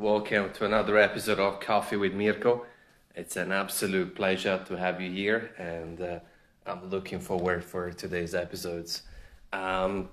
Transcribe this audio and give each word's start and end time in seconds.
welcome 0.00 0.50
to 0.50 0.64
another 0.64 0.96
episode 0.96 1.38
of 1.38 1.60
Coffee 1.60 1.96
with 1.96 2.14
Mirko. 2.14 2.64
It's 3.14 3.36
an 3.36 3.52
absolute 3.52 4.14
pleasure 4.14 4.58
to 4.66 4.76
have 4.78 4.98
you 4.98 5.10
here, 5.10 5.50
and 5.58 6.00
uh, 6.00 6.20
I'm 6.64 6.88
looking 6.88 7.20
forward 7.20 7.62
for 7.62 7.90
today's 7.90 8.34
episodes. 8.34 9.02
Um, 9.52 10.08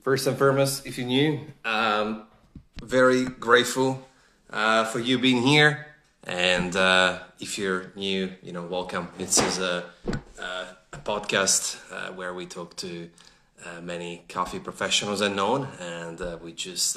first 0.00 0.26
and 0.26 0.38
foremost, 0.38 0.86
if 0.86 0.96
you're 0.96 1.06
new, 1.06 1.40
um, 1.66 2.22
very 2.82 3.26
grateful 3.26 4.08
uh, 4.48 4.86
for 4.86 5.00
you 5.00 5.18
being 5.18 5.42
here, 5.42 5.88
and 6.24 6.74
uh, 6.74 7.18
if 7.40 7.58
you're 7.58 7.92
new, 7.94 8.32
you 8.42 8.52
know, 8.52 8.62
welcome. 8.62 9.08
This 9.18 9.38
is 9.38 9.58
a, 9.58 9.84
a, 10.38 10.66
a 10.94 10.98
podcast 11.04 11.76
uh, 11.92 12.12
where 12.14 12.32
we 12.32 12.46
talk 12.46 12.74
to 12.76 13.10
uh, 13.66 13.82
many 13.82 14.24
coffee 14.30 14.60
professionals 14.60 15.20
and 15.20 15.36
known, 15.36 15.68
and 15.78 16.18
uh, 16.22 16.38
we 16.42 16.52
just 16.52 16.96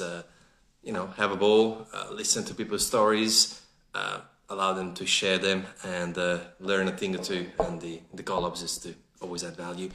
you 0.86 0.92
know, 0.92 1.08
have 1.16 1.32
a 1.32 1.36
ball, 1.36 1.84
uh, 1.92 2.06
listen 2.12 2.44
to 2.44 2.54
people's 2.54 2.86
stories, 2.86 3.60
uh, 3.92 4.20
allow 4.48 4.72
them 4.72 4.94
to 4.94 5.04
share 5.04 5.36
them, 5.36 5.66
and 5.84 6.16
uh, 6.16 6.38
learn 6.60 6.86
a 6.86 6.92
thing 6.92 7.16
or 7.16 7.18
two. 7.18 7.46
And 7.58 7.80
the 7.80 8.00
the 8.14 8.22
goal 8.22 8.46
is 8.52 8.78
to 8.78 8.94
always 9.20 9.42
add 9.42 9.56
value. 9.56 9.90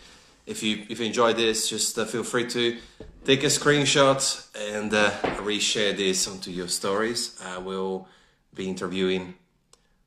If 0.46 0.62
you 0.62 0.86
if 0.90 1.00
you 1.00 1.06
enjoy 1.06 1.32
this, 1.34 1.70
just 1.70 1.98
uh, 1.98 2.04
feel 2.04 2.24
free 2.24 2.46
to 2.50 2.78
take 3.24 3.44
a 3.44 3.48
screenshot 3.48 4.22
and 4.74 4.94
uh, 4.94 5.12
reshare 5.46 5.96
this 5.96 6.28
onto 6.28 6.52
your 6.52 6.68
stories. 6.68 7.40
I 7.42 7.58
will 7.58 8.10
be 8.54 8.68
interviewing 8.68 9.36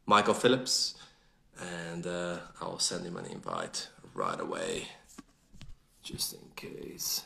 Michael 0.04 0.34
Phillips, 0.34 0.96
and 1.58 2.06
uh, 2.06 2.36
I'll 2.60 2.78
send 2.78 3.06
him 3.06 3.16
an 3.16 3.24
invite 3.24 3.88
right 4.12 4.38
away, 4.38 4.88
just 6.02 6.34
in 6.34 6.40
case. 6.54 7.24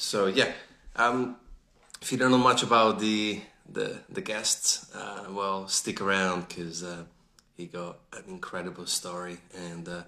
So 0.00 0.28
yeah, 0.28 0.50
um, 0.96 1.36
if 2.00 2.10
you 2.10 2.16
don't 2.16 2.30
know 2.30 2.38
much 2.38 2.62
about 2.62 3.00
the 3.00 3.42
the 3.70 3.98
the 4.08 4.22
guests, 4.22 4.90
uh, 4.94 5.26
well, 5.30 5.68
stick 5.68 6.00
around 6.00 6.48
because 6.48 6.82
uh, 6.82 7.04
he 7.54 7.66
got 7.66 7.98
an 8.14 8.24
incredible 8.26 8.86
story. 8.86 9.36
And 9.54 9.86
uh, 9.86 10.02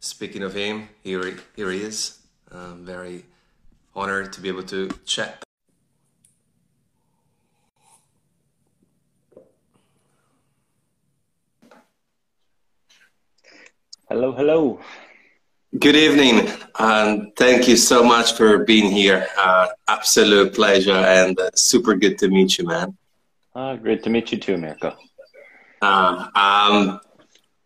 speaking 0.00 0.42
of 0.42 0.52
him, 0.52 0.90
here 1.02 1.38
here 1.56 1.70
he 1.70 1.80
is. 1.80 2.18
I'm 2.52 2.84
very 2.84 3.24
honored 3.96 4.34
to 4.34 4.42
be 4.42 4.48
able 4.48 4.64
to 4.64 4.90
chat. 5.06 5.42
Hello, 14.10 14.32
hello. 14.32 14.80
Good 15.76 15.96
evening, 15.96 16.48
and 16.78 17.36
thank 17.36 17.68
you 17.68 17.76
so 17.76 18.02
much 18.02 18.32
for 18.32 18.64
being 18.64 18.90
here. 18.90 19.26
Uh, 19.36 19.66
absolute 19.86 20.54
pleasure, 20.54 20.92
and 20.92 21.38
uh, 21.38 21.50
super 21.54 21.94
good 21.94 22.16
to 22.18 22.28
meet 22.28 22.56
you, 22.56 22.64
man. 22.64 22.96
Uh, 23.54 23.76
great 23.76 24.02
to 24.04 24.10
meet 24.10 24.32
you 24.32 24.38
too, 24.38 24.56
Mirko. 24.56 24.96
Uh, 25.82 26.28
um, 26.34 27.00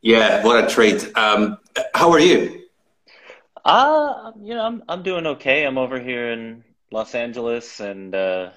yeah, 0.00 0.42
what 0.42 0.64
a 0.64 0.66
treat. 0.66 1.16
Um, 1.16 1.58
how 1.94 2.10
are 2.10 2.18
you? 2.18 2.62
Uh, 3.64 4.32
you 4.42 4.54
know, 4.56 4.66
I'm 4.66 4.82
I'm 4.88 5.04
doing 5.04 5.24
okay. 5.38 5.64
I'm 5.64 5.78
over 5.78 6.00
here 6.00 6.32
in 6.32 6.64
Los 6.90 7.14
Angeles, 7.14 7.78
and 7.78 8.12
uh, 8.16 8.50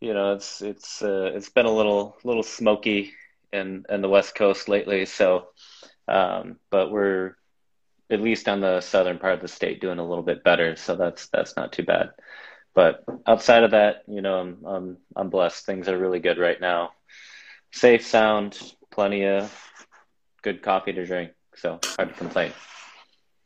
you 0.00 0.14
know, 0.14 0.32
it's 0.32 0.62
it's 0.62 1.02
uh, 1.02 1.32
it's 1.34 1.50
been 1.50 1.66
a 1.66 1.70
little 1.70 2.16
little 2.24 2.42
smoky 2.42 3.12
in 3.52 3.84
in 3.90 4.00
the 4.00 4.08
West 4.08 4.34
Coast 4.34 4.70
lately. 4.70 5.04
So, 5.04 5.48
um, 6.08 6.56
but 6.70 6.90
we're 6.90 7.36
at 8.14 8.20
least 8.20 8.48
on 8.48 8.60
the 8.60 8.80
southern 8.80 9.18
part 9.18 9.34
of 9.34 9.40
the 9.40 9.48
state, 9.48 9.80
doing 9.80 9.98
a 9.98 10.06
little 10.06 10.24
bit 10.24 10.44
better. 10.44 10.76
So 10.76 10.96
that's 10.96 11.28
that's 11.28 11.56
not 11.56 11.72
too 11.72 11.82
bad. 11.82 12.10
But 12.74 13.04
outside 13.26 13.64
of 13.64 13.72
that, 13.72 14.02
you 14.06 14.22
know, 14.22 14.38
I'm 14.40 14.58
I'm 14.64 14.96
I'm 15.14 15.30
blessed. 15.30 15.66
Things 15.66 15.88
are 15.88 15.98
really 15.98 16.20
good 16.20 16.38
right 16.38 16.60
now. 16.60 16.92
Safe, 17.72 18.06
sound, 18.06 18.58
plenty 18.90 19.26
of 19.26 19.52
good 20.42 20.62
coffee 20.62 20.92
to 20.92 21.04
drink. 21.04 21.32
So 21.56 21.80
hard 21.96 22.08
to 22.10 22.14
complain. 22.14 22.52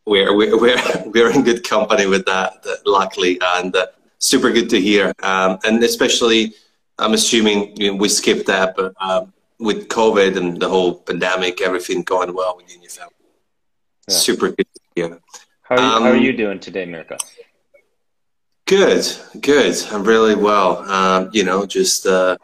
We're 0.06 0.34
we're 0.34 0.58
we're, 0.60 0.78
we're 1.06 1.30
in 1.32 1.42
good 1.42 1.64
company 1.68 2.06
with 2.06 2.24
that, 2.26 2.62
that 2.62 2.86
luckily, 2.86 3.38
and 3.56 3.74
uh, 3.74 3.86
super 4.18 4.50
good 4.50 4.70
to 4.70 4.80
hear. 4.80 5.12
Um, 5.22 5.58
and 5.64 5.82
especially, 5.82 6.54
I'm 6.98 7.14
assuming 7.14 7.76
you 7.76 7.92
know, 7.92 7.96
we 7.98 8.08
skipped 8.08 8.46
that, 8.46 8.76
but 8.76 8.94
um, 9.00 9.32
with 9.58 9.88
COVID 9.88 10.36
and 10.36 10.60
the 10.60 10.68
whole 10.68 10.94
pandemic, 10.94 11.60
everything 11.60 12.02
going 12.02 12.34
well 12.34 12.56
within 12.56 12.80
your 12.80 12.90
family. 12.90 13.17
Yeah. 14.08 14.14
Super 14.14 14.48
good 14.48 14.66
to 14.96 15.20
How 15.62 15.76
are, 15.76 15.78
you, 15.78 15.84
um, 15.84 16.02
how 16.02 16.10
are 16.10 16.16
you 16.16 16.34
doing 16.34 16.58
today, 16.60 16.86
Mirko? 16.86 17.18
Good, 18.64 19.04
good. 19.40 19.76
I'm 19.92 20.02
really 20.02 20.34
well. 20.34 20.78
Um, 20.90 21.28
you 21.34 21.44
know, 21.44 21.66
just 21.66 22.06
uh, 22.06 22.38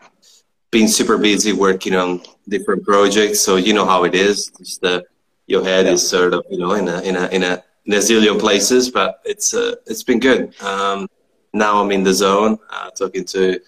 being 0.70 0.88
super 0.88 1.16
busy 1.16 1.54
working 1.54 1.94
on 1.94 2.20
different 2.48 2.84
projects. 2.84 3.40
So 3.40 3.56
you 3.56 3.72
know 3.72 3.86
how 3.86 4.04
it 4.04 4.14
is. 4.14 4.50
Just 4.58 4.82
the 4.82 5.04
your 5.46 5.64
head 5.64 5.86
yeah. 5.86 5.92
is 5.92 6.06
sort 6.06 6.34
of 6.34 6.44
you 6.50 6.58
know 6.58 6.72
in 6.72 6.86
a 6.86 7.00
in 7.00 7.16
a 7.16 7.28
in 7.28 7.42
a 7.42 7.62
in 7.86 7.94
a 7.94 7.98
zillion 7.98 8.38
places, 8.38 8.90
but 8.90 9.20
it's 9.24 9.54
uh, 9.54 9.76
it's 9.86 10.02
been 10.02 10.20
good. 10.20 10.52
Um, 10.62 11.08
now 11.54 11.80
I'm 11.80 11.90
in 11.92 12.02
the 12.02 12.12
zone, 12.12 12.58
uh, 12.70 12.90
talking 12.90 13.24
to 13.26 13.58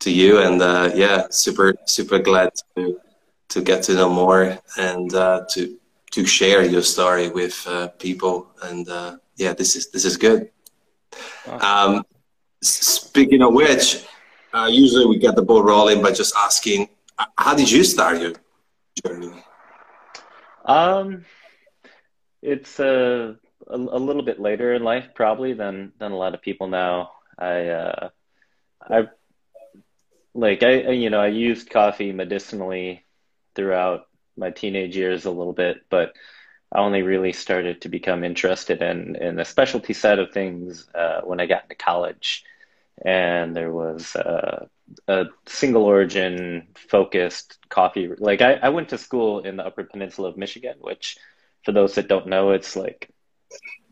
to 0.00 0.10
you, 0.10 0.40
and 0.40 0.60
uh, 0.60 0.90
yeah, 0.94 1.28
super 1.30 1.74
super 1.86 2.18
glad 2.18 2.50
to 2.76 3.00
to 3.48 3.62
get 3.62 3.82
to 3.84 3.94
know 3.94 4.10
more 4.10 4.58
and 4.76 5.14
uh, 5.14 5.46
to 5.52 5.77
to 6.10 6.24
share 6.24 6.64
your 6.64 6.82
story 6.82 7.28
with 7.28 7.66
uh, 7.66 7.88
people. 7.98 8.48
And 8.62 8.88
uh, 8.88 9.18
yeah, 9.36 9.52
this 9.52 9.76
is 9.76 9.90
this 9.90 10.04
is 10.04 10.16
good. 10.16 10.50
Um, 11.60 12.04
speaking 12.62 13.42
of 13.42 13.54
which, 13.54 14.04
uh, 14.52 14.68
usually 14.70 15.06
we 15.06 15.18
get 15.18 15.36
the 15.36 15.42
ball 15.42 15.62
rolling 15.62 16.02
by 16.02 16.12
just 16.12 16.34
asking, 16.36 16.88
uh, 17.18 17.26
how 17.36 17.54
did 17.54 17.70
you 17.70 17.84
start 17.84 18.20
your 18.20 18.32
journey? 19.04 19.32
Um, 20.64 21.24
it's 22.42 22.78
a, 22.78 23.36
a, 23.66 23.76
a 23.76 24.00
little 24.00 24.22
bit 24.22 24.40
later 24.40 24.74
in 24.74 24.84
life, 24.84 25.08
probably 25.14 25.54
than 25.54 25.92
than 25.98 26.12
a 26.12 26.16
lot 26.16 26.34
of 26.34 26.42
people 26.42 26.68
now. 26.68 27.12
I 27.38 27.68
uh, 27.68 28.08
I 28.82 29.08
like 30.34 30.62
I 30.62 30.90
you 30.90 31.10
know 31.10 31.20
I 31.20 31.28
used 31.28 31.70
coffee 31.70 32.12
medicinally 32.12 33.04
throughout 33.54 34.07
my 34.38 34.50
teenage 34.50 34.96
years 34.96 35.24
a 35.24 35.30
little 35.30 35.52
bit, 35.52 35.84
but 35.90 36.14
I 36.72 36.80
only 36.80 37.02
really 37.02 37.32
started 37.32 37.80
to 37.82 37.88
become 37.88 38.24
interested 38.24 38.82
in 38.82 39.16
in 39.16 39.36
the 39.36 39.44
specialty 39.44 39.94
side 39.94 40.18
of 40.18 40.32
things 40.32 40.86
uh, 40.94 41.22
when 41.22 41.40
I 41.40 41.46
got 41.46 41.64
into 41.64 41.74
college, 41.74 42.44
and 43.04 43.56
there 43.56 43.72
was 43.72 44.14
uh, 44.16 44.66
a 45.06 45.26
single 45.46 45.84
origin 45.84 46.68
focused 46.74 47.58
coffee. 47.68 48.08
Like 48.18 48.42
I, 48.42 48.54
I 48.54 48.68
went 48.68 48.90
to 48.90 48.98
school 48.98 49.40
in 49.40 49.56
the 49.56 49.66
Upper 49.66 49.84
Peninsula 49.84 50.28
of 50.28 50.36
Michigan, 50.36 50.76
which, 50.80 51.16
for 51.64 51.72
those 51.72 51.94
that 51.94 52.08
don't 52.08 52.26
know, 52.26 52.50
it's 52.50 52.76
like 52.76 53.10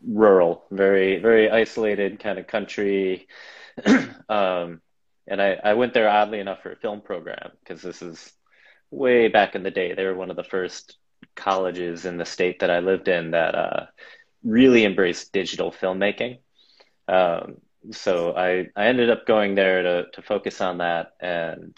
rural, 0.07 0.63
very 0.71 1.19
very 1.19 1.49
isolated 1.49 2.19
kind 2.19 2.37
of 2.39 2.47
country. 2.47 3.27
um, 4.29 4.81
and 5.27 5.41
I, 5.41 5.57
I 5.63 5.73
went 5.73 5.93
there 5.93 6.09
oddly 6.09 6.39
enough 6.39 6.61
for 6.63 6.71
a 6.71 6.77
film 6.77 7.01
program 7.01 7.51
because 7.59 7.81
this 7.81 8.01
is 8.01 8.31
way 8.91 9.27
back 9.27 9.55
in 9.55 9.63
the 9.63 9.71
day. 9.71 9.93
They 9.93 10.05
were 10.05 10.15
one 10.15 10.29
of 10.29 10.35
the 10.35 10.43
first 10.43 10.97
colleges 11.35 12.05
in 12.05 12.17
the 12.17 12.25
state 12.25 12.59
that 12.59 12.71
I 12.71 12.79
lived 12.79 13.07
in 13.07 13.31
that 13.31 13.55
uh, 13.55 13.85
really 14.43 14.85
embraced 14.85 15.33
digital 15.33 15.71
filmmaking. 15.71 16.39
Um, 17.07 17.57
so 17.91 18.35
I, 18.35 18.67
I 18.75 18.87
ended 18.87 19.09
up 19.09 19.25
going 19.25 19.55
there 19.55 19.83
to, 19.83 20.05
to 20.13 20.21
focus 20.21 20.61
on 20.61 20.79
that, 20.79 21.13
and 21.19 21.77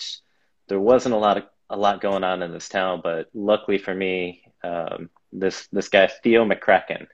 there 0.68 0.80
wasn't 0.80 1.16
a 1.16 1.20
lot 1.20 1.38
of 1.38 1.44
a 1.72 1.78
lot 1.78 2.02
going 2.02 2.24
on 2.24 2.42
in 2.42 2.52
this 2.52 2.70
town. 2.70 3.02
But 3.04 3.28
luckily 3.34 3.78
for 3.78 3.94
me, 3.94 4.44
um, 4.64 5.10
this 5.32 5.68
this 5.72 5.90
guy 5.90 6.08
Theo 6.08 6.46
McCracken, 6.46 7.08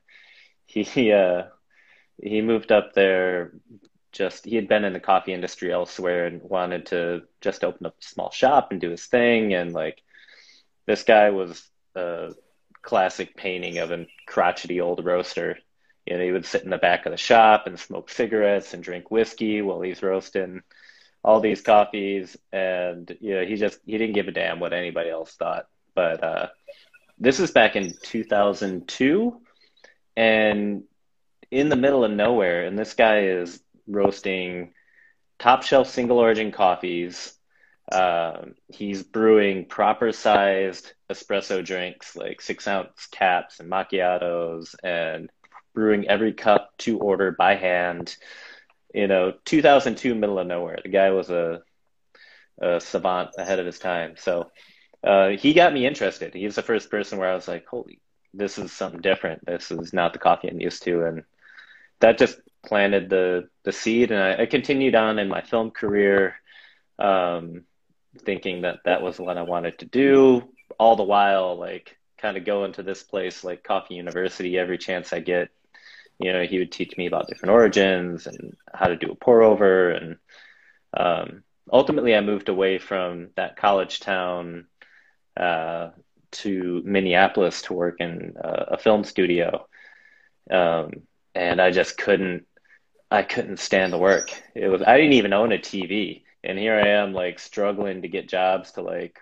he 0.66 1.12
uh, 1.12 1.44
he 2.22 2.42
moved 2.42 2.72
up 2.72 2.94
there 2.94 3.54
just 4.16 4.46
he 4.46 4.56
had 4.56 4.68
been 4.68 4.86
in 4.86 4.94
the 4.94 5.00
coffee 5.00 5.34
industry 5.34 5.72
elsewhere 5.72 6.26
and 6.26 6.42
wanted 6.42 6.88
to 6.88 7.24
just 7.42 7.64
open 7.64 7.86
up 7.86 7.96
a 8.00 8.06
small 8.06 8.32
shop 8.32 8.72
and 8.72 8.82
do 8.82 8.90
his 8.90 9.06
thing. 9.06 9.54
And 9.54 9.74
like 9.74 10.02
this 10.86 11.04
guy 11.04 11.30
was 11.30 11.68
a 11.96 12.34
classic 12.82 13.36
painting 13.36 13.78
of 13.78 13.92
a 13.92 14.08
crotchety 14.26 14.82
old 14.82 15.04
roaster. 15.06 15.58
You 16.06 16.18
know 16.18 16.24
he 16.24 16.32
would 16.32 16.46
sit 16.46 16.64
in 16.64 16.70
the 16.70 16.78
back 16.78 17.06
of 17.06 17.12
the 17.12 17.18
shop 17.18 17.68
and 17.68 17.80
smoke 17.80 18.10
cigarettes 18.10 18.74
and 18.74 18.84
drink 18.84 19.12
whiskey 19.12 19.62
while 19.62 19.82
he's 19.82 20.04
roasting 20.04 20.62
all 21.24 21.42
these 21.42 21.62
coffees. 21.62 22.38
And 22.54 23.16
you 23.20 23.36
know 23.36 23.46
he 23.46 23.56
just 23.56 23.80
he 23.86 23.98
didn't 23.98 24.16
give 24.16 24.28
a 24.28 24.32
damn 24.32 24.60
what 24.60 24.74
anybody 24.74 25.10
else 25.10 25.34
thought. 25.34 25.68
But 25.94 26.24
uh, 26.24 26.48
this 27.18 27.40
is 27.40 27.52
back 27.52 27.76
in 27.76 27.94
2002 28.04 29.42
and 30.18 30.84
in 31.52 31.70
the 31.70 31.76
middle 31.76 32.04
of 32.04 32.12
nowhere 32.12 32.66
and 32.66 32.78
this 32.78 32.94
guy 32.94 33.22
is 33.24 33.62
roasting 33.88 34.74
top 35.40 35.64
shelf 35.64 35.90
single 35.90 36.20
origin 36.20 36.52
coffees. 36.52 37.34
Uh, 37.92 38.46
he's 38.68 39.04
brewing 39.04 39.66
proper 39.66 40.12
sized 40.12 40.94
espresso 41.12 41.64
drinks 41.64 42.16
like 42.16 42.42
six 42.42 42.68
ounce 42.68 43.08
caps 43.12 43.60
and 43.60 43.70
macchiatos 43.72 44.74
and 44.84 45.30
brewing 45.74 46.08
every 46.08 46.34
cup 46.34 46.72
to 46.80 46.98
order 46.98 47.32
by 47.32 47.56
hand. 47.56 48.16
You 48.94 49.08
know, 49.08 49.34
2002, 49.44 50.16
middle 50.16 50.40
of 50.40 50.48
nowhere. 50.48 50.80
The 50.82 50.90
guy 50.90 51.12
was 51.12 51.30
a, 51.30 51.62
a 52.60 52.80
savant 52.80 53.32
ahead 53.38 53.60
of 53.60 53.66
his 53.66 53.78
time. 53.78 54.16
So 54.18 54.50
uh, 55.04 55.30
he 55.30 55.54
got 55.54 55.74
me 55.74 55.86
interested. 55.86 56.34
He's 56.34 56.56
the 56.56 56.64
first 56.64 56.90
person 56.90 57.20
where 57.20 57.30
I 57.30 57.36
was 57.36 57.48
like, 57.48 57.68
holy, 57.68 58.00
this 58.34 58.58
is 58.58 58.72
something 58.72 59.02
different. 59.02 59.46
This 59.46 59.70
is 59.70 59.94
not 59.94 60.14
the 60.14 60.20
coffee 60.20 60.48
I'm 60.48 60.60
used 60.60 60.84
to. 60.84 61.04
And 61.04 61.24
that 62.00 62.18
just 62.18 62.40
planted 62.66 63.10
the, 63.10 63.50
the 63.64 63.72
seed. 63.72 64.12
And 64.12 64.22
I, 64.22 64.44
I 64.44 64.46
continued 64.46 64.96
on 64.96 65.20
in 65.20 65.28
my 65.28 65.42
film 65.42 65.72
career, 65.72 66.36
um, 67.00 67.64
thinking 68.20 68.62
that 68.62 68.80
that 68.86 69.02
was 69.02 69.20
what 69.20 69.38
I 69.38 69.44
wanted 69.44 69.80
to 69.80 69.86
do. 69.86 70.50
All 70.80 70.96
the 70.96 71.04
while, 71.04 71.58
like, 71.58 71.98
kind 72.18 72.38
of 72.38 72.46
going 72.46 72.74
to 72.74 72.84
this 72.84 73.04
place 73.04 73.44
like 73.44 73.64
Coffee 73.64 73.96
University 73.96 74.58
every 74.58 74.78
chance 74.78 75.14
I 75.14 75.20
get 75.20 75.50
you 76.20 76.32
know, 76.32 76.44
he 76.44 76.60
would 76.60 76.72
teach 76.72 76.96
me 76.98 77.08
about 77.08 77.28
different 77.28 77.54
origins 77.54 78.28
and 78.28 78.56
how 78.74 78.88
to 78.88 78.96
do 78.96 79.12
a 79.12 79.16
pour 79.16 79.42
over. 79.42 79.92
And 79.92 80.18
um, 80.96 81.44
ultimately, 81.72 82.16
I 82.16 82.22
moved 82.22 82.50
away 82.50 82.78
from 82.78 83.30
that 83.36 83.58
college 83.58 84.00
town 84.00 84.68
uh, 85.36 85.90
to 86.32 86.82
Minneapolis 86.86 87.64
to 87.64 87.74
work 87.74 87.98
in 88.00 88.36
uh, 88.42 88.66
a 88.70 88.78
film 88.78 89.04
studio. 89.04 89.68
Um, 90.50 90.92
and 91.34 91.62
I 91.62 91.72
just 91.72 91.98
couldn't, 91.98 92.46
I 93.16 93.24
couldn't 93.24 93.60
stand 93.60 93.94
the 93.94 93.98
work. 93.98 94.30
It 94.54 94.68
was, 94.68 94.82
I 94.82 94.98
didn't 94.98 95.14
even 95.14 95.34
own 95.34 95.52
a 95.52 95.58
TV. 95.58 96.24
And 96.44 96.60
here 96.60 96.76
I 96.76 96.90
am, 96.90 97.14
like, 97.14 97.40
struggling 97.40 98.02
to 98.02 98.08
get 98.08 98.30
jobs 98.30 98.74
to, 98.74 98.82
like, 98.82 99.18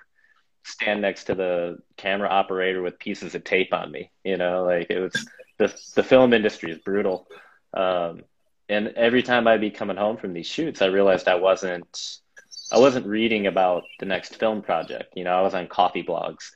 stand 0.64 1.02
next 1.02 1.26
to 1.26 1.36
the 1.36 1.78
camera 1.98 2.30
operator 2.30 2.82
with 2.82 3.00
pieces 3.00 3.36
of 3.36 3.44
tape 3.44 3.74
on 3.74 3.92
me. 3.92 4.12
You 4.24 4.38
know, 4.38 4.64
like 4.64 4.88
it 4.90 5.00
was 5.00 5.14
the 5.58 5.74
the 5.96 6.04
film 6.04 6.34
industry 6.34 6.72
is 6.72 6.78
brutal. 6.80 7.28
Um, 7.74 8.24
and 8.70 8.90
every 8.90 9.24
time 9.24 9.48
I'd 9.48 9.62
be 9.62 9.72
coming 9.72 9.98
home 9.98 10.18
from 10.18 10.34
these 10.34 10.48
shoots, 10.48 10.82
I 10.82 10.88
realized 10.88 11.28
I 11.28 11.36
wasn't 11.36 12.20
I 12.72 12.80
wasn't 12.80 13.06
reading 13.06 13.48
about 13.48 13.84
the 14.00 14.06
next 14.06 14.38
film 14.38 14.62
project. 14.62 15.14
You 15.16 15.24
know, 15.26 15.34
I 15.34 15.42
was 15.42 15.54
on 15.54 15.68
coffee 15.68 16.04
blogs. 16.04 16.52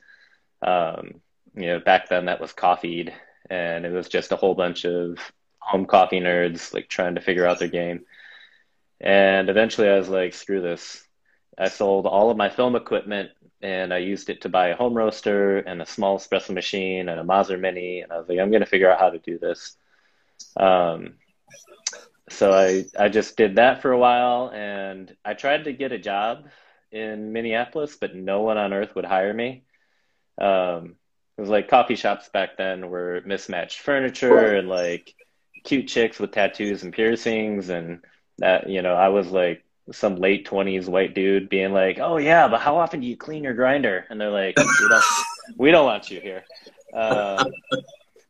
Um, 0.62 1.20
you 1.54 1.66
know, 1.66 1.80
back 1.80 2.08
then 2.08 2.26
that 2.26 2.40
was 2.40 2.52
Coffeed, 2.52 3.12
and 3.50 3.84
it 3.84 3.92
was 3.92 4.08
just 4.08 4.32
a 4.32 4.36
whole 4.36 4.54
bunch 4.54 4.84
of 4.84 5.18
home 5.68 5.86
coffee 5.86 6.20
nerds 6.20 6.72
like 6.72 6.88
trying 6.88 7.14
to 7.16 7.20
figure 7.20 7.46
out 7.46 7.58
their 7.58 7.68
game. 7.68 8.04
And 9.00 9.48
eventually, 9.48 9.88
I 9.88 9.98
was 9.98 10.08
like, 10.08 10.34
"Screw 10.34 10.60
this!" 10.60 11.06
I 11.58 11.68
sold 11.68 12.06
all 12.06 12.30
of 12.30 12.36
my 12.36 12.48
film 12.48 12.76
equipment 12.76 13.30
and 13.60 13.92
I 13.92 13.98
used 13.98 14.30
it 14.30 14.42
to 14.42 14.48
buy 14.48 14.68
a 14.68 14.76
home 14.76 14.94
roaster 14.94 15.58
and 15.58 15.82
a 15.82 15.86
small 15.86 16.18
espresso 16.18 16.54
machine 16.54 17.08
and 17.08 17.18
a 17.18 17.24
Mazzer 17.24 17.58
Mini. 17.58 18.00
And 18.00 18.12
I 18.12 18.18
was 18.18 18.28
like, 18.28 18.38
I'm 18.38 18.50
going 18.50 18.62
to 18.62 18.66
figure 18.66 18.90
out 18.90 19.00
how 19.00 19.10
to 19.10 19.18
do 19.18 19.38
this. 19.38 19.76
Um, 20.56 21.14
so 22.30 22.52
I, 22.52 22.84
I 22.96 23.08
just 23.08 23.36
did 23.36 23.56
that 23.56 23.82
for 23.82 23.90
a 23.90 23.98
while 23.98 24.52
and 24.54 25.14
I 25.24 25.34
tried 25.34 25.64
to 25.64 25.72
get 25.72 25.92
a 25.92 25.98
job 25.98 26.46
in 26.92 27.32
Minneapolis, 27.32 27.96
but 27.96 28.14
no 28.14 28.42
one 28.42 28.58
on 28.58 28.72
earth 28.72 28.94
would 28.94 29.04
hire 29.04 29.34
me. 29.34 29.64
Um, 30.40 30.94
it 31.36 31.40
was 31.40 31.50
like 31.50 31.68
coffee 31.68 31.96
shops 31.96 32.28
back 32.28 32.56
then 32.56 32.90
were 32.90 33.22
mismatched 33.24 33.80
furniture 33.80 34.54
and 34.54 34.68
like 34.68 35.14
cute 35.64 35.88
chicks 35.88 36.18
with 36.18 36.32
tattoos 36.32 36.82
and 36.82 36.92
piercings. 36.92 37.68
And 37.68 38.00
that, 38.38 38.68
you 38.68 38.82
know, 38.82 38.94
I 38.94 39.08
was 39.08 39.28
like 39.28 39.64
some 39.92 40.16
late 40.16 40.46
20s 40.46 40.88
white 40.88 41.14
dude 41.14 41.48
being 41.48 41.72
like, 41.72 41.98
"Oh 41.98 42.18
yeah, 42.18 42.48
but 42.48 42.60
how 42.60 42.76
often 42.76 43.00
do 43.00 43.06
you 43.06 43.16
clean 43.16 43.44
your 43.44 43.54
grinder?" 43.54 44.06
And 44.10 44.20
they're 44.20 44.30
like, 44.30 44.56
"We 44.56 44.88
don't, 44.88 45.04
we 45.56 45.70
don't 45.70 45.86
want 45.86 46.10
you 46.10 46.20
here." 46.20 46.44
Uh, 46.92 47.44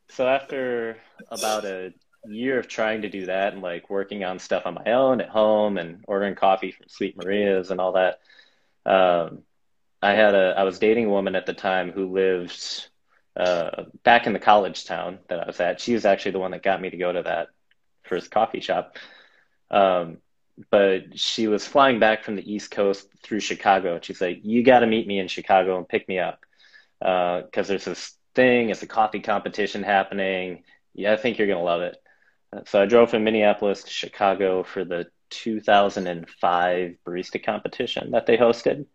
so 0.08 0.26
after 0.28 0.96
about 1.30 1.64
a 1.64 1.92
year 2.26 2.58
of 2.58 2.68
trying 2.68 3.02
to 3.02 3.08
do 3.08 3.26
that 3.26 3.52
and 3.52 3.62
like 3.62 3.90
working 3.90 4.24
on 4.24 4.38
stuff 4.38 4.66
on 4.66 4.74
my 4.74 4.92
own 4.92 5.20
at 5.20 5.28
home 5.28 5.78
and 5.78 6.04
ordering 6.06 6.34
coffee 6.34 6.72
from 6.72 6.88
Sweet 6.88 7.16
Maria's 7.16 7.70
and 7.70 7.80
all 7.80 7.92
that, 7.92 8.20
um, 8.86 9.42
I 10.02 10.12
had 10.12 10.34
a 10.34 10.54
I 10.56 10.62
was 10.64 10.78
dating 10.78 11.06
a 11.06 11.10
woman 11.10 11.34
at 11.34 11.46
the 11.46 11.54
time 11.54 11.90
who 11.90 12.12
lived 12.12 12.88
uh, 13.38 13.84
back 14.02 14.26
in 14.26 14.32
the 14.32 14.38
college 14.38 14.84
town 14.84 15.18
that 15.28 15.40
I 15.40 15.46
was 15.46 15.60
at. 15.60 15.80
She 15.80 15.94
was 15.94 16.04
actually 16.04 16.32
the 16.32 16.40
one 16.40 16.50
that 16.50 16.62
got 16.62 16.80
me 16.80 16.90
to 16.90 16.96
go 16.96 17.12
to 17.12 17.22
that 17.22 17.48
first 18.02 18.30
coffee 18.30 18.60
shop. 18.60 18.96
Um, 19.70 20.18
but 20.70 21.18
she 21.18 21.46
was 21.46 21.66
flying 21.66 22.00
back 22.00 22.24
from 22.24 22.34
the 22.34 22.52
East 22.52 22.72
Coast 22.72 23.08
through 23.22 23.40
Chicago. 23.40 23.94
And 23.94 24.04
she's 24.04 24.20
like, 24.20 24.40
You 24.42 24.64
got 24.64 24.80
to 24.80 24.86
meet 24.86 25.06
me 25.06 25.20
in 25.20 25.28
Chicago 25.28 25.78
and 25.78 25.88
pick 25.88 26.08
me 26.08 26.18
up. 26.18 26.40
Because 26.98 27.46
uh, 27.54 27.68
there's 27.68 27.84
this 27.84 28.16
thing, 28.34 28.70
it's 28.70 28.82
a 28.82 28.88
coffee 28.88 29.20
competition 29.20 29.84
happening. 29.84 30.64
Yeah, 30.94 31.12
I 31.12 31.16
think 31.16 31.38
you're 31.38 31.46
going 31.46 31.60
to 31.60 31.64
love 31.64 31.82
it. 31.82 31.96
So 32.66 32.82
I 32.82 32.86
drove 32.86 33.10
from 33.10 33.24
Minneapolis 33.24 33.84
to 33.84 33.90
Chicago 33.90 34.64
for 34.64 34.84
the 34.84 35.06
2005 35.30 36.94
barista 37.06 37.44
competition 37.44 38.10
that 38.12 38.26
they 38.26 38.36
hosted. 38.36 38.86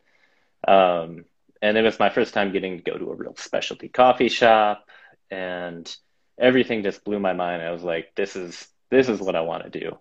Um, 0.68 1.26
and 1.64 1.78
it 1.78 1.82
was 1.82 1.98
my 1.98 2.10
first 2.10 2.34
time 2.34 2.52
getting 2.52 2.78
to 2.78 2.84
go 2.84 2.98
to 2.98 3.10
a 3.10 3.16
real 3.16 3.36
specialty 3.38 3.88
coffee 3.88 4.28
shop. 4.28 4.86
And 5.32 5.90
everything 6.38 6.84
just 6.84 7.06
blew 7.06 7.20
my 7.20 7.32
mind. 7.32 7.62
I 7.62 7.72
was 7.72 7.84
like, 7.84 8.12
this 8.16 8.36
is 8.36 8.68
this 8.92 9.08
is 9.08 9.22
what 9.22 9.38
I 9.38 9.42
want 9.42 9.64
to 9.64 9.80
do. 9.80 9.98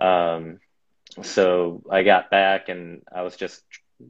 Um, 0.00 0.60
so 1.22 1.82
I 1.90 2.04
got 2.04 2.30
back 2.30 2.68
and 2.68 3.02
I 3.12 3.22
was 3.22 3.36
just 3.36 3.62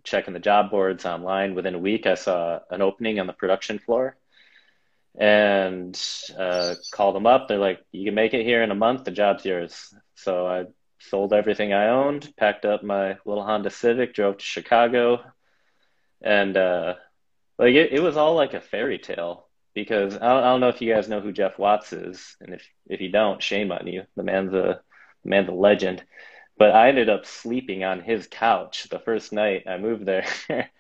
checking 0.05 0.35
the 0.35 0.39
job 0.39 0.71
boards 0.71 1.07
online. 1.07 1.55
Within 1.55 1.75
a 1.75 1.79
week, 1.79 2.07
I 2.07 2.15
saw 2.15 2.61
an 2.71 2.83
opening 2.83 3.21
on 3.21 3.27
the 3.27 3.33
production 3.33 3.79
floor 3.79 4.19
and 5.19 5.99
uh, 6.39 6.75
called 6.93 7.15
them 7.15 7.27
up. 7.27 7.49
They're 7.49 7.57
like, 7.57 7.81
"You 7.91 8.05
can 8.05 8.15
make 8.15 8.35
it 8.35 8.45
here 8.45 8.63
in 8.63 8.71
a 8.71 8.75
month. 8.75 9.05
The 9.05 9.13
job's 9.13 9.47
yours." 9.47 9.95
So 10.15 10.47
I 10.47 10.67
sold 10.99 11.33
everything 11.33 11.73
I 11.73 11.89
owned, 11.89 12.35
packed 12.37 12.67
up 12.67 12.83
my 12.83 13.17
little 13.25 13.45
Honda 13.45 13.71
Civic, 13.71 14.13
drove 14.13 14.37
to 14.37 14.45
Chicago, 14.45 15.25
and 16.27 16.57
uh, 16.57 16.95
like 17.59 17.75
it, 17.75 17.93
it 17.93 18.01
was 18.03 18.17
all 18.17 18.35
like 18.35 18.55
a 18.55 18.61
fairy 18.61 18.99
tale 18.99 19.47
because 19.75 20.17
I 20.17 20.19
don't, 20.19 20.45
I 20.45 20.47
don't 20.47 20.61
know 20.61 20.69
if 20.69 20.83
you 20.83 20.93
guys 20.93 21.09
know 21.09 21.21
who 21.21 21.33
Jeff 21.33 21.59
Watts 21.59 21.93
is, 21.93 22.37
and 22.41 22.55
if 22.55 22.67
if 22.87 23.01
you 23.01 23.11
don't, 23.11 23.43
shame 23.43 23.71
on 23.73 23.87
you. 23.87 24.03
The 24.17 24.23
man's 24.25 24.53
a 24.53 24.81
the 25.23 25.31
man's 25.31 25.49
a 25.49 25.53
legend. 25.53 26.05
But 26.59 26.73
I 26.73 26.89
ended 26.89 27.11
up 27.11 27.27
sleeping 27.27 27.85
on 27.85 28.01
his 28.01 28.27
couch 28.29 28.89
the 28.91 28.99
first 28.99 29.33
night 29.33 29.65
I 29.69 29.77
moved 29.79 30.07
there. 30.07 30.27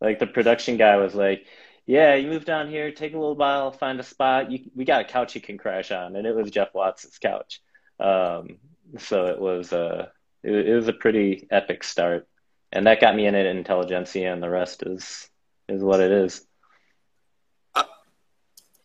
like 0.00 0.18
the 0.18 0.26
production 0.26 0.76
guy 0.76 0.96
was 0.96 1.14
like, 1.14 1.46
"Yeah, 1.86 2.14
you 2.14 2.28
moved 2.28 2.46
down 2.46 2.68
here. 2.70 2.92
Take 2.92 3.14
a 3.14 3.18
little 3.18 3.36
while, 3.36 3.72
find 3.72 3.98
a 4.00 4.04
spot. 4.04 4.50
You, 4.50 4.70
we 4.76 4.84
got 4.84 5.00
a 5.00 5.04
couch 5.04 5.34
you 5.34 5.40
can 5.40 5.58
crash 5.58 5.90
on." 5.90 6.14
And 6.16 6.26
it 6.26 6.36
was 6.36 6.50
Jeff 6.50 6.74
Watts' 6.74 7.18
couch. 7.18 7.60
Um, 7.98 8.58
so 8.98 9.26
it 9.26 9.40
was 9.40 9.72
uh, 9.72 10.08
it, 10.42 10.68
it 10.68 10.76
was 10.76 10.88
a 10.88 10.92
pretty 10.92 11.48
epic 11.50 11.82
start, 11.84 12.28
and 12.74 12.86
that 12.86 13.00
got 13.00 13.14
me 13.14 13.26
in 13.26 13.34
at 13.34 13.46
Intelligentsia, 13.46 14.32
and 14.32 14.42
the 14.42 14.50
rest 14.50 14.82
is 14.82 15.30
is 15.68 15.82
what 15.82 16.00
it 16.00 16.10
is. 16.10 16.44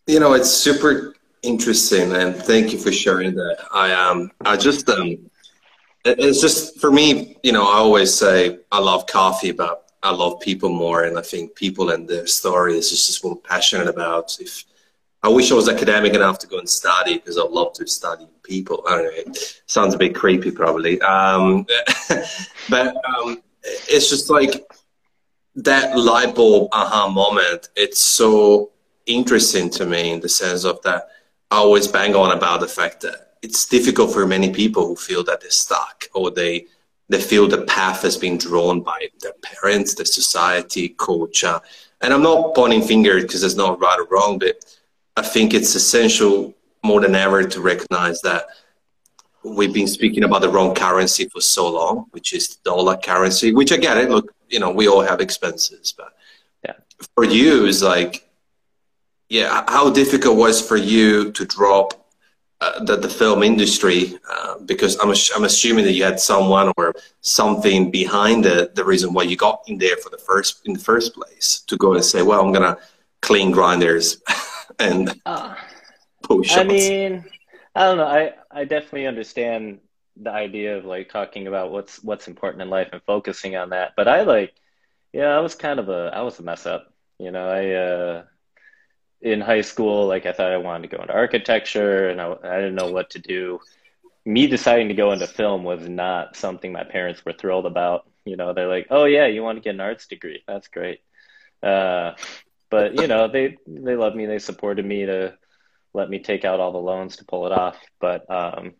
You 0.06 0.18
know, 0.18 0.32
it's 0.32 0.50
super 0.50 1.14
interesting, 1.42 2.12
and 2.12 2.34
thank 2.34 2.72
you 2.72 2.78
for 2.78 2.92
sharing 2.92 3.34
that. 3.34 3.58
I 3.72 3.92
um, 3.92 4.30
I 4.44 4.56
just 4.56 4.88
um 4.88 5.30
it's 6.04 6.40
just 6.40 6.80
for 6.80 6.90
me, 6.90 7.36
you 7.42 7.52
know, 7.52 7.64
I 7.64 7.76
always 7.76 8.14
say 8.14 8.58
I 8.72 8.78
love 8.78 9.06
coffee, 9.06 9.52
but 9.52 9.90
I 10.02 10.12
love 10.12 10.40
people 10.40 10.70
more, 10.70 11.04
and 11.04 11.18
I 11.18 11.22
think 11.22 11.54
people 11.54 11.90
and 11.90 12.08
their 12.08 12.26
stories 12.26 12.90
is 12.92 13.06
just 13.06 13.22
what 13.22 13.32
I'm 13.32 13.42
passionate 13.42 13.88
about. 13.88 14.38
If 14.40 14.64
I 15.22 15.28
wish 15.28 15.50
I 15.50 15.54
was 15.54 15.68
academic 15.68 16.14
enough 16.14 16.38
to 16.38 16.46
go 16.46 16.58
and 16.58 16.68
study 16.68 17.18
because 17.18 17.36
I 17.36 17.42
love 17.42 17.74
to 17.74 17.86
study 17.86 18.26
people. 18.42 18.82
I 18.88 18.90
don't 18.96 19.04
know, 19.04 19.10
it 19.12 19.62
sounds 19.66 19.94
a 19.94 19.98
bit 19.98 20.14
creepy, 20.14 20.50
probably, 20.50 21.00
um, 21.02 21.66
but 22.70 22.96
um, 23.04 23.42
it's 23.62 24.08
just 24.08 24.30
like 24.30 24.66
that 25.56 25.96
light 25.96 26.34
bulb 26.34 26.68
aha 26.72 27.08
moment. 27.08 27.68
It's 27.76 28.00
so 28.00 28.70
interesting 29.06 29.70
to 29.70 29.86
me 29.86 30.12
in 30.12 30.20
the 30.20 30.28
sense 30.28 30.64
of 30.64 30.80
that 30.82 31.08
I 31.50 31.56
always 31.56 31.88
bang 31.88 32.14
on 32.14 32.36
about 32.36 32.60
the 32.60 32.68
fact 32.68 33.00
that 33.00 33.34
it's 33.42 33.66
difficult 33.66 34.12
for 34.12 34.26
many 34.26 34.52
people 34.52 34.86
who 34.86 34.96
feel 34.96 35.24
that 35.24 35.40
they're 35.40 35.50
stuck 35.50 36.06
or 36.14 36.30
they 36.30 36.66
they 37.08 37.20
feel 37.20 37.48
the 37.48 37.62
path 37.62 38.02
has 38.02 38.16
been 38.16 38.38
drawn 38.38 38.82
by 38.82 39.08
their 39.20 39.32
parents, 39.42 39.94
the 39.96 40.06
society, 40.06 40.90
culture. 40.90 41.60
And 42.02 42.14
I'm 42.14 42.22
not 42.22 42.54
pointing 42.54 42.82
fingers 42.82 43.22
because 43.22 43.42
it's 43.42 43.56
not 43.56 43.80
right 43.80 43.98
or 43.98 44.06
wrong, 44.06 44.38
but 44.38 44.64
I 45.16 45.22
think 45.22 45.52
it's 45.52 45.74
essential 45.74 46.54
more 46.84 47.00
than 47.00 47.16
ever 47.16 47.42
to 47.42 47.60
recognize 47.60 48.20
that 48.20 48.46
we've 49.44 49.72
been 49.72 49.86
speaking 49.86 50.24
about 50.24 50.42
the 50.42 50.48
wrong 50.48 50.74
currency 50.74 51.28
for 51.28 51.40
so 51.40 51.70
long, 51.70 52.06
which 52.10 52.32
is 52.32 52.48
the 52.48 52.56
dollar 52.64 52.96
currency, 52.96 53.52
which 53.52 53.72
I 53.72 53.76
get 53.76 53.96
it. 53.96 54.10
Look, 54.10 54.34
you 54.48 54.60
know, 54.60 54.70
we 54.70 54.88
all 54.88 55.02
have 55.02 55.20
expenses, 55.20 55.94
but 55.96 56.12
yeah. 56.64 56.74
for 57.14 57.24
you, 57.24 57.66
it's 57.66 57.82
like, 57.82 58.28
yeah, 59.28 59.64
how 59.68 59.90
difficult 59.90 60.36
was 60.36 60.66
for 60.66 60.76
you 60.76 61.30
to 61.32 61.44
drop 61.44 62.00
uh, 62.62 62.84
the, 62.84 62.96
the 62.96 63.08
film 63.08 63.42
industry 63.42 64.18
uh, 64.30 64.58
because 64.66 64.98
I'm, 64.98 65.08
I'm 65.34 65.44
assuming 65.44 65.84
that 65.86 65.92
you 65.92 66.04
had 66.04 66.20
someone 66.20 66.70
or 66.76 66.94
something 67.22 67.90
behind 67.90 68.44
the, 68.44 68.70
the 68.74 68.84
reason 68.84 69.14
why 69.14 69.22
you 69.22 69.34
got 69.34 69.62
in 69.66 69.78
there 69.78 69.96
for 69.96 70.10
the 70.10 70.18
first 70.18 70.60
in 70.66 70.74
the 70.74 70.78
first 70.78 71.14
place 71.14 71.62
to 71.68 71.78
go 71.78 71.94
and 71.94 72.04
say 72.04 72.20
well 72.20 72.44
I'm 72.44 72.52
gonna 72.52 72.76
clean 73.22 73.50
grinders 73.50 74.20
and 74.78 75.18
uh, 75.24 75.54
push 76.22 76.54
I 76.54 76.64
mean 76.64 77.24
I 77.74 77.84
don't 77.84 77.96
know 77.96 78.06
I, 78.06 78.34
I 78.50 78.64
definitely 78.64 79.06
understand 79.06 79.80
the 80.16 80.30
idea 80.30 80.76
of 80.76 80.84
like 80.84 81.08
talking 81.08 81.46
about 81.46 81.70
what's 81.70 82.02
what's 82.02 82.28
important 82.28 82.62
in 82.62 82.70
life 82.70 82.88
and 82.92 83.02
focusing 83.04 83.56
on 83.56 83.70
that 83.70 83.92
but 83.96 84.08
I 84.08 84.22
like 84.22 84.54
yeah 85.12 85.28
I 85.28 85.40
was 85.40 85.54
kind 85.54 85.78
of 85.78 85.88
a 85.88 86.10
I 86.14 86.22
was 86.22 86.38
a 86.38 86.42
mess 86.42 86.66
up 86.66 86.92
you 87.18 87.30
know 87.30 87.48
I 87.48 87.70
uh 87.70 88.24
in 89.22 89.40
high 89.40 89.60
school, 89.60 90.06
like 90.06 90.26
I 90.26 90.32
thought 90.32 90.52
I 90.52 90.56
wanted 90.56 90.90
to 90.90 90.96
go 90.96 91.02
into 91.02 91.14
architecture 91.14 92.08
and 92.08 92.20
I, 92.20 92.34
I 92.42 92.56
didn't 92.56 92.74
know 92.74 92.90
what 92.90 93.10
to 93.10 93.18
do. 93.18 93.60
Me 94.24 94.46
deciding 94.46 94.88
to 94.88 94.94
go 94.94 95.12
into 95.12 95.26
film 95.26 95.64
was 95.64 95.88
not 95.88 96.36
something 96.36 96.72
my 96.72 96.84
parents 96.84 97.24
were 97.24 97.32
thrilled 97.32 97.66
about. 97.66 98.06
You 98.24 98.36
know, 98.36 98.52
they're 98.52 98.68
like, 98.68 98.88
"Oh 98.90 99.04
yeah, 99.06 99.26
you 99.26 99.42
want 99.42 99.56
to 99.56 99.62
get 99.62 99.74
an 99.74 99.80
arts 99.80 100.06
degree? 100.06 100.42
That's 100.46 100.68
great." 100.68 101.00
Uh, 101.62 102.12
but 102.70 102.94
you 103.00 103.06
know, 103.06 103.28
they 103.28 103.56
they 103.66 103.96
loved 103.96 104.16
me. 104.16 104.26
They 104.26 104.38
supported 104.38 104.84
me 104.84 105.06
to 105.06 105.36
let 105.92 106.08
me 106.08 106.18
take 106.18 106.44
out 106.44 106.60
all 106.60 106.72
the 106.72 106.78
loans 106.78 107.16
to 107.16 107.24
pull 107.24 107.46
it 107.46 107.52
off. 107.52 107.76
But 108.00 108.30
um, 108.30 108.74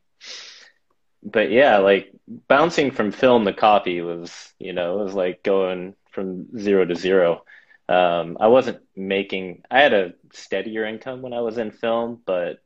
but 1.22 1.50
yeah, 1.50 1.78
like 1.78 2.12
bouncing 2.48 2.90
from 2.90 3.12
film 3.12 3.44
to 3.44 3.52
coffee 3.52 4.00
was, 4.00 4.52
you 4.58 4.72
know, 4.72 5.00
it 5.00 5.04
was 5.04 5.14
like 5.14 5.42
going 5.42 5.94
from 6.12 6.58
zero 6.58 6.84
to 6.84 6.94
zero. 6.94 7.44
Um, 7.88 8.36
I 8.40 8.46
wasn't 8.46 8.82
making. 8.96 9.62
I 9.70 9.80
had 9.80 9.92
a 9.92 10.12
steadier 10.32 10.84
income 10.86 11.22
when 11.22 11.32
I 11.32 11.40
was 11.40 11.58
in 11.58 11.72
film, 11.72 12.20
but 12.24 12.58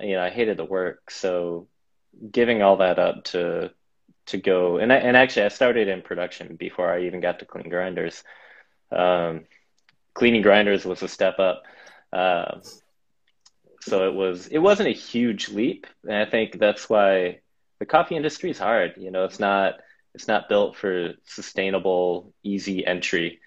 you 0.00 0.14
know 0.14 0.22
I 0.22 0.30
hated 0.30 0.56
the 0.56 0.64
work. 0.64 1.10
So 1.10 1.68
giving 2.30 2.62
all 2.62 2.78
that 2.78 2.98
up 2.98 3.24
to 3.24 3.70
to 4.26 4.38
go 4.38 4.78
and 4.78 4.92
I, 4.92 4.96
and 4.96 5.16
actually 5.16 5.46
I 5.46 5.48
started 5.48 5.88
in 5.88 6.02
production 6.02 6.56
before 6.56 6.92
I 6.92 7.04
even 7.04 7.20
got 7.20 7.38
to 7.38 7.44
clean 7.44 7.68
grinders. 7.68 8.22
Um, 8.90 9.44
cleaning 10.14 10.42
grinders 10.42 10.84
was 10.84 11.02
a 11.02 11.08
step 11.08 11.38
up. 11.38 11.62
Uh, 12.12 12.60
so 13.82 14.06
it 14.08 14.14
was 14.14 14.46
it 14.46 14.58
wasn't 14.58 14.88
a 14.88 14.92
huge 14.92 15.48
leap, 15.48 15.86
and 16.04 16.14
I 16.14 16.24
think 16.24 16.58
that's 16.58 16.88
why 16.88 17.40
the 17.80 17.86
coffee 17.86 18.16
industry 18.16 18.50
is 18.50 18.58
hard. 18.58 18.94
You 18.96 19.10
know, 19.10 19.24
it's 19.24 19.40
not 19.40 19.74
it's 20.14 20.28
not 20.28 20.48
built 20.48 20.76
for 20.76 21.14
sustainable, 21.24 22.32
easy 22.44 22.86
entry. 22.86 23.40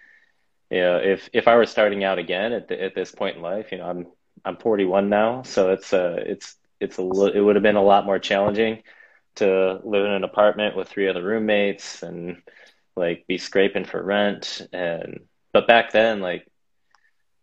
You 0.69 0.81
know, 0.81 0.97
if 0.97 1.29
if 1.31 1.47
I 1.47 1.55
were 1.55 1.65
starting 1.65 2.03
out 2.03 2.19
again 2.19 2.51
at 2.51 2.67
the, 2.67 2.83
at 2.83 2.95
this 2.95 3.11
point 3.13 3.37
in 3.37 3.43
life, 3.43 3.71
you 3.71 3.77
know, 3.77 3.85
I'm 3.85 4.07
I'm 4.43 4.57
41 4.57 5.09
now, 5.09 5.43
so 5.43 5.71
it's 5.71 5.93
uh 5.93 6.17
it's 6.19 6.57
it's 6.81 6.99
a 6.99 7.03
it 7.03 7.39
would 7.39 7.55
have 7.55 7.63
been 7.63 7.77
a 7.77 7.83
lot 7.83 8.05
more 8.05 8.19
challenging 8.19 8.83
to 9.35 9.79
live 9.85 10.05
in 10.05 10.11
an 10.11 10.25
apartment 10.25 10.75
with 10.75 10.89
three 10.89 11.07
other 11.07 11.23
roommates 11.23 12.03
and 12.03 12.41
like 12.97 13.25
be 13.27 13.37
scraping 13.37 13.85
for 13.85 14.03
rent. 14.03 14.67
And 14.73 15.21
but 15.53 15.65
back 15.67 15.91
then 15.93 16.19
like 16.19 16.45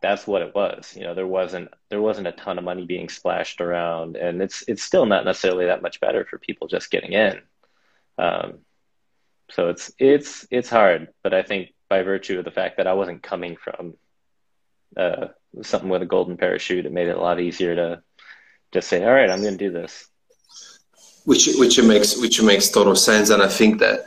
that's 0.03 0.27
what 0.27 0.43
it 0.43 0.55
was 0.55 0.95
you 0.97 1.05
know 1.05 1.15
there 1.15 1.27
wasn't 1.27 1.69
there 1.89 2.03
wasn't 2.03 2.27
a 2.27 2.33
ton 2.33 2.59
of 2.59 2.65
money 2.65 2.85
being 2.85 3.09
splashed 3.09 3.61
around 3.61 4.17
and 4.17 4.43
it's 4.43 4.65
it's 4.69 4.83
still 4.83 5.07
not 5.07 5.25
necessarily 5.25 5.67
that 5.67 5.83
much 5.83 6.01
better 6.01 6.25
for 6.25 6.39
people 6.39 6.67
just 6.69 6.91
getting 6.91 7.13
in 7.13 7.41
um, 8.19 8.59
so 9.51 9.69
it's 9.69 9.93
it's 9.99 10.47
it's 10.51 10.69
hard 10.69 11.09
but 11.23 11.33
i 11.33 11.43
think 11.43 11.73
by 11.93 12.03
virtue 12.03 12.39
of 12.39 12.47
the 12.47 12.51
fact 12.51 12.79
that 12.79 12.87
I 12.87 12.95
wasn't 12.95 13.23
coming 13.23 13.55
from 13.65 13.93
uh, 14.97 15.27
something 15.61 15.91
with 15.91 16.01
a 16.01 16.07
golden 16.07 16.39
parachute. 16.39 16.87
It 16.87 16.93
made 16.93 17.09
it 17.09 17.19
a 17.19 17.21
lot 17.21 17.39
easier 17.39 17.75
to 17.77 18.03
just 18.73 18.89
say, 18.89 19.05
"All 19.05 19.13
right, 19.13 19.29
I'm 19.29 19.43
going 19.43 19.59
to 19.59 19.67
do 19.67 19.71
this." 19.71 20.09
Which 21.27 21.51
which 21.63 21.79
makes 21.83 22.17
which 22.17 22.41
makes 22.41 22.71
total 22.71 22.97
sense, 22.97 23.29
and 23.29 23.43
I 23.43 23.49
think 23.59 23.81
that 23.81 24.07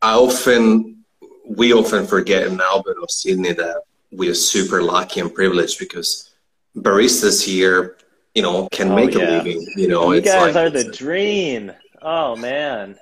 I 0.00 0.14
often 0.14 1.04
we 1.44 1.74
often 1.74 2.06
forget 2.06 2.46
in 2.46 2.56
Melbourne 2.56 3.00
or 3.02 3.08
Sydney 3.10 3.52
that 3.52 3.82
we 4.10 4.28
are 4.28 4.34
super 4.34 4.82
lucky 4.82 5.20
and 5.20 5.34
privileged 5.34 5.78
because 5.78 6.30
baristas 6.76 7.44
here, 7.44 7.96
you 8.34 8.42
know, 8.42 8.68
can 8.70 8.92
oh, 8.92 8.94
make 8.94 9.14
yeah. 9.14 9.20
a 9.20 9.24
living. 9.38 9.66
You 9.76 9.88
know, 9.88 10.12
you 10.12 10.20
guys 10.20 10.54
like, 10.54 10.66
are 10.66 10.70
the 10.70 10.90
dream. 10.90 11.72
Oh 12.02 12.36
man. 12.36 12.96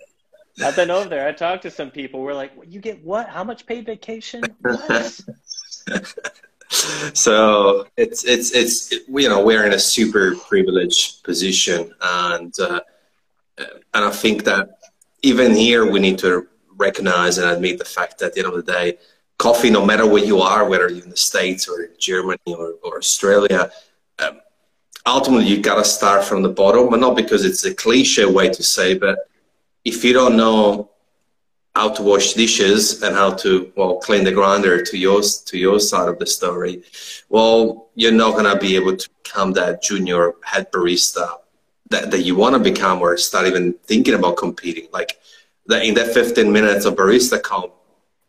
I've 0.62 0.76
been 0.76 0.90
over 0.90 1.08
there. 1.08 1.28
I 1.28 1.32
talked 1.32 1.62
to 1.64 1.70
some 1.70 1.90
people. 1.90 2.22
We're 2.22 2.32
like, 2.32 2.52
you 2.66 2.80
get 2.80 3.04
what? 3.04 3.28
How 3.28 3.44
much 3.44 3.66
paid 3.66 3.84
vacation? 3.84 4.42
so 7.12 7.86
it's 7.96 8.24
it's 8.24 8.52
it's 8.52 8.90
you 8.92 9.28
know 9.28 9.44
we're 9.44 9.66
in 9.66 9.74
a 9.74 9.78
super 9.78 10.34
privileged 10.34 11.22
position, 11.24 11.92
and 12.00 12.54
uh, 12.58 12.80
and 13.58 14.04
I 14.04 14.10
think 14.10 14.44
that 14.44 14.78
even 15.22 15.54
here 15.54 15.90
we 15.90 16.00
need 16.00 16.18
to 16.18 16.46
recognize 16.76 17.38
and 17.38 17.50
admit 17.50 17.78
the 17.78 17.84
fact 17.84 18.18
that 18.18 18.26
at 18.26 18.34
the 18.34 18.40
end 18.40 18.48
of 18.48 18.54
the 18.54 18.72
day, 18.72 18.98
coffee, 19.38 19.70
no 19.70 19.84
matter 19.84 20.06
where 20.06 20.24
you 20.24 20.40
are, 20.40 20.68
whether 20.68 20.88
you're 20.88 21.04
in 21.04 21.10
the 21.10 21.16
states 21.16 21.68
or 21.68 21.88
Germany 21.98 22.38
or, 22.46 22.74
or 22.82 22.98
Australia. 22.98 23.70
Um, 24.18 24.40
ultimately, 25.04 25.46
you 25.46 25.60
got 25.60 25.76
to 25.76 25.84
start 25.84 26.24
from 26.24 26.42
the 26.42 26.48
bottom, 26.48 26.92
and 26.92 27.00
not 27.00 27.16
because 27.16 27.44
it's 27.44 27.64
a 27.64 27.74
cliche 27.74 28.24
way 28.24 28.48
to 28.48 28.62
say, 28.62 28.96
but 28.96 29.18
if 29.84 30.04
you 30.04 30.12
don't 30.12 30.36
know 30.36 30.90
how 31.74 31.90
to 31.90 32.02
wash 32.02 32.32
dishes 32.32 33.02
and 33.02 33.14
how 33.14 33.30
to 33.34 33.70
well 33.76 33.98
clean 33.98 34.24
the 34.24 34.32
grinder 34.32 34.82
to 34.82 34.96
your 34.96 35.20
to 35.44 35.58
your 35.58 35.78
side 35.78 36.08
of 36.08 36.18
the 36.18 36.26
story, 36.26 36.82
well, 37.28 37.90
you're 37.94 38.12
not 38.12 38.34
gonna 38.34 38.58
be 38.58 38.76
able 38.76 38.96
to 38.96 39.08
become 39.22 39.52
that 39.52 39.82
junior 39.82 40.32
head 40.42 40.72
barista 40.72 41.28
that, 41.90 42.10
that 42.10 42.22
you 42.22 42.34
want 42.34 42.54
to 42.54 42.58
become 42.58 43.00
or 43.00 43.16
start 43.16 43.46
even 43.46 43.74
thinking 43.84 44.14
about 44.14 44.36
competing. 44.36 44.88
Like 44.92 45.20
that 45.66 45.84
in 45.84 45.94
that 45.94 46.14
15 46.14 46.50
minutes 46.50 46.84
of 46.84 46.94
barista 46.94 47.40
comp 47.40 47.72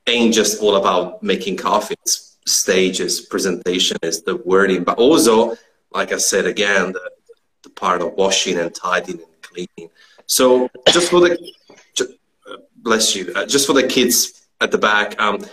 ain't 0.07 0.33
just 0.33 0.61
all 0.61 0.75
about 0.77 1.21
making 1.21 1.57
coffee. 1.57 1.95
It's 2.01 2.37
stages, 2.45 3.21
presentation 3.21 3.97
is 4.01 4.23
the 4.23 4.37
wording, 4.37 4.83
but 4.83 4.97
also, 4.97 5.55
like 5.91 6.11
I 6.11 6.17
said 6.17 6.45
again, 6.45 6.93
the, 6.93 7.11
the 7.63 7.69
part 7.69 8.01
of 8.01 8.13
washing 8.13 8.57
and 8.57 8.73
tidying 8.73 9.19
and 9.19 9.41
cleaning. 9.41 9.91
So 10.25 10.69
just 10.89 11.09
for 11.09 11.19
the, 11.19 11.53
bless 12.77 13.15
you, 13.15 13.33
uh, 13.35 13.45
just 13.45 13.67
for 13.67 13.73
the 13.73 13.87
kids 13.87 14.47
at 14.61 14.71
the 14.71 14.77
back. 14.77 15.19
Um, 15.21 15.45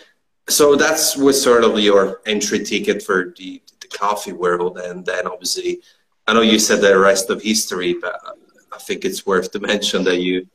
so 0.48 0.76
that's 0.76 1.16
was 1.16 1.42
sort 1.42 1.64
of 1.64 1.78
your 1.78 2.20
entry 2.26 2.62
ticket 2.64 3.02
for 3.02 3.34
the, 3.36 3.62
the 3.80 3.88
coffee 3.88 4.32
world, 4.32 4.78
and 4.78 5.04
then 5.04 5.26
obviously, 5.26 5.80
I 6.26 6.34
know 6.34 6.42
you 6.42 6.58
said 6.58 6.80
the 6.80 6.98
rest 6.98 7.30
of 7.30 7.42
history, 7.42 7.96
but 8.00 8.20
I 8.72 8.78
think 8.78 9.04
it's 9.04 9.26
worth 9.26 9.52
to 9.52 9.60
mention 9.72 10.04
that 10.04 10.20
you 10.20 10.46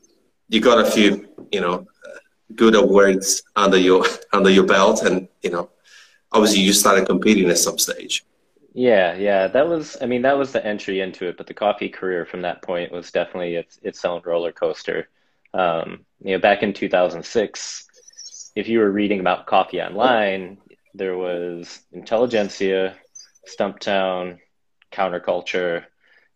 you 0.48 0.60
got 0.60 0.86
a 0.86 0.90
few, 0.90 1.28
you 1.52 1.62
know, 1.62 1.86
good 2.56 2.76
awards 2.76 3.44
under 3.56 3.78
your 3.78 4.06
under 4.34 4.50
your 4.50 4.66
belt, 4.66 5.04
and 5.04 5.28
you 5.42 5.52
know, 5.52 5.70
obviously 6.32 6.62
you 6.62 6.74
started 6.74 7.08
competing 7.08 7.50
at 7.50 7.58
some 7.58 7.78
stage. 7.78 8.26
Yeah, 8.74 9.16
yeah, 9.16 9.48
that 9.48 9.68
was. 9.68 9.98
I 10.02 10.06
mean, 10.06 10.22
that 10.22 10.38
was 10.38 10.52
the 10.52 10.66
entry 10.66 11.02
into 11.02 11.28
it. 11.28 11.38
But 11.38 11.48
the 11.48 11.54
coffee 11.54 11.90
career 11.90 12.26
from 12.26 12.42
that 12.44 12.62
point 12.62 12.92
was 12.92 13.12
definitely 13.12 13.56
its 13.56 13.80
its 13.84 14.06
own 14.06 14.22
roller 14.24 14.52
coaster. 14.52 15.10
Um, 15.54 16.06
you 16.24 16.34
know, 16.34 16.40
back 16.40 16.62
in 16.64 16.74
2006, 16.74 17.88
if 18.56 18.68
you 18.68 18.80
were 18.80 18.92
reading 18.92 19.20
about 19.20 19.48
coffee 19.48 19.82
online, 19.82 20.60
there 20.94 21.18
was 21.18 21.82
Intelligentsia, 21.92 22.96
Stumptown, 23.48 24.40
Counterculture, 24.92 25.86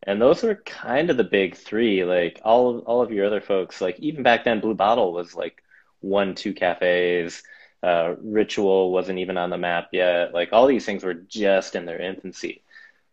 and 0.04 0.22
those 0.22 0.44
were 0.44 0.56
kind 0.56 1.10
of 1.10 1.18
the 1.18 1.24
big 1.24 1.56
three. 1.56 2.04
Like 2.04 2.42
all 2.44 2.78
of, 2.78 2.84
all 2.86 3.02
of 3.02 3.12
your 3.12 3.26
other 3.26 3.42
folks, 3.42 3.80
like 3.82 4.00
even 4.00 4.24
back 4.24 4.44
then, 4.44 4.60
Blue 4.60 4.74
Bottle 4.74 5.14
was 5.14 5.36
like 5.36 5.63
one, 6.04 6.36
two 6.36 6.54
cafes. 6.54 7.44
Uh, 7.82 8.16
Ritual 8.22 8.92
wasn't 8.92 9.20
even 9.20 9.38
on 9.38 9.50
the 9.50 9.58
map 9.58 9.90
yet. 9.92 10.34
Like 10.34 10.50
all 10.54 10.68
these 10.68 10.86
things 10.86 11.04
were 11.04 11.14
just 11.14 11.76
in 11.76 11.86
their 11.86 12.02
infancy. 12.02 12.64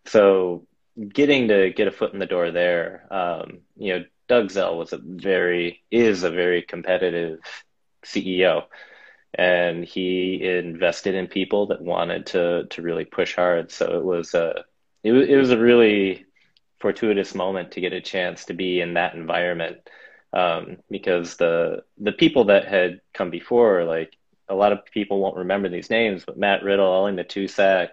So 0.07 0.67
getting 1.09 1.49
to 1.49 1.71
get 1.71 1.89
a 1.89 1.93
foot 1.93 2.13
in 2.13 2.19
the 2.19 2.27
door 2.27 2.51
there, 2.51 3.07
um, 3.11 3.59
you 3.77 3.99
know, 3.99 4.05
Doug 4.29 4.51
Zell 4.51 4.79
was 4.79 4.93
a 4.93 4.99
very 4.99 5.83
is 5.91 6.23
a 6.23 6.31
very 6.31 6.63
competitive 6.63 7.41
CEO, 8.05 8.65
and 9.35 9.85
he 9.85 10.41
invested 10.45 11.17
in 11.17 11.27
people 11.27 11.67
that 11.67 11.83
wanted 11.83 12.27
to 12.27 12.67
to 12.71 12.83
really 12.83 13.05
push 13.05 13.35
hard. 13.35 13.73
So 13.73 13.99
it 13.99 14.05
was 14.05 14.35
a 14.35 14.65
it 15.03 15.13
was, 15.13 15.29
it 15.29 15.37
was 15.37 15.51
a 15.51 15.59
really 15.59 16.27
fortuitous 16.79 17.35
moment 17.35 17.73
to 17.73 17.81
get 17.81 17.93
a 17.93 18.01
chance 18.01 18.45
to 18.47 18.55
be 18.55 18.81
in 18.81 18.95
that 18.95 19.15
environment 19.15 19.79
um, 20.33 20.79
because 20.91 21.37
the 21.37 21.83
the 21.99 22.13
people 22.13 22.45
that 22.45 22.67
had 22.67 23.01
come 23.13 23.31
before, 23.31 23.85
like 23.85 24.17
a 24.49 24.55
lot 24.55 24.73
of 24.73 24.85
people 24.87 25.21
won't 25.21 25.37
remember 25.37 25.69
these 25.69 25.91
names, 25.91 26.25
but 26.25 26.37
Matt 26.39 26.63
Riddle, 26.63 26.87
Ollie 26.87 27.13
Matusak, 27.13 27.89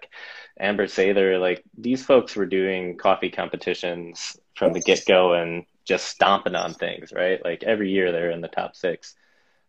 Amber 0.59 0.87
Sather, 0.87 1.39
like 1.39 1.63
these 1.77 2.03
folks 2.03 2.35
were 2.35 2.45
doing 2.45 2.97
coffee 2.97 3.29
competitions 3.29 4.37
from 4.55 4.73
the 4.73 4.81
get 4.81 5.05
go 5.05 5.33
and 5.33 5.65
just 5.85 6.07
stomping 6.07 6.55
on 6.55 6.73
things, 6.73 7.13
right? 7.13 7.43
Like 7.43 7.63
every 7.63 7.91
year 7.91 8.11
they're 8.11 8.31
in 8.31 8.41
the 8.41 8.47
top 8.47 8.75
six. 8.75 9.15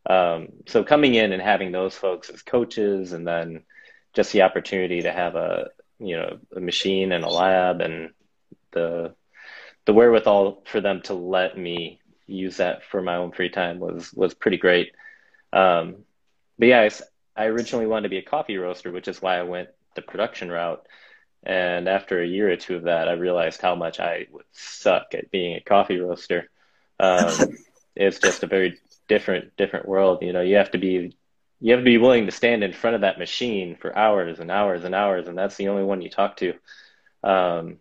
Um, 0.09 0.49
so 0.67 0.83
coming 0.83 1.15
in 1.15 1.33
and 1.33 1.43
having 1.43 1.73
those 1.73 1.95
folks 1.95 2.31
as 2.31 2.43
coaches 2.43 3.13
and 3.13 3.27
then 3.27 3.65
just 4.15 4.33
the 4.33 4.43
opportunity 4.43 5.03
to 5.03 5.13
have 5.13 5.37
a, 5.37 5.69
you 5.99 6.17
know, 6.17 6.39
a 6.57 6.61
machine 6.61 7.13
and 7.13 7.25
a 7.25 7.29
lab 7.29 7.83
and 7.83 8.11
the, 8.73 9.15
the 9.85 9.93
wherewithal 9.93 10.63
for 10.67 10.81
them 10.81 11.03
to 11.03 11.15
let 11.15 11.57
me 11.59 12.01
use 12.29 12.59
that 12.59 12.85
for 12.85 13.03
my 13.03 13.17
own 13.17 13.33
free 13.33 13.49
time 13.49 13.81
was 13.81 14.13
was 14.13 14.35
pretty 14.35 14.59
great. 14.59 14.93
Um, 15.53 16.05
but 16.59 16.69
yeah, 16.69 16.81
I, 17.37 17.45
I 17.45 17.47
originally 17.47 17.87
wanted 17.87 18.05
to 18.05 18.09
be 18.11 18.19
a 18.19 18.23
coffee 18.23 18.59
roaster, 18.59 18.93
which 18.93 19.09
is 19.09 19.23
why 19.23 19.39
I 19.39 19.43
went 19.43 19.71
the 19.95 20.03
production 20.03 20.51
route. 20.51 20.87
And 21.45 21.89
after 21.89 22.21
a 22.21 22.27
year 22.27 22.51
or 22.51 22.57
two 22.57 22.77
of 22.77 22.85
that, 22.85 23.09
I 23.09 23.13
realized 23.13 23.61
how 23.61 23.75
much 23.75 24.01
I 24.01 24.27
would 24.31 24.45
suck 24.53 25.15
at 25.15 25.31
being 25.31 25.57
a 25.57 25.61
coffee 25.61 25.99
roaster. 25.99 26.51
Um, 27.01 27.57
it's 27.97 28.19
just 28.19 28.43
a 28.43 28.47
very 28.47 28.79
different 29.09 29.57
different 29.57 29.89
world. 29.89 30.23
You 30.23 30.33
know, 30.33 30.43
you 30.43 30.57
have 30.57 30.73
to 30.73 30.79
be 30.79 31.17
you 31.61 31.73
have 31.73 31.81
to 31.81 31.85
be 31.85 31.99
willing 31.99 32.27
to 32.27 32.33
stand 32.33 32.63
in 32.63 32.73
front 32.73 32.97
of 32.97 33.01
that 33.03 33.19
machine 33.19 33.77
for 33.77 33.97
hours 33.97 34.39
and 34.39 34.51
hours 34.51 34.85
and 34.85 34.95
hours, 34.95 35.27
and 35.29 35.37
that's 35.37 35.57
the 35.57 35.69
only 35.69 35.85
one 35.85 36.03
you 36.03 36.11
talk 36.11 36.37
to. 36.39 36.55
Um, 37.25 37.79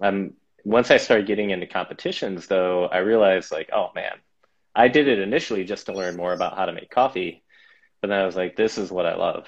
I'm 0.00 0.34
once 0.66 0.90
I 0.90 0.96
started 0.96 1.28
getting 1.28 1.50
into 1.50 1.68
competitions, 1.68 2.48
though, 2.48 2.86
I 2.86 2.98
realized 2.98 3.52
like, 3.52 3.70
oh 3.72 3.90
man, 3.94 4.14
I 4.74 4.88
did 4.88 5.06
it 5.06 5.20
initially 5.20 5.62
just 5.62 5.86
to 5.86 5.92
learn 5.92 6.16
more 6.16 6.32
about 6.32 6.56
how 6.56 6.66
to 6.66 6.72
make 6.72 6.90
coffee, 6.90 7.44
but 8.00 8.08
then 8.08 8.18
I 8.18 8.26
was 8.26 8.34
like, 8.34 8.56
this 8.56 8.76
is 8.76 8.90
what 8.90 9.06
I 9.06 9.14
love. 9.14 9.46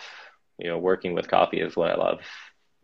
You 0.58 0.68
know, 0.68 0.78
working 0.78 1.14
with 1.14 1.26
coffee 1.26 1.60
is 1.60 1.74
what 1.74 1.90
I 1.90 1.96
love. 1.96 2.20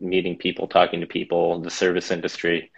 Meeting 0.01 0.35
people, 0.35 0.67
talking 0.67 0.99
to 0.99 1.07
people, 1.07 1.61
the 1.61 1.69
service 1.69 2.11
industry. 2.11 2.73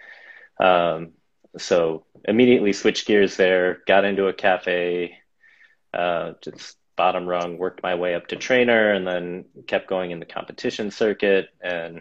Um, 0.60 1.14
so 1.58 2.04
immediately 2.24 2.72
switched 2.72 3.08
gears 3.08 3.36
there, 3.36 3.82
got 3.84 4.04
into 4.04 4.28
a 4.28 4.32
cafe, 4.32 5.18
uh, 5.92 6.34
just 6.40 6.76
bottom 6.94 7.26
rung, 7.26 7.58
worked 7.58 7.82
my 7.82 7.96
way 7.96 8.14
up 8.14 8.28
to 8.28 8.36
trainer, 8.36 8.92
and 8.92 9.04
then 9.04 9.44
kept 9.66 9.88
going 9.88 10.12
in 10.12 10.20
the 10.20 10.24
competition 10.24 10.92
circuit 10.92 11.48
and 11.60 12.00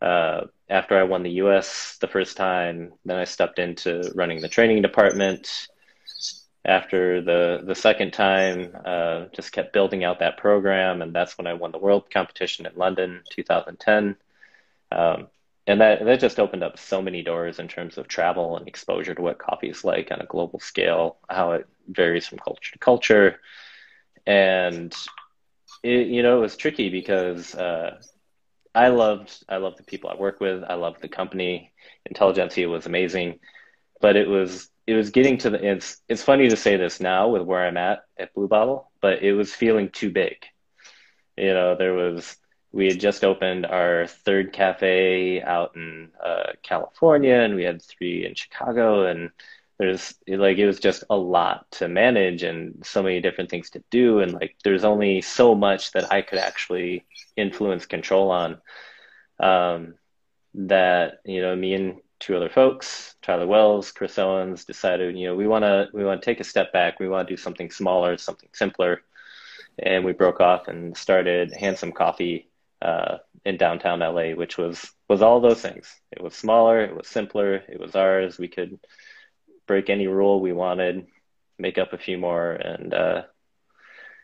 uh, 0.00 0.46
after 0.70 0.96
I 0.98 1.02
won 1.02 1.22
the 1.22 1.42
US 1.42 1.98
the 2.00 2.06
first 2.06 2.36
time, 2.36 2.92
then 3.04 3.18
I 3.18 3.24
stepped 3.24 3.58
into 3.58 4.10
running 4.14 4.40
the 4.40 4.48
training 4.48 4.82
department. 4.82 5.68
After 6.64 7.22
the, 7.22 7.62
the 7.64 7.74
second 7.74 8.12
time, 8.12 8.76
uh, 8.84 9.24
just 9.34 9.52
kept 9.52 9.72
building 9.72 10.04
out 10.04 10.20
that 10.20 10.36
program, 10.36 11.02
and 11.02 11.14
that's 11.14 11.36
when 11.38 11.46
I 11.46 11.54
won 11.54 11.72
the 11.72 11.78
world 11.78 12.10
competition 12.12 12.66
in 12.66 12.72
London 12.76 13.22
2010. 13.30 14.16
Um, 14.92 15.28
and 15.66 15.80
that, 15.80 16.04
that 16.04 16.20
just 16.20 16.38
opened 16.38 16.62
up 16.62 16.78
so 16.78 17.00
many 17.02 17.22
doors 17.22 17.58
in 17.58 17.68
terms 17.68 17.98
of 17.98 18.08
travel 18.08 18.56
and 18.56 18.68
exposure 18.68 19.14
to 19.14 19.22
what 19.22 19.38
coffee 19.38 19.70
is 19.70 19.84
like 19.84 20.10
on 20.12 20.20
a 20.20 20.26
global 20.26 20.60
scale, 20.60 21.16
how 21.28 21.52
it 21.52 21.66
varies 21.88 22.26
from 22.26 22.38
culture 22.38 22.72
to 22.72 22.78
culture. 22.78 23.40
And 24.26 24.94
it, 25.82 26.08
you 26.08 26.22
know, 26.22 26.38
it 26.38 26.40
was 26.40 26.56
tricky 26.56 26.90
because 26.90 27.54
uh, 27.54 28.00
I 28.80 28.88
loved 28.88 29.44
I 29.46 29.58
loved 29.58 29.78
the 29.78 29.82
people 29.82 30.08
I 30.08 30.16
work 30.16 30.40
with. 30.40 30.64
I 30.66 30.74
loved 30.74 31.02
the 31.02 31.08
company. 31.08 31.72
Intelligentsia 32.06 32.66
was 32.66 32.86
amazing, 32.86 33.38
but 34.00 34.16
it 34.16 34.26
was 34.26 34.70
it 34.86 34.94
was 34.94 35.10
getting 35.10 35.36
to 35.38 35.50
the 35.50 35.72
it's 35.72 36.00
it's 36.08 36.22
funny 36.22 36.48
to 36.48 36.56
say 36.56 36.78
this 36.78 36.98
now 36.98 37.28
with 37.28 37.42
where 37.42 37.66
I'm 37.66 37.76
at 37.76 38.04
at 38.18 38.32
Blue 38.32 38.48
Bottle, 38.48 38.90
but 39.02 39.22
it 39.22 39.34
was 39.34 39.52
feeling 39.54 39.90
too 39.90 40.10
big. 40.10 40.36
You 41.36 41.52
know, 41.52 41.76
there 41.76 41.92
was 41.92 42.38
we 42.72 42.86
had 42.86 42.98
just 42.98 43.22
opened 43.22 43.66
our 43.66 44.06
third 44.06 44.54
cafe 44.54 45.42
out 45.42 45.76
in 45.76 46.08
uh, 46.24 46.52
California, 46.62 47.34
and 47.34 47.56
we 47.56 47.64
had 47.64 47.82
three 47.82 48.24
in 48.24 48.34
Chicago, 48.34 49.04
and 49.04 49.30
there's 49.80 50.14
like 50.28 50.58
it 50.58 50.66
was 50.66 50.78
just 50.78 51.04
a 51.10 51.16
lot 51.16 51.70
to 51.72 51.88
manage 51.88 52.42
and 52.42 52.84
so 52.84 53.02
many 53.02 53.20
different 53.22 53.50
things 53.50 53.70
to 53.70 53.82
do. 53.90 54.20
And 54.20 54.34
like 54.34 54.56
there's 54.62 54.84
only 54.84 55.22
so 55.22 55.54
much 55.54 55.92
that 55.92 56.12
i 56.12 56.22
could 56.22 56.38
actually 56.38 57.06
influence 57.36 57.86
control 57.86 58.30
on 58.30 58.58
um, 59.40 59.94
that 60.54 61.20
you 61.24 61.40
know 61.40 61.56
me 61.56 61.74
and 61.74 62.00
two 62.20 62.36
other 62.36 62.50
folks 62.50 63.16
tyler 63.22 63.46
wells 63.46 63.92
chris 63.92 64.18
owens 64.18 64.66
decided 64.66 65.16
you 65.16 65.26
know 65.26 65.34
we 65.34 65.46
want 65.48 65.64
to 65.64 65.88
we 65.94 66.04
want 66.04 66.20
to 66.20 66.26
take 66.26 66.40
a 66.40 66.44
step 66.44 66.72
back. 66.72 67.00
We 67.00 67.08
want 67.08 67.28
to 67.28 67.32
do 67.34 67.38
something 67.40 67.70
smaller 67.70 68.18
something 68.18 68.50
simpler. 68.52 69.02
And 69.78 70.04
we 70.04 70.12
broke 70.12 70.40
off 70.40 70.68
and 70.68 70.96
started 70.96 71.54
handsome 71.54 71.92
coffee 71.92 72.50
uh, 72.82 73.18
in 73.46 73.56
downtown 73.56 74.00
la 74.00 74.32
which 74.32 74.58
was 74.58 74.92
was 75.08 75.22
all 75.22 75.40
those 75.40 75.62
things. 75.62 75.86
It 76.12 76.22
was 76.22 76.34
smaller 76.34 76.82
it 76.82 76.94
was 76.94 77.08
simpler 77.08 77.54
it 77.56 77.80
was 77.80 77.96
ours. 77.96 78.38
We 78.38 78.48
could 78.48 78.78
break 79.70 79.88
any 79.88 80.08
rule 80.08 80.40
we 80.40 80.52
wanted, 80.52 81.06
make 81.56 81.78
up 81.78 81.92
a 81.92 81.98
few 81.98 82.18
more, 82.18 82.50
and 82.50 82.92
uh, 82.92 83.22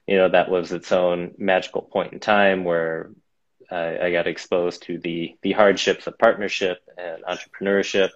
you 0.05 0.17
know 0.17 0.29
that 0.29 0.51
was 0.51 0.73
its 0.73 0.91
own 0.91 1.37
magical 1.39 1.83
point 1.83 2.13
in 2.13 2.19
time 2.19 2.65
where 2.65 3.13
I, 3.71 4.07
I 4.07 4.11
got 4.11 4.27
exposed 4.27 4.83
to 4.87 4.99
the 4.99 5.37
the 5.43 5.53
hardships 5.53 6.09
of 6.09 6.19
partnership 6.19 6.79
and 6.99 7.23
entrepreneurship, 7.23 8.11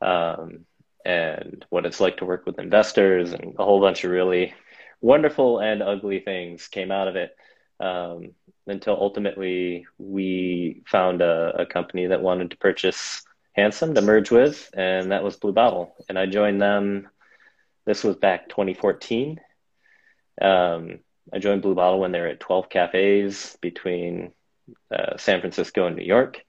um, 0.00 0.60
and 1.04 1.66
what 1.70 1.86
it's 1.86 1.98
like 1.98 2.18
to 2.18 2.24
work 2.24 2.46
with 2.46 2.60
investors, 2.60 3.32
and 3.32 3.56
a 3.58 3.64
whole 3.64 3.80
bunch 3.80 4.04
of 4.04 4.12
really 4.12 4.54
wonderful 5.00 5.58
and 5.58 5.82
ugly 5.82 6.20
things 6.20 6.68
came 6.68 6.92
out 6.92 7.08
of 7.08 7.16
it. 7.16 7.36
Um, 7.80 8.30
until 8.68 8.94
ultimately 8.94 9.86
we 9.98 10.84
found 10.86 11.20
a, 11.20 11.62
a 11.62 11.66
company 11.66 12.06
that 12.06 12.22
wanted 12.22 12.52
to 12.52 12.56
purchase 12.58 13.24
Handsome 13.54 13.94
to 13.94 14.02
merge 14.02 14.30
with, 14.30 14.68
and 14.74 15.12
that 15.12 15.22
was 15.22 15.36
Blue 15.36 15.52
Bottle. 15.52 15.94
And 16.08 16.18
I 16.18 16.26
joined 16.26 16.60
them. 16.60 17.08
This 17.86 18.02
was 18.02 18.16
back 18.16 18.48
2014. 18.48 19.40
Um, 20.40 20.98
I 21.32 21.38
joined 21.38 21.62
Blue 21.62 21.74
Bottle 21.74 22.00
when 22.00 22.12
they 22.12 22.20
were 22.20 22.26
at 22.26 22.40
12 22.40 22.68
cafes 22.68 23.56
between 23.60 24.32
uh, 24.92 25.16
San 25.18 25.40
Francisco 25.40 25.86
and 25.86 25.96
New 25.96 26.04
York. 26.04 26.44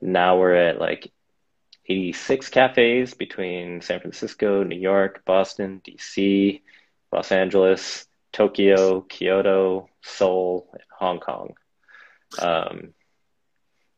Now 0.00 0.38
we're 0.38 0.54
at 0.54 0.80
like 0.80 1.12
86 1.86 2.48
cafes 2.48 3.14
between 3.14 3.80
San 3.80 4.00
Francisco, 4.00 4.64
New 4.64 4.78
York, 4.78 5.22
Boston, 5.24 5.80
DC, 5.86 6.62
Los 7.12 7.30
Angeles, 7.30 8.06
Tokyo, 8.32 9.02
Kyoto, 9.02 9.88
Seoul, 10.02 10.68
and 10.72 10.82
Hong 10.98 11.20
Kong. 11.20 11.54
Um, 12.40 12.94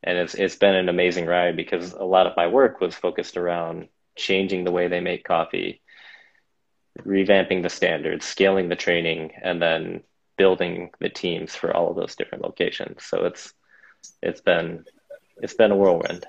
and 0.07 0.17
it's 0.17 0.35
it's 0.35 0.57
been 0.57 0.75
an 0.75 0.89
amazing 0.89 1.27
ride 1.27 1.57
because 1.57 1.93
a 1.93 2.05
lot 2.05 2.27
of 2.27 2.37
my 2.37 2.47
work 2.47 2.81
was 2.81 2.95
focused 2.95 3.37
around 3.37 3.89
changing 4.15 4.65
the 4.65 4.71
way 4.71 4.89
they 4.89 5.01
make 5.01 5.25
coffee, 5.25 5.83
revamping 7.05 7.63
the 7.63 7.69
standards, 7.69 8.25
scaling 8.25 8.69
the 8.69 8.77
training, 8.77 9.33
and 9.43 9.61
then 9.61 10.03
building 10.39 10.91
the 11.01 11.09
teams 11.09 11.55
for 11.55 11.77
all 11.77 11.91
of 11.91 11.97
those 11.97 12.15
different 12.15 12.45
locations. 12.45 13.05
So 13.05 13.25
it's 13.27 13.53
it's 14.23 14.41
been 14.41 14.85
it's 15.43 15.55
been 15.55 15.73
a 15.73 15.77
whirlwind. 15.77 16.25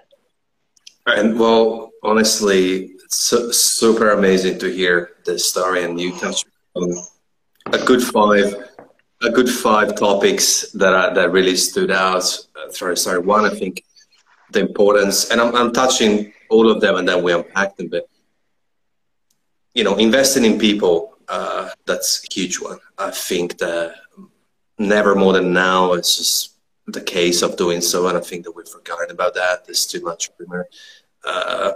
And 1.05 1.39
well, 1.39 1.91
honestly, 2.03 2.95
it's 3.05 3.17
so, 3.17 3.51
super 3.51 4.11
amazing 4.11 4.59
to 4.59 4.67
hear 4.73 5.11
this 5.23 5.47
story, 5.47 5.83
and 5.83 6.01
you 6.01 6.17
touched 6.19 6.47
on 6.73 6.91
a 7.67 7.77
good 7.77 8.03
five 8.03 8.66
a 9.21 9.29
good 9.29 9.49
five 9.49 9.95
topics 9.95 10.71
that 10.73 10.93
are, 10.93 11.13
that 11.13 11.31
really 11.31 11.55
stood 11.55 11.91
out. 11.91 12.23
Uh, 12.55 12.71
sorry, 12.71 12.97
sorry. 12.97 13.19
One, 13.19 13.45
I 13.45 13.49
think 13.49 13.83
the 14.51 14.59
importance, 14.59 15.29
and 15.31 15.41
I'm, 15.41 15.55
I'm 15.55 15.73
touching 15.73 16.33
all 16.49 16.69
of 16.69 16.81
them, 16.81 16.95
and 16.95 17.07
then 17.07 17.23
we 17.23 17.33
unpack 17.33 17.75
them. 17.77 17.87
But 17.87 18.07
you 19.73 19.83
know, 19.83 19.95
investing 19.95 20.45
in 20.45 20.57
people, 20.59 21.17
uh, 21.27 21.69
that's 21.85 22.23
a 22.23 22.33
huge 22.33 22.59
one. 22.59 22.79
I 22.97 23.11
think 23.11 23.57
that 23.57 23.95
never 24.79 25.15
more 25.15 25.33
than 25.33 25.53
now. 25.53 25.93
It's 25.93 26.17
just 26.17 26.53
the 26.87 27.01
case 27.01 27.41
of 27.41 27.57
doing 27.57 27.81
so, 27.81 28.07
and 28.07 28.17
I 28.17 28.21
think 28.21 28.45
that 28.45 28.55
we've 28.55 28.67
forgotten 28.67 29.11
about 29.11 29.33
that. 29.35 29.65
There's 29.65 29.85
too 29.85 30.01
much 30.01 30.29
rumor. 30.39 30.67
Uh, 31.23 31.73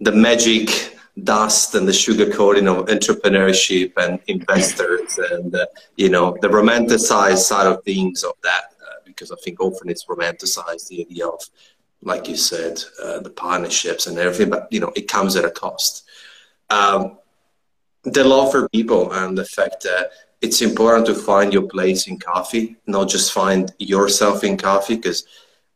the 0.00 0.12
magic 0.12 0.96
dust 1.22 1.74
and 1.74 1.86
the 1.86 1.92
sugar 1.92 2.30
coating 2.30 2.66
of 2.66 2.86
entrepreneurship 2.86 3.92
and 3.96 4.18
investors 4.26 5.18
and 5.30 5.54
uh, 5.54 5.66
you 5.96 6.08
know 6.08 6.36
the 6.40 6.48
romanticized 6.48 7.38
side 7.38 7.66
of 7.66 7.82
things 7.84 8.24
of 8.24 8.32
that 8.42 8.72
uh, 8.82 8.96
because 9.04 9.30
I 9.30 9.36
think 9.36 9.60
often 9.60 9.88
it's 9.88 10.06
romanticized 10.06 10.88
the 10.88 11.02
idea 11.02 11.26
of 11.28 11.40
like 12.02 12.28
you 12.28 12.36
said 12.36 12.82
uh, 13.02 13.20
the 13.20 13.30
partnerships 13.30 14.06
and 14.06 14.18
everything 14.18 14.50
but 14.50 14.66
you 14.72 14.80
know 14.80 14.92
it 14.96 15.08
comes 15.08 15.36
at 15.36 15.44
a 15.44 15.50
cost. 15.50 16.04
Um, 16.70 17.18
the 18.02 18.24
love 18.24 18.50
for 18.50 18.68
people 18.70 19.12
and 19.12 19.38
the 19.38 19.44
fact 19.44 19.82
that 19.84 20.10
it's 20.42 20.60
important 20.60 21.06
to 21.06 21.14
find 21.14 21.52
your 21.52 21.68
place 21.68 22.08
in 22.08 22.18
coffee 22.18 22.76
not 22.86 23.08
just 23.08 23.32
find 23.32 23.72
yourself 23.78 24.42
in 24.42 24.56
coffee 24.56 24.96
because 24.96 25.24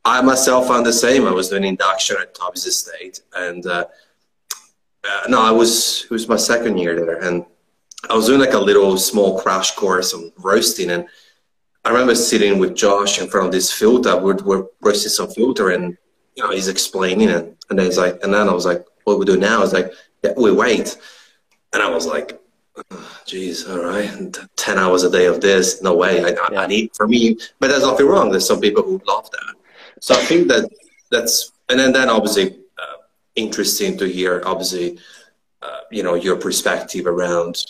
I 0.05 0.22
myself 0.22 0.68
found 0.68 0.87
the 0.87 0.92
same. 0.92 1.27
I 1.27 1.33
was 1.33 1.51
doing 1.51 1.64
induction 1.64 2.16
at 2.18 2.35
Toby's 2.35 2.64
Estate 2.64 3.20
and 3.37 3.66
uh, 5.05 5.29
no, 5.29 5.41
I 5.41 5.51
was 5.51 6.05
it 6.05 6.11
was 6.11 6.29
my 6.29 6.37
second 6.37 6.79
year 6.79 6.97
there, 6.97 7.23
and 7.23 7.45
I 8.11 8.15
was 8.15 8.27
doing 8.27 8.41
like 8.41 8.55
a 8.55 8.59
little 8.59 8.97
small 8.97 9.41
crash 9.41 9.73
course 9.73 10.15
on 10.15 10.33
roasting, 10.39 10.91
and 10.91 11.07
I 11.85 11.91
remember 11.91 12.15
sitting 12.15 12.59
with 12.59 12.75
Josh 12.77 13.21
in 13.21 13.29
front 13.29 13.47
of 13.47 13.53
this 13.53 13.73
filter. 13.73 14.17
We're, 14.17 14.37
we're 14.37 14.67
roasting 14.81 15.11
some 15.11 15.31
filter, 15.31 15.71
and 15.71 15.97
you 16.35 16.43
know 16.43 16.51
he's 16.51 16.69
explaining 16.69 17.29
it, 17.29 17.57
and 17.71 17.79
then 17.79 17.87
he's 17.87 17.99
like, 17.99 18.23
and 18.23 18.33
then 18.35 18.49
I 18.49 18.53
was 18.53 18.67
like, 18.67 18.85
"What 19.05 19.19
we 19.19 19.25
do 19.25 19.37
now?" 19.37 19.59
I 19.59 19.61
was 19.61 19.73
like, 19.73 19.93
yeah, 20.23 20.33
"We 20.37 20.53
wait," 20.53 20.97
and 21.73 21.83
I 21.83 21.91
was 21.91 22.07
like, 22.07 22.41
"Geez, 23.25 23.69
all 23.69 23.85
right, 23.85 24.37
ten 24.57 24.79
hours 24.79 25.05
a 25.05 25.11
day 25.11 25.27
of 25.27 25.41
this, 25.41 25.81
no 25.83 25.95
way. 25.95 26.25
I, 26.25 26.31
yeah. 26.31 26.61
I 26.61 26.67
need 26.67 26.91
for 26.95 27.07
me." 27.07 27.39
But 27.61 27.69
there's 27.69 27.83
nothing 27.83 28.07
wrong. 28.07 28.31
There's 28.31 28.47
some 28.47 28.61
people 28.61 28.83
who 28.83 29.01
love 29.07 29.31
that, 29.31 29.55
so 30.01 30.15
I 30.15 30.25
think 30.25 30.49
that 30.49 30.69
that's, 31.11 31.53
and 31.69 31.79
then 31.79 31.93
then 31.93 32.11
obviously 32.11 32.59
interesting 33.38 33.96
to 33.98 34.07
hear, 34.07 34.42
obviously, 34.44 34.98
uh, 35.62 35.81
you 35.90 36.03
know, 36.03 36.14
your 36.14 36.37
perspective 36.37 37.07
around 37.07 37.64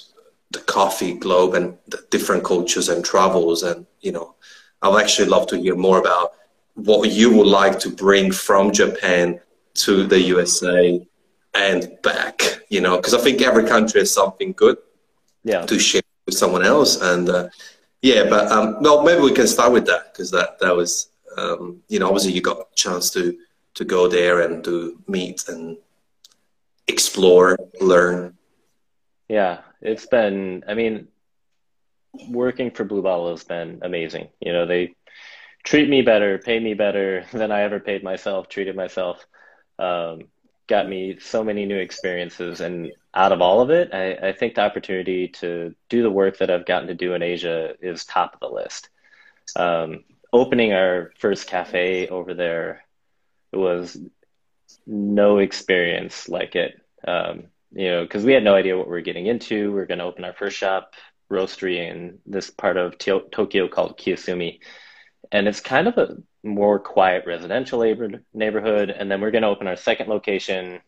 the 0.51 0.61
coffee 0.61 1.15
globe 1.15 1.55
and 1.55 1.77
the 1.89 2.05
different 2.11 2.43
cultures 2.43 2.89
and 2.89 3.05
travels. 3.05 3.63
And, 3.63 3.87
you 4.01 4.13
know, 4.13 4.35
I 4.83 4.89
would 4.89 5.03
actually 5.03 5.29
love 5.29 5.47
to 5.49 5.59
hear 5.59 5.77
more 5.77 5.99
about 5.99 6.33
what 6.75 7.11
you 7.11 7.33
would 7.37 7.47
like 7.47 7.79
to 7.81 7.91
bring 7.91 8.33
from 8.33 8.73
Japan 8.73 9.41
to 9.75 10.07
the 10.07 10.21
USA 10.21 11.07
and 11.55 11.99
back, 12.03 12.43
you 12.69 12.81
know, 12.81 12.97
because 12.97 13.15
I 13.15 13.19
think 13.19 13.43
every 13.43 13.67
country 13.67 14.01
has 14.01 14.13
something 14.13 14.53
good 14.53 14.79
yeah. 15.45 15.67
to 15.67 15.79
share 15.79 16.03
with 16.27 16.37
someone 16.37 16.65
else. 16.65 17.01
And 17.01 17.29
uh, 17.29 17.49
yeah, 18.03 18.29
but 18.29 18.51
um, 18.51 18.79
well, 18.81 19.03
maybe 19.03 19.21
we 19.21 19.33
can 19.33 19.47
start 19.47 19.73
with 19.73 19.87
that 19.87 20.13
because 20.13 20.31
that, 20.31 20.59
that 20.61 20.75
was, 20.75 21.11
um, 21.37 21.83
you 21.89 21.99
know, 21.99 22.07
obviously 22.07 22.33
you 22.33 22.41
got 22.41 22.59
a 22.59 22.65
chance 22.75 23.11
to, 23.11 23.37
to 23.79 23.85
go 23.85 24.09
there 24.09 24.41
and 24.41 24.65
to 24.65 24.99
meet 25.07 25.49
and 25.49 25.79
explore, 26.89 27.57
learn. 27.81 28.37
Yeah, 29.29 29.61
it's 29.81 30.07
been, 30.07 30.65
I 30.67 30.75
mean, 30.75 31.07
working 32.29 32.73
for 32.73 32.83
Blue 32.83 33.03
Bottle 33.03 33.31
has 33.31 33.45
been 33.45 33.79
amazing. 33.83 34.31
You 34.41 34.53
know, 34.53 34.67
they 34.67 34.97
treat 35.63 35.89
me 35.89 36.03
better, 36.03 36.39
pay 36.39 36.59
me 36.59 36.75
better 36.75 37.25
than 37.33 37.53
I 37.53 37.63
ever 37.63 37.79
paid 37.79 38.03
myself, 38.03 38.49
treated 38.49 38.75
myself. 38.75 39.25
Um, 39.79 40.23
got 40.67 40.89
me 40.89 41.17
so 41.21 41.45
many 41.45 41.65
new 41.65 41.79
experiences. 41.79 42.61
And 42.61 42.91
out 43.15 43.31
of 43.31 43.41
all 43.41 43.61
of 43.61 43.71
it, 43.71 43.95
I, 43.95 44.31
I, 44.31 44.33
think 44.33 44.57
the 44.57 44.63
opportunity 44.63 45.29
to 45.29 45.73
do 45.89 46.03
the 46.03 46.11
work 46.11 46.39
that 46.39 46.51
I've 46.51 46.67
gotten 46.67 46.89
to 46.89 46.95
do 46.95 47.15
in 47.15 47.23
Asia 47.23 47.75
is 47.81 48.05
top 48.05 48.35
of 48.35 48.41
the 48.41 48.49
list. 48.49 48.89
Um, 49.55 50.03
opening 50.33 50.73
our 50.73 51.13
first 51.17 51.47
cafe 51.47 52.09
over 52.09 52.35
there 52.35 52.83
was 53.53 53.99
no 54.87 55.39
experience 55.39 56.29
like 56.29 56.57
it. 56.57 56.81
Um, 57.07 57.45
you 57.73 57.91
know, 57.91 58.03
because 58.03 58.25
we 58.25 58.33
had 58.33 58.45
no 58.45 58.55
idea 58.55 58.77
what 58.77 58.87
we 58.87 58.93
were 58.93 59.01
getting 59.03 59.27
into. 59.27 59.73
We 59.73 59.81
are 59.81 59.87
going 59.87 59.99
to 59.99 60.05
open 60.05 60.25
our 60.25 60.33
first 60.33 60.57
shop 60.57 60.95
roastery 61.31 61.91
in 61.91 62.19
this 62.27 62.51
part 62.51 62.77
of 62.77 62.99
Tokyo 62.99 63.69
called 63.69 63.99
Kiyosumi. 63.99 64.61
And 65.31 65.47
it's 65.47 65.61
kind 65.61 65.87
of 65.87 65.99
a 65.99 66.17
more 66.43 66.79
quiet 66.79 67.25
residential 67.27 67.81
neighborhood. 68.33 68.91
And 68.91 69.11
then 69.11 69.21
we're 69.21 69.31
going 69.31 69.43
to 69.43 69.49
open 69.49 69.67
our 69.67 69.77
second 69.77 70.09
location 70.09 70.81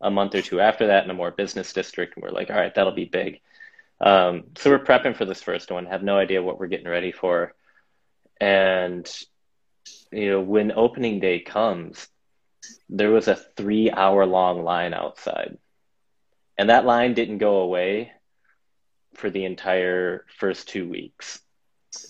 a 0.00 0.10
month 0.10 0.34
or 0.34 0.42
two 0.42 0.60
after 0.60 0.88
that 0.88 1.04
in 1.04 1.10
a 1.10 1.14
more 1.14 1.30
business 1.30 1.72
district. 1.72 2.16
And 2.16 2.22
we're 2.22 2.30
like, 2.30 2.50
all 2.50 2.56
right, 2.56 2.74
that'll 2.74 2.92
be 2.92 3.06
big. 3.06 3.40
Um, 4.00 4.44
so 4.56 4.70
we're 4.70 4.84
prepping 4.84 5.16
for 5.16 5.24
this 5.24 5.42
first 5.42 5.70
one, 5.70 5.86
have 5.86 6.02
no 6.02 6.18
idea 6.18 6.42
what 6.42 6.60
we're 6.60 6.68
getting 6.68 6.88
ready 6.88 7.12
for. 7.12 7.54
And, 8.40 9.10
you 10.12 10.30
know, 10.30 10.40
when 10.40 10.72
opening 10.72 11.20
day 11.20 11.40
comes, 11.40 12.08
there 12.88 13.10
was 13.10 13.28
a 13.28 13.36
three 13.36 13.90
hour 13.90 14.26
long 14.26 14.62
line 14.62 14.94
outside. 14.94 15.58
And 16.56 16.70
that 16.70 16.84
line 16.84 17.14
didn't 17.14 17.38
go 17.38 17.58
away 17.58 18.12
for 19.14 19.30
the 19.30 19.44
entire 19.44 20.24
first 20.38 20.68
two 20.68 20.88
weeks. 20.88 21.40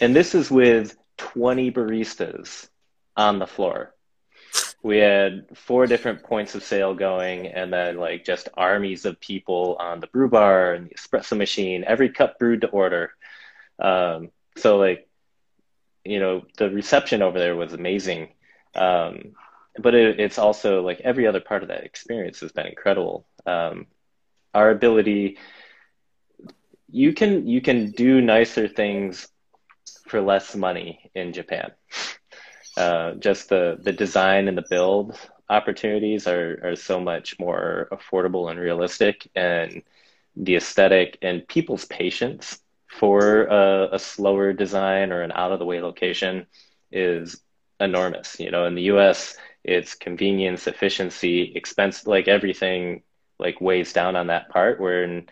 And 0.01 0.15
this 0.15 0.35
is 0.35 0.51
with 0.51 0.97
20 1.19 1.71
baristas 1.73 2.69
on 3.17 3.39
the 3.39 3.47
floor. 3.47 3.95
We 4.83 4.99
had 4.99 5.47
four 5.55 5.87
different 5.87 6.23
points 6.23 6.55
of 6.55 6.63
sale 6.63 6.95
going, 6.95 7.49
and 7.49 7.73
then 7.73 7.97
like 7.99 8.25
just 8.25 8.49
armies 8.55 9.05
of 9.05 9.21
people 9.21 9.77
on 9.81 10.01
the 10.01 10.07
brew 10.07 10.29
bar 10.29 10.73
and 10.73 10.89
the 10.89 10.95
espresso 10.95 11.37
machine, 11.37 11.85
every 11.85 12.11
cup 12.11 12.39
brewed 12.39 12.61
to 12.61 12.69
order. 12.69 13.13
Um, 13.79 14.31
so 14.57 14.79
like, 14.79 15.08
you 16.09 16.21
know, 16.21 16.43
the 16.57 16.71
reception 16.71 17.23
over 17.23 17.39
there 17.39 17.57
was 17.57 17.73
amazing. 17.73 18.29
Um, 18.75 19.35
but 19.79 19.95
it, 19.95 20.21
it's 20.21 20.39
also 20.39 20.83
like 20.83 21.01
every 21.01 21.27
other 21.27 21.41
part 21.41 21.63
of 21.63 21.69
that 21.69 21.85
experience 21.85 22.41
has 22.41 22.53
been 22.53 22.67
incredible. 22.67 23.27
Um, 23.47 23.87
our 24.55 24.71
ability 24.71 25.39
you 26.91 27.13
can 27.13 27.47
you 27.47 27.61
can 27.61 27.91
do 27.93 28.21
nicer 28.21 28.69
things 28.69 29.29
for 30.07 30.21
less 30.21 30.55
money 30.57 31.11
in 31.15 31.33
Japan. 31.33 31.73
Uh, 32.77 33.15
just 33.15 33.49
the 33.49 33.77
the 33.83 33.93
design 33.93 34.47
and 34.47 34.57
the 34.57 34.65
build 34.71 35.19
opportunities 35.49 36.29
are 36.29 36.61
are 36.63 36.77
so 36.77 37.01
much 37.01 37.37
more 37.41 37.89
affordable 37.91 38.51
and 38.51 38.61
realistic, 38.61 39.29
and 39.35 39.83
the 40.37 40.55
aesthetic 40.55 41.19
and 41.21 41.47
people's 41.49 41.85
patience 41.87 42.61
for 42.89 43.45
a, 43.45 43.91
a 43.93 43.99
slower 43.99 44.53
design 44.53 45.13
or 45.13 45.23
an 45.23 45.33
out 45.33 45.53
of 45.53 45.59
the 45.59 45.65
way 45.65 45.81
location 45.81 46.47
is 46.91 47.41
enormous. 47.79 48.41
You 48.41 48.51
know, 48.51 48.65
in 48.67 48.75
the 48.75 48.83
U.S., 48.83 49.37
it's 49.65 49.95
convenience, 49.95 50.67
efficiency, 50.67 51.53
expense, 51.55 52.07
like 52.07 52.29
everything, 52.29 53.03
like 53.39 53.61
weighs 53.61 53.93
down 53.93 54.17
on 54.17 54.29
that 54.29 54.49
part. 54.49 54.81
Where 54.81 55.05
in 55.05 55.29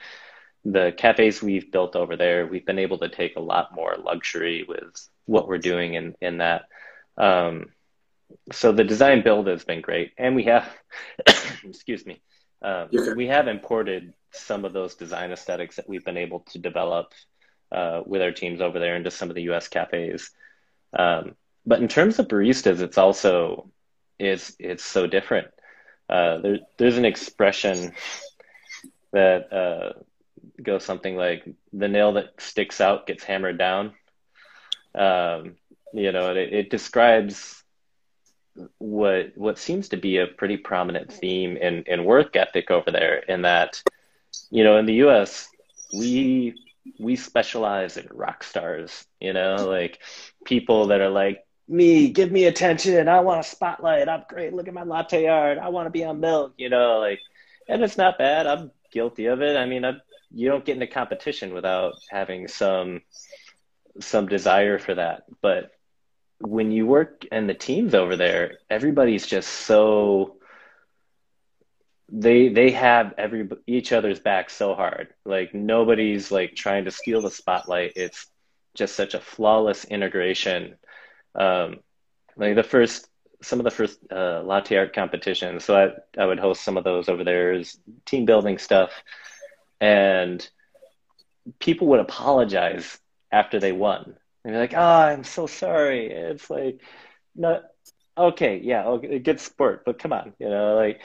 the 0.65 0.93
cafes 0.97 1.43
we've 1.43 1.73
built 1.73 1.97
over 1.97 2.17
there, 2.17 2.47
we've 2.47 2.67
been 2.67 2.79
able 2.79 2.99
to 2.99 3.09
take 3.09 3.37
a 3.37 3.41
lot 3.41 3.75
more 3.75 3.97
luxury 3.97 4.65
with 4.69 5.09
what 5.25 5.49
we're 5.49 5.59
doing 5.59 5.95
in, 5.95 6.15
in 6.21 6.39
that. 6.39 6.63
Um, 7.17 7.71
so 8.53 8.73
the 8.73 8.85
design 8.85 9.23
build 9.23 9.47
has 9.47 9.65
been 9.65 9.81
great. 9.81 10.13
And 10.19 10.35
we 10.35 10.45
have, 10.45 10.69
excuse 11.65 12.05
me, 12.05 12.21
um, 12.63 12.89
okay. 12.95 13.13
we 13.15 13.29
have 13.29 13.49
imported 13.49 14.13
some 14.33 14.65
of 14.65 14.73
those 14.73 14.95
design 14.95 15.33
aesthetics 15.33 15.77
that 15.77 15.89
we've 15.89 16.05
been 16.05 16.17
able 16.17 16.41
to 16.41 16.59
develop 16.59 17.13
uh, 17.73 18.03
with 18.07 18.23
our 18.23 18.33
teams 18.33 18.61
over 18.61 18.79
there 18.79 18.97
into 18.97 19.11
some 19.11 19.29
of 19.29 19.35
the 19.35 19.43
US 19.51 19.69
cafes. 19.69 20.31
Um, 20.93 21.35
but 21.65 21.81
in 21.81 21.89
terms 21.89 22.19
of 22.19 22.29
baristas, 22.29 22.81
it's 22.81 22.99
also, 22.99 23.71
it's, 24.19 24.55
it's 24.59 24.85
so 24.85 25.07
different. 25.07 25.49
Uh, 26.09 26.39
there, 26.39 26.59
there's 26.77 26.99
an 26.99 27.05
expression 27.05 27.93
that 29.13 29.53
uh, 29.53 29.93
go 30.63 30.79
something 30.79 31.17
like 31.17 31.49
the 31.73 31.89
nail 31.89 32.13
that 32.13 32.41
sticks 32.41 32.81
out 32.81 33.07
gets 33.07 33.25
hammered 33.25 33.59
down. 33.59 33.93
Um, 34.95 35.57
you 35.93 36.13
know, 36.13 36.31
it, 36.31 36.53
it 36.53 36.71
describes 36.71 37.63
what 38.79 39.33
what 39.37 39.59
seems 39.59 39.91
to 39.91 39.97
be 39.97 40.19
a 40.19 40.27
pretty 40.27 40.57
prominent 40.57 41.13
theme 41.13 41.57
in, 41.57 41.83
in 41.87 42.05
work 42.05 42.37
ethic 42.37 42.71
over 42.71 42.91
there 42.91 43.19
in 43.19 43.43
that, 43.43 43.83
you 44.51 44.65
know, 44.65 44.79
in 44.79 44.87
the 44.87 44.95
US, 45.07 45.49
we 45.93 46.55
we 46.99 47.17
specialize 47.17 47.97
in 47.97 48.09
rock 48.13 48.45
stars, 48.45 49.07
you 49.21 49.33
know, 49.33 49.67
like 49.69 50.01
people 50.45 50.89
that 50.89 51.01
are 51.01 51.11
like, 51.11 51.45
me, 51.69 52.11
give 52.11 52.31
me 52.31 52.45
attention. 52.45 53.09
I 53.09 53.21
want 53.21 53.41
a 53.41 53.49
spotlight. 53.49 54.09
I'm 54.09 54.25
great. 54.29 54.53
Look 54.55 54.69
at 54.69 54.75
my 54.75 54.85
latte 54.85 55.27
art. 55.27 55.59
I 55.59 55.69
want 55.69 55.87
to 55.87 55.91
be 55.91 56.05
on 56.05 56.21
milk, 56.21 56.55
you 56.57 56.69
know, 56.69 56.99
like, 57.01 57.21
and 57.69 57.83
it's 57.83 57.99
not 57.99 58.19
bad. 58.19 58.47
I'm 58.47 58.71
guilty 58.93 59.27
of 59.27 59.43
it. 59.43 59.57
I 59.57 59.67
mean, 59.67 59.85
I've 59.85 60.01
you 60.31 60.49
don't 60.49 60.65
get 60.65 60.75
into 60.75 60.87
competition 60.87 61.55
without 61.55 61.95
having 62.11 62.49
some 62.49 63.03
some 64.01 64.27
desire 64.27 64.79
for 64.79 64.95
that. 64.95 65.23
But 65.41 65.71
when 66.41 66.71
you 66.71 66.87
work 66.87 67.25
and 67.33 67.49
the 67.49 67.55
teams 67.55 67.95
over 67.95 68.17
there, 68.17 68.59
everybody's 68.69 69.27
just 69.27 69.49
so 69.49 70.36
they 72.09 72.49
they 72.49 72.71
have 72.73 73.15
every 73.19 73.49
each 73.67 73.93
other's 73.93 74.21
back 74.21 74.51
so 74.51 74.75
hard. 74.75 75.09
Like 75.25 75.55
nobody's 75.55 76.31
like 76.31 76.55
trying 76.55 76.85
to 76.85 76.91
steal 76.91 77.21
the 77.23 77.31
spotlight. 77.31 77.93
It's 77.97 78.27
just 78.75 78.95
such 78.97 79.15
a 79.15 79.21
flawless 79.21 79.85
integration. 79.85 80.77
Um, 81.35 81.81
like 82.37 82.55
the 82.55 82.63
first 82.63 83.09
some 83.43 83.61
of 83.61 83.65
the 83.65 83.71
first 83.71 83.99
uh, 84.11 84.43
latte 84.43 84.77
art 84.77 84.95
competitions. 84.95 85.65
So 85.65 85.77
I 85.77 86.23
I 86.23 86.27
would 86.27 86.39
host 86.39 86.63
some 86.65 86.77
of 86.77 86.85
those 86.85 87.09
over 87.09 87.25
there 87.25 87.53
is 87.55 87.79
team 88.07 88.25
building 88.25 88.59
stuff 88.59 88.93
and 89.81 90.49
people 91.59 91.89
would 91.89 92.01
apologize 92.01 92.99
after 93.33 93.59
they 93.61 93.73
won. 93.73 94.17
They'd 94.45 94.53
be 94.53 94.59
like, 94.59 94.75
"Oh, 94.75 94.81
I'm 94.81 95.25
so 95.25 95.47
sorry." 95.47 96.11
It's 96.11 96.51
like, 96.51 96.81
no, 97.35 97.63
okay, 98.17 98.59
yeah, 98.63 98.87
okay, 98.87 99.19
good 99.19 99.41
sport, 99.41 99.83
but 99.85 99.99
come 99.99 100.13
on, 100.13 100.35
you 100.39 100.49
know, 100.49 100.77
like, 100.77 101.01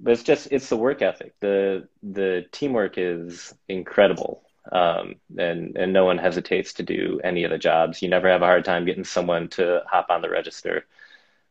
but 0.00 0.12
it's 0.12 0.22
just 0.24 0.48
it's 0.52 0.68
the 0.68 0.76
work 0.76 1.02
ethic. 1.02 1.34
the 1.40 1.88
The 2.02 2.46
teamwork 2.52 2.94
is 2.98 3.54
incredible, 3.68 4.42
um, 4.72 5.16
and 5.38 5.76
and 5.76 5.92
no 5.92 6.04
one 6.06 6.18
hesitates 6.18 6.74
to 6.74 6.82
do 6.82 7.20
any 7.24 7.44
of 7.44 7.50
the 7.50 7.58
jobs. 7.58 8.02
You 8.02 8.08
never 8.08 8.28
have 8.28 8.42
a 8.42 8.46
hard 8.46 8.64
time 8.64 8.86
getting 8.86 9.04
someone 9.04 9.48
to 9.50 9.82
hop 9.86 10.06
on 10.10 10.22
the 10.22 10.30
register. 10.30 10.86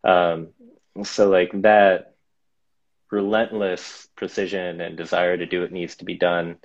Um, 0.03 0.49
so 1.03 1.29
like 1.29 1.51
that 1.61 2.15
relentless 3.11 4.07
precision 4.15 4.81
and 4.81 4.97
desire 4.97 5.37
to 5.37 5.45
do 5.45 5.61
what 5.61 5.71
needs 5.71 5.95
to 5.97 6.05
be 6.05 6.15
done, 6.15 6.57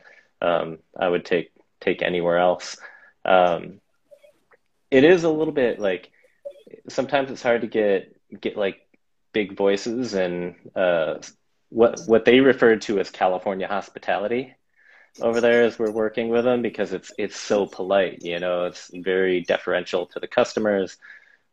um, 0.43 0.79
I 0.99 1.09
would 1.09 1.25
take 1.25 1.53
take 1.81 2.03
anywhere 2.03 2.39
else. 2.39 2.77
Um, 3.25 3.81
it 4.91 5.05
is 5.05 5.25
a 5.25 5.31
little 5.31 5.53
bit 5.55 5.81
like 5.81 6.11
sometimes 6.89 7.31
it's 7.31 7.43
hard 7.43 7.63
to 7.63 7.67
get 7.67 8.15
get 8.41 8.57
like 8.57 8.81
big 9.33 9.57
voices 9.57 10.15
and 10.15 10.55
uh, 10.77 11.17
what 11.75 12.01
what 12.07 12.25
they 12.25 12.39
refer 12.39 12.77
to 12.77 13.01
as 13.01 13.11
California 13.11 13.67
hospitality 13.67 14.55
over 15.21 15.41
there 15.41 15.65
as 15.65 15.79
we're 15.79 15.91
working 15.91 16.29
with 16.29 16.45
them 16.45 16.63
because 16.63 16.93
it's 16.93 17.13
it's 17.19 17.37
so 17.37 17.67
polite. 17.67 18.23
You 18.23 18.39
know, 18.39 18.67
it's 18.67 18.91
very 18.95 19.41
deferential 19.41 20.07
to 20.07 20.21
the 20.21 20.29
customers. 20.29 20.97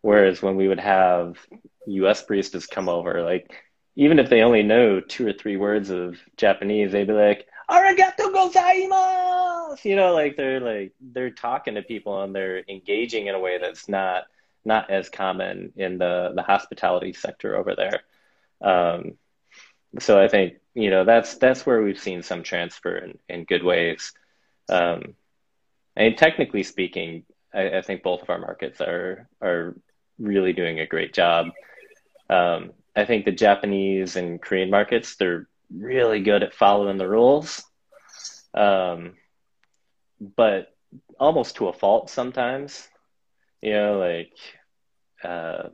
Whereas 0.01 0.41
when 0.41 0.55
we 0.55 0.67
would 0.67 0.79
have 0.79 1.37
U.S. 1.87 2.23
baristas 2.25 2.69
come 2.69 2.87
over, 2.87 3.23
like 3.23 3.51
even 3.95 4.19
if 4.19 4.29
they 4.29 4.41
only 4.41 4.63
know 4.63 4.99
two 5.01 5.27
or 5.27 5.33
three 5.33 5.57
words 5.57 5.89
of 5.89 6.19
Japanese, 6.37 6.91
they'd 6.91 7.07
be 7.07 7.13
like, 7.13 7.47
"Arigato 7.69 8.31
gozaimasu," 8.31 9.83
you 9.85 9.95
know, 9.95 10.13
like 10.13 10.37
they're 10.37 10.59
like 10.59 10.93
they're 11.01 11.31
talking 11.31 11.75
to 11.75 11.81
people 11.81 12.21
and 12.21 12.35
they're 12.35 12.63
engaging 12.69 13.25
in 13.25 13.35
a 13.35 13.39
way 13.39 13.57
that's 13.57 13.89
not 13.89 14.25
not 14.65 14.91
as 14.91 15.09
common 15.09 15.73
in 15.75 15.97
the 15.97 16.31
the 16.35 16.43
hospitality 16.43 17.13
sector 17.13 17.55
over 17.55 17.75
there. 17.75 18.01
Um, 18.61 19.17
so 19.99 20.21
I 20.21 20.27
think 20.27 20.55
you 20.73 20.89
know 20.89 21.03
that's 21.03 21.35
that's 21.35 21.65
where 21.65 21.81
we've 21.81 21.99
seen 21.99 22.23
some 22.23 22.43
transfer 22.43 22.97
in, 22.97 23.17
in 23.27 23.43
good 23.45 23.63
ways. 23.63 24.13
Um, 24.69 25.15
and 25.95 26.17
technically 26.17 26.63
speaking, 26.63 27.23
I, 27.53 27.79
I, 27.79 27.81
think 27.81 28.03
both 28.03 28.21
of 28.21 28.29
our 28.29 28.39
markets 28.39 28.79
are 28.79 29.27
are 29.41 29.75
really 30.17 30.53
doing 30.53 30.79
a 30.79 30.87
great 30.87 31.13
job. 31.13 31.47
Um, 32.29 32.71
I 32.95 33.05
think 33.05 33.25
the 33.25 33.31
Japanese 33.31 34.15
and 34.15 34.41
Korean 34.41 34.69
markets 34.69 35.15
they're 35.15 35.47
really 35.75 36.21
good 36.21 36.43
at 36.43 36.53
following 36.53 36.97
the 36.97 37.07
rules, 37.07 37.63
um, 38.53 39.15
but 40.19 40.73
almost 41.19 41.55
to 41.57 41.67
a 41.67 41.73
fault 41.73 42.09
sometimes. 42.09 42.87
You 43.61 43.73
know, 43.73 43.99
like 43.99 44.33
uh, 45.23 45.69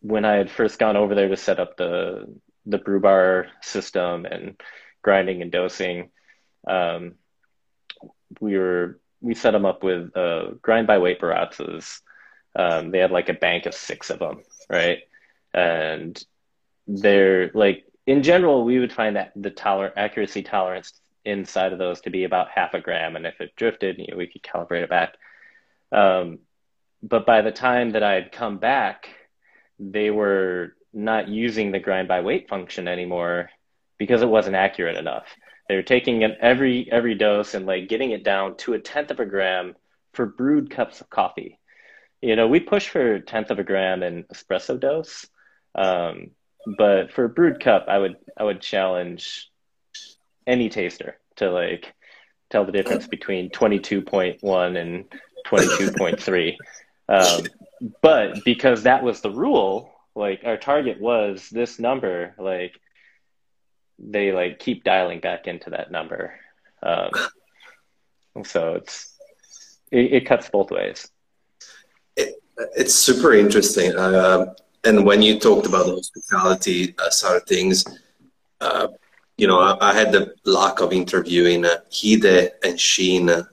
when 0.00 0.24
I 0.24 0.36
had 0.36 0.50
first 0.50 0.78
gone 0.78 0.96
over 0.96 1.14
there 1.14 1.28
to 1.28 1.36
set 1.36 1.60
up 1.60 1.76
the 1.76 2.34
the 2.68 2.78
brew 2.78 3.00
bar 3.00 3.46
system 3.62 4.26
and 4.26 4.60
grinding 5.02 5.42
and 5.42 5.50
dosing, 5.50 6.10
um, 6.66 7.14
we 8.40 8.56
were 8.56 9.00
we 9.20 9.34
set 9.34 9.50
them 9.50 9.64
up 9.64 9.82
with 9.82 10.16
uh, 10.16 10.52
grind 10.62 10.86
by 10.86 10.98
weight 10.98 11.20
baratzas. 11.20 12.00
Um, 12.54 12.90
they 12.90 12.98
had 12.98 13.10
like 13.10 13.28
a 13.28 13.34
bank 13.34 13.66
of 13.66 13.74
six 13.74 14.10
of 14.10 14.20
them, 14.20 14.42
right? 14.70 14.98
And 15.52 16.22
they're 16.86 17.50
like 17.54 17.84
in 18.06 18.22
general, 18.22 18.64
we 18.64 18.78
would 18.78 18.92
find 18.92 19.16
that 19.16 19.32
the 19.34 19.50
toler- 19.50 19.92
accuracy 19.96 20.42
tolerance 20.42 20.92
inside 21.24 21.72
of 21.72 21.78
those 21.78 22.00
to 22.02 22.10
be 22.10 22.24
about 22.24 22.48
half 22.48 22.74
a 22.74 22.80
gram, 22.80 23.16
and 23.16 23.26
if 23.26 23.40
it 23.40 23.56
drifted, 23.56 23.98
you 23.98 24.06
know, 24.08 24.16
we 24.16 24.26
could 24.26 24.42
calibrate 24.42 24.84
it 24.84 24.90
back. 24.90 25.14
Um, 25.92 26.38
but 27.02 27.26
by 27.26 27.42
the 27.42 27.52
time 27.52 27.90
that 27.90 28.02
I 28.02 28.14
had 28.14 28.32
come 28.32 28.58
back, 28.58 29.08
they 29.78 30.10
were 30.10 30.74
not 30.92 31.28
using 31.28 31.70
the 31.70 31.78
grind 31.78 32.08
by 32.08 32.20
weight 32.20 32.48
function 32.48 32.88
anymore 32.88 33.50
because 33.98 34.22
it 34.22 34.28
wasn't 34.28 34.56
accurate 34.56 34.96
enough. 34.96 35.26
They 35.68 35.76
were 35.76 35.82
taking 35.82 36.22
it 36.22 36.38
every 36.40 36.90
every 36.90 37.14
dose 37.14 37.54
and 37.54 37.66
like 37.66 37.88
getting 37.88 38.10
it 38.12 38.24
down 38.24 38.56
to 38.58 38.72
a 38.72 38.78
tenth 38.78 39.10
of 39.10 39.20
a 39.20 39.26
gram 39.26 39.74
for 40.14 40.26
brewed 40.26 40.70
cups 40.70 41.00
of 41.00 41.10
coffee. 41.10 41.58
You 42.22 42.36
know, 42.36 42.48
we 42.48 42.60
push 42.60 42.88
for 42.88 43.14
a 43.14 43.20
tenth 43.20 43.50
of 43.50 43.58
a 43.58 43.64
gram 43.64 44.02
in 44.02 44.24
espresso 44.24 44.80
dose, 44.80 45.26
um, 45.74 46.30
but 46.78 47.12
for 47.12 47.24
a 47.24 47.28
brewed 47.28 47.60
cup, 47.60 47.86
I 47.88 47.98
would 47.98 48.16
I 48.36 48.44
would 48.44 48.60
challenge 48.60 49.50
any 50.46 50.70
taster 50.70 51.18
to 51.36 51.50
like 51.50 51.94
tell 52.50 52.64
the 52.64 52.72
difference 52.72 53.06
between 53.06 53.50
twenty 53.50 53.78
two 53.78 54.00
point 54.00 54.38
one 54.42 54.76
and 54.76 55.04
twenty 55.46 55.68
two 55.76 55.92
point 55.92 56.20
three. 56.20 56.56
Um, 57.08 57.42
but 58.02 58.44
because 58.44 58.82
that 58.84 59.02
was 59.02 59.20
the 59.20 59.30
rule, 59.30 59.90
like 60.18 60.42
our 60.44 60.56
target 60.56 61.00
was 61.00 61.48
this 61.50 61.78
number, 61.78 62.34
like 62.38 62.78
they 63.98 64.32
like 64.32 64.58
keep 64.58 64.84
dialing 64.84 65.20
back 65.20 65.46
into 65.46 65.70
that 65.70 65.90
number. 65.90 66.34
Um, 66.82 67.10
so 68.44 68.74
it's 68.74 69.16
it, 69.90 70.12
it, 70.12 70.26
cuts 70.26 70.50
both 70.50 70.70
ways. 70.70 71.08
It, 72.16 72.34
it's 72.76 72.94
super 72.94 73.32
interesting. 73.32 73.96
Uh, 73.96 74.54
and 74.84 75.06
when 75.06 75.22
you 75.22 75.38
talked 75.38 75.66
about 75.66 75.86
the 75.86 75.94
hospitality 75.94 76.94
uh, 76.98 77.10
side 77.10 77.36
of 77.36 77.44
things, 77.44 77.84
uh, 78.60 78.88
you 79.36 79.46
know, 79.46 79.60
I, 79.60 79.90
I, 79.90 79.94
had 79.94 80.12
the 80.12 80.34
luck 80.44 80.80
of 80.80 80.92
interviewing 80.92 81.64
uh, 81.64 81.76
Hide 81.92 82.50
and 82.64 82.78
Sheen 82.78 83.30
uh, 83.30 83.44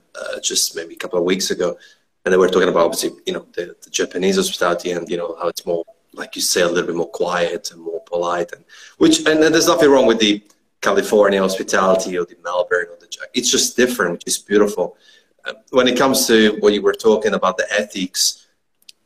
just 0.42 0.74
maybe 0.74 0.94
a 0.94 0.98
couple 0.98 1.18
of 1.18 1.24
weeks 1.24 1.50
ago 1.50 1.76
and 2.24 2.32
they 2.32 2.36
were 2.36 2.48
talking 2.48 2.68
about 2.68 2.86
obviously 2.86 3.10
you 3.24 3.32
know 3.32 3.46
the, 3.54 3.76
the, 3.82 3.90
Japanese 3.90 4.36
hospitality 4.36 4.90
and 4.90 5.08
you 5.08 5.16
know 5.16 5.36
how 5.40 5.48
it's 5.48 5.64
more 5.64 5.84
like 6.16 6.34
you 6.34 6.42
say 6.42 6.62
a 6.62 6.66
little 6.66 6.86
bit 6.86 6.96
more 6.96 7.08
quiet 7.08 7.70
and 7.70 7.80
more 7.80 8.00
polite 8.02 8.50
and 8.52 8.64
which 8.98 9.26
and, 9.26 9.42
there's 9.42 9.68
nothing 9.68 9.90
wrong 9.90 10.06
with 10.06 10.18
the 10.18 10.42
California 10.80 11.40
hospitality 11.40 12.16
or 12.18 12.24
the 12.24 12.36
Melbourne 12.42 12.86
or 12.90 12.96
the 12.98 13.06
Jack. 13.06 13.28
it's 13.34 13.50
just 13.50 13.76
different 13.76 14.12
which 14.12 14.24
is 14.26 14.38
beautiful. 14.38 14.96
Uh, 15.44 15.54
when 15.70 15.86
it 15.86 15.96
comes 15.96 16.26
to 16.26 16.56
what 16.60 16.72
you 16.74 16.82
were 16.82 16.92
talking 16.92 17.34
about 17.34 17.56
the 17.56 17.66
ethics, 17.72 18.48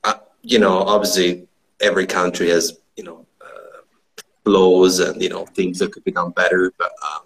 uh, 0.04 0.14
you 0.42 0.58
know 0.58 0.78
obviously 0.78 1.46
every 1.80 2.06
country 2.06 2.48
has 2.48 2.78
you 2.96 3.04
know 3.04 3.26
uh, 3.40 3.80
flaws 4.44 5.00
and 5.00 5.20
you 5.22 5.28
know 5.28 5.44
things 5.46 5.78
that 5.78 5.92
could 5.92 6.04
be 6.04 6.12
done 6.12 6.30
better, 6.30 6.72
but 6.78 6.92
um, 7.06 7.22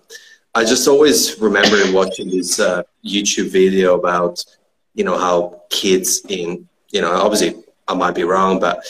I 0.54 0.64
just 0.64 0.86
always 0.86 1.38
remember 1.40 1.78
watching 1.92 2.28
this 2.30 2.60
uh, 2.60 2.82
YouTube 3.04 3.50
video 3.50 3.98
about 3.98 4.44
you 4.94 5.04
know 5.04 5.18
how 5.18 5.62
kids 5.70 6.22
in 6.28 6.68
you 6.90 7.00
know 7.00 7.12
obviously 7.12 7.62
I 7.88 7.94
might 7.94 8.14
be 8.14 8.24
wrong, 8.24 8.60
but 8.60 8.84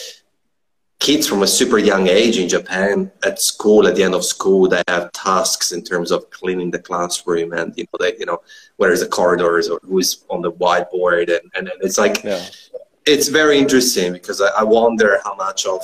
kids 0.99 1.27
from 1.27 1.43
a 1.43 1.47
super 1.47 1.77
young 1.77 2.07
age 2.07 2.37
in 2.37 2.47
Japan 2.47 3.11
at 3.23 3.41
school 3.41 3.87
at 3.87 3.95
the 3.95 4.03
end 4.03 4.15
of 4.15 4.23
school 4.23 4.67
they 4.67 4.81
have 4.87 5.11
tasks 5.11 5.71
in 5.71 5.83
terms 5.83 6.11
of 6.11 6.29
cleaning 6.29 6.71
the 6.71 6.79
classroom 6.79 7.53
and 7.53 7.73
you 7.75 7.83
know 7.83 7.97
they 7.99 8.15
you 8.17 8.25
know 8.25 8.41
where's 8.77 9.01
the 9.01 9.07
corridors 9.07 9.69
or 9.69 9.79
who's 9.83 10.23
on 10.29 10.41
the 10.41 10.51
whiteboard 10.51 11.29
and, 11.29 11.51
and 11.55 11.69
it's 11.81 11.97
like 11.97 12.23
yeah. 12.23 12.45
it's 13.05 13.27
very 13.27 13.57
interesting 13.57 14.13
because 14.13 14.41
I, 14.41 14.47
I 14.59 14.63
wonder 14.63 15.19
how 15.23 15.35
much 15.35 15.65
of 15.65 15.83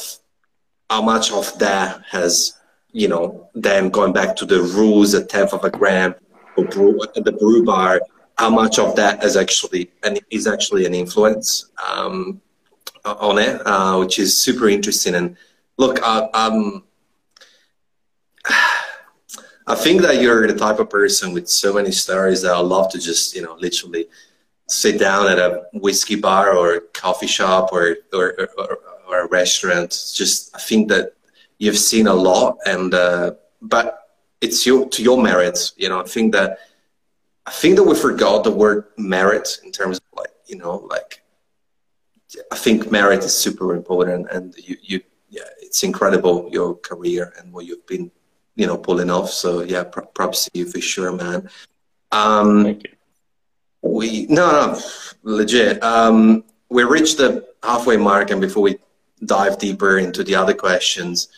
how 0.90 1.02
much 1.02 1.32
of 1.32 1.58
that 1.60 2.02
has 2.10 2.54
you 2.92 3.08
know 3.08 3.50
them 3.54 3.90
going 3.90 4.14
back 4.14 4.36
to 4.38 4.46
the 4.46 4.62
rules 4.62 5.14
a 5.14 5.24
tenth 5.24 5.54
of 5.54 5.64
a 5.64 5.70
gram 5.70 6.16
or 6.58 6.66
brew, 6.66 7.00
the 7.16 7.32
brew 7.32 7.64
bar 7.66 8.02
how 8.38 8.50
much 8.50 8.80
of 8.80 8.96
that 8.96 9.24
is 9.24 9.36
actually 9.36 9.92
and 10.04 10.20
is 10.30 10.48
actually 10.48 10.86
an 10.86 10.96
influence 10.96 11.70
um, 11.88 12.42
on 13.06 13.38
it, 13.38 13.62
uh, 13.66 13.98
which 13.98 14.20
is 14.20 14.36
super 14.36 14.70
interesting. 14.70 15.16
And 15.16 15.38
look, 15.78 16.00
I, 16.04 16.30
I'm, 16.34 16.84
I 19.68 19.76
think 19.76 20.02
that 20.02 20.22
you're 20.22 20.48
the 20.48 20.58
type 20.58 20.80
of 20.80 20.90
person 20.90 21.34
with 21.34 21.48
so 21.48 21.74
many 21.74 21.92
stories 21.92 22.42
that 22.42 22.54
I 22.54 22.60
love 22.60 22.92
to 22.92 23.00
just 23.00 23.36
you 23.36 23.42
know 23.42 23.56
literally 23.56 24.08
sit 24.68 25.00
down 25.00 25.30
at 25.30 25.40
a 25.40 25.66
whiskey 25.74 26.16
bar 26.16 26.56
or 26.56 26.76
a 26.76 26.82
coffee 26.82 27.28
shop 27.28 27.72
or 27.72 27.98
or, 28.14 28.50
or, 28.58 28.80
or 29.08 29.20
a 29.22 29.28
restaurant. 29.28 29.92
Just 30.14 30.56
I 30.56 30.60
think 30.60 30.90
that 30.90 31.14
you've 31.60 31.78
seen 31.78 32.08
a 32.08 32.14
lot, 32.14 32.58
and 32.66 32.94
uh, 32.94 33.34
but 33.62 34.10
it's 34.42 34.66
your 34.66 34.90
to 34.90 35.04
your 35.04 35.22
merits. 35.22 35.74
You 35.78 35.90
know, 35.90 36.02
I 36.02 36.04
think 36.04 36.34
that 36.34 36.58
I 37.46 37.52
think 37.52 37.76
that 37.76 37.84
we 37.84 37.96
forgot 37.96 38.44
the 38.44 38.52
word 38.52 38.86
merit 38.98 39.60
in 39.64 39.72
terms 39.72 39.98
of 39.98 40.04
like, 40.18 40.32
you 40.46 40.58
know, 40.58 40.88
like, 40.90 41.24
I 42.52 42.56
think 42.56 42.92
merit 42.92 43.24
is 43.24 43.38
super 43.38 43.76
important 43.76 44.28
and 44.32 44.56
you, 44.58 44.78
you, 44.82 45.02
yeah, 45.30 45.42
it's 45.62 45.84
incredible 45.84 46.50
your 46.52 46.76
career 46.76 47.34
and 47.38 47.52
what 47.52 47.66
you've 47.66 47.86
been, 47.86 48.12
you 48.56 48.68
know, 48.68 48.78
pulling 48.78 49.10
off. 49.10 49.30
So 49.30 49.62
yeah, 49.64 49.84
props 49.84 50.46
to 50.46 50.52
you 50.54 50.66
for 50.66 50.82
sure, 50.82 51.12
man. 51.12 51.50
Um, 52.12 52.64
Thank 52.64 52.84
you. 52.84 52.90
We, 53.84 54.28
no, 54.28 54.52
no, 54.52 54.80
legit. 55.24 55.82
Um, 55.84 56.44
we 56.70 56.84
reached 56.84 57.18
the 57.18 57.48
halfway 57.64 57.98
mark 57.98 58.32
and 58.32 58.40
before 58.40 58.64
we 58.64 58.78
dive 59.26 59.58
deeper 59.58 59.98
into 59.98 60.24
the 60.24 60.36
other 60.36 60.54
questions, 60.54 61.30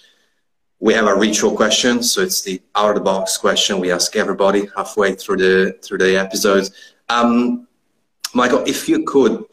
we 0.80 0.94
have 0.94 1.08
a 1.08 1.16
ritual 1.16 1.56
question, 1.56 2.04
so 2.04 2.22
it's 2.22 2.42
the 2.42 2.62
out 2.76 2.90
of 2.90 2.96
the 2.96 3.02
box 3.02 3.38
question 3.38 3.80
we 3.80 3.90
ask 3.90 4.18
everybody 4.18 4.68
halfway 4.76 5.16
through 5.16 5.38
the 5.38 5.78
through 5.82 6.00
the 6.00 6.18
episodes. 6.18 6.72
Um, 7.08 7.70
Michael, 8.34 8.64
if 8.68 8.90
you 8.90 9.06
could, 9.06 9.46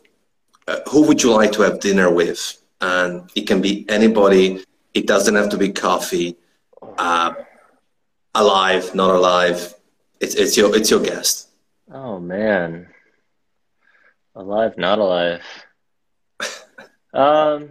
uh, 0.71 0.81
who 0.89 1.07
would 1.07 1.23
you 1.23 1.33
like 1.33 1.53
to 1.53 1.63
have 1.63 1.81
dinner 1.81 2.09
with? 2.13 2.57
And 2.81 3.29
it 3.35 3.47
can 3.47 3.61
be 3.61 3.85
anybody. 3.89 4.65
It 4.95 5.07
doesn't 5.07 5.35
have 5.35 5.49
to 5.51 5.59
be 5.59 5.71
coffee. 5.71 6.37
Uh, 6.97 7.35
alive, 8.35 8.95
not 8.95 9.15
alive. 9.15 9.75
It's 10.21 10.35
it's 10.35 10.57
your 10.57 10.75
it's 10.77 10.91
your 10.91 11.03
guest. 11.03 11.49
Oh 11.93 12.21
man, 12.21 12.87
alive, 14.35 14.79
not 14.79 14.99
alive. 14.99 15.43
um, 17.13 17.71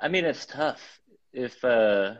I 0.00 0.08
mean, 0.08 0.24
it's 0.24 0.46
tough 0.46 0.80
if 1.32 1.62
uh, 1.64 2.14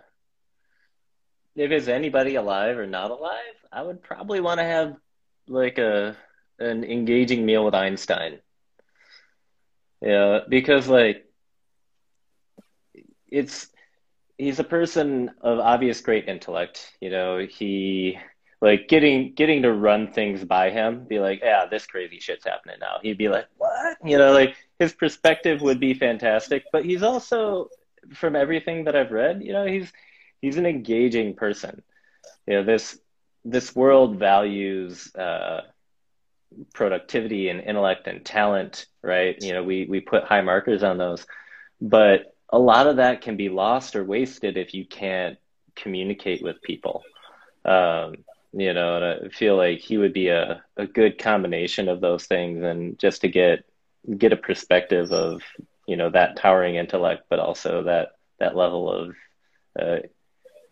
if 1.57 1.71
it's 1.71 1.89
anybody 1.89 2.35
alive 2.37 2.79
or 2.79 2.87
not 2.87 3.11
alive, 3.11 3.57
I 3.73 3.83
would 3.83 4.03
probably 4.03 4.41
want 4.41 4.59
to 4.61 4.65
have 4.65 4.97
like 5.49 5.79
a 5.79 6.17
an 6.59 6.85
engaging 6.85 7.45
meal 7.47 7.65
with 7.65 7.75
Einstein. 7.75 8.39
Yeah, 10.03 10.41
because 10.49 10.89
like 10.89 11.27
it's 13.31 13.69
he's 14.39 14.61
a 14.61 14.65
person 14.65 15.31
of 15.43 15.59
obvious 15.61 16.01
great 16.01 16.29
intellect. 16.29 16.93
You 17.01 17.11
know, 17.11 17.39
he 17.39 18.19
like 18.63 18.89
getting 18.89 19.35
getting 19.35 19.63
to 19.63 19.73
run 19.73 20.13
things 20.13 20.45
by 20.45 20.71
him, 20.71 21.07
be 21.09 21.21
like, 21.21 21.41
yeah, 21.43 21.67
this 21.71 21.87
crazy 21.87 22.21
shit's 22.21 22.45
happening 22.47 22.77
now. 22.81 22.99
He'd 23.03 23.19
be 23.19 23.29
like, 23.29 23.47
what? 23.59 23.99
You 24.05 24.19
know, 24.19 24.33
like 24.33 24.57
his 24.79 24.93
perspective 24.95 25.63
would 25.63 25.81
be 25.81 25.95
fantastic, 25.95 26.65
but 26.73 26.85
he's 26.85 27.03
also 27.03 27.69
from 28.15 28.37
everything 28.37 28.85
that 28.85 28.97
I've 28.97 29.13
read, 29.13 29.43
you 29.43 29.53
know, 29.53 29.67
he's 29.67 29.93
he's 30.43 30.59
an 30.59 30.67
engaging 30.67 31.35
person. 31.35 31.83
You 32.47 32.57
know, 32.57 32.65
this 32.65 32.99
this 33.45 33.75
world 33.75 34.19
values 34.19 35.15
uh, 35.17 35.63
productivity 36.75 37.49
and 37.49 37.61
intellect 37.61 38.07
and 38.07 38.25
talent, 38.25 38.87
right? 39.03 39.37
You 39.41 39.53
know, 39.53 39.63
we 39.63 39.87
we 39.89 40.01
put 40.01 40.25
high 40.25 40.43
markers 40.43 40.83
on 40.83 40.99
those, 40.99 41.27
but 41.81 42.35
a 42.49 42.59
lot 42.59 42.87
of 42.87 42.97
that 42.97 43.23
can 43.23 43.37
be 43.37 43.49
lost 43.49 43.97
or 43.97 44.05
wasted 44.05 44.57
if 44.57 44.75
you 44.75 44.85
can't 44.85 45.39
communicate 45.75 46.43
with 46.43 46.63
people. 46.63 47.03
Um, 47.65 48.17
you 48.53 48.75
know, 48.75 48.97
and 48.97 49.05
I 49.05 49.29
feel 49.31 49.57
like 49.57 49.79
he 49.79 49.97
would 49.97 50.13
be 50.13 50.29
a, 50.29 50.63
a 50.77 50.87
good 50.87 51.19
combination 51.19 51.89
of 51.89 52.01
those 52.01 52.27
things 52.27 52.63
and 52.63 52.99
just 52.99 53.23
to 53.23 53.29
get 53.29 53.65
get 54.19 54.33
a 54.33 54.37
perspective 54.37 55.11
of, 55.13 55.43
you 55.87 55.97
know, 55.97 56.11
that 56.11 56.37
towering 56.37 56.75
intellect, 56.75 57.25
but 57.31 57.39
also 57.39 57.85
that 57.85 58.13
that 58.39 58.57
level 58.57 58.91
of 58.91 59.17
uh, 59.81 59.99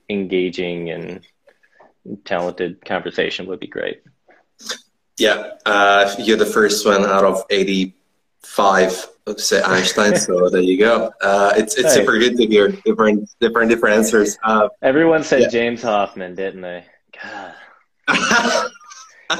engaging 0.08 0.90
and 0.90 1.26
talented 2.24 2.84
conversation 2.84 3.46
would 3.46 3.60
be 3.60 3.66
great. 3.66 4.02
Yeah, 5.18 5.52
uh, 5.66 6.14
you're 6.18 6.36
the 6.36 6.46
first 6.46 6.86
one 6.86 7.04
out 7.04 7.24
of 7.24 7.44
85 7.50 9.08
to 9.26 9.38
say 9.38 9.62
Einstein, 9.62 10.16
so 10.16 10.48
there 10.50 10.60
you 10.60 10.78
go. 10.78 11.12
Uh, 11.20 11.52
it's 11.56 11.76
it's 11.76 11.94
super 11.94 12.18
good 12.18 12.36
to 12.36 12.46
hear 12.46 12.68
different 12.68 13.30
different 13.40 13.70
different 13.70 13.96
answers. 13.96 14.38
Uh, 14.42 14.68
Everyone 14.82 15.22
said 15.22 15.42
yeah. 15.42 15.48
James 15.48 15.82
Hoffmann, 15.82 16.34
didn't 16.34 16.62
they? 16.62 16.84
God. 17.22 17.54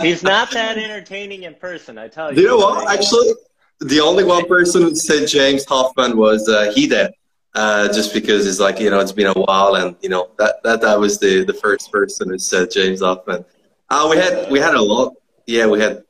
He's 0.00 0.22
not 0.22 0.52
that 0.52 0.78
entertaining 0.78 1.42
in 1.42 1.54
person, 1.54 1.98
I 1.98 2.06
tell 2.08 2.32
you. 2.32 2.42
You 2.42 2.48
know 2.48 2.58
what? 2.58 2.88
Actually, 2.88 3.32
the 3.80 4.00
only 4.00 4.22
one 4.22 4.46
person 4.46 4.82
who 4.82 4.94
said 4.94 5.26
James 5.26 5.64
Hoffmann 5.64 6.16
was 6.16 6.48
uh, 6.48 6.72
he 6.74 6.86
did. 6.86 7.12
Uh, 7.52 7.92
just 7.92 8.14
because 8.14 8.46
it's 8.46 8.60
like 8.60 8.78
you 8.78 8.90
know 8.90 9.00
it's 9.00 9.10
been 9.10 9.26
a 9.26 9.32
while 9.32 9.74
and 9.74 9.96
you 10.00 10.08
know 10.08 10.30
that 10.38 10.62
that 10.62 10.80
that 10.80 10.98
was 10.98 11.18
the 11.18 11.44
the 11.44 11.54
first 11.54 11.90
person 11.90 12.28
who 12.28 12.38
said 12.38 12.70
James 12.70 13.00
Hoffmann. 13.00 13.44
Uh, 13.88 14.06
we 14.08 14.16
had 14.16 14.48
we 14.52 14.60
had 14.60 14.74
a 14.74 14.80
lot. 14.80 15.14
Yeah, 15.46 15.66
we 15.66 15.80
had 15.80 16.04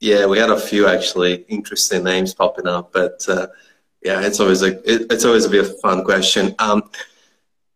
yeah 0.00 0.26
we 0.26 0.38
had 0.38 0.50
a 0.50 0.58
few 0.58 0.86
actually 0.86 1.44
interesting 1.48 2.04
names 2.04 2.34
popping 2.34 2.66
up, 2.66 2.92
but 2.92 3.24
uh, 3.28 3.48
yeah, 4.02 4.22
it's 4.22 4.40
always 4.40 4.62
a 4.62 4.78
it, 4.90 5.10
it's 5.10 5.24
always 5.24 5.44
a 5.44 5.50
bit 5.50 5.64
of 5.64 5.70
a 5.70 5.78
fun 5.78 6.04
question. 6.04 6.54
Um, 6.58 6.90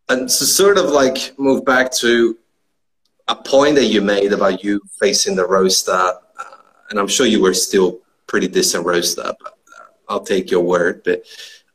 and 0.08 0.28
to 0.28 0.44
sort 0.44 0.78
of 0.78 0.86
like 0.86 1.38
move 1.38 1.64
back 1.64 1.90
to 1.92 2.36
a 3.28 3.34
point 3.34 3.74
that 3.76 3.86
you 3.86 4.02
made 4.02 4.32
about 4.32 4.62
you 4.62 4.80
facing 5.00 5.34
the 5.34 5.46
roaster, 5.46 5.92
uh, 5.92 6.56
and 6.90 6.98
I'm 6.98 7.08
sure 7.08 7.26
you 7.26 7.40
were 7.40 7.54
still 7.54 8.00
pretty 8.26 8.48
decent 8.48 8.84
roaster, 8.84 9.34
but 9.40 9.58
uh, 9.78 9.84
I'll 10.08 10.24
take 10.24 10.50
your 10.50 10.62
word. 10.62 11.02
But 11.04 11.24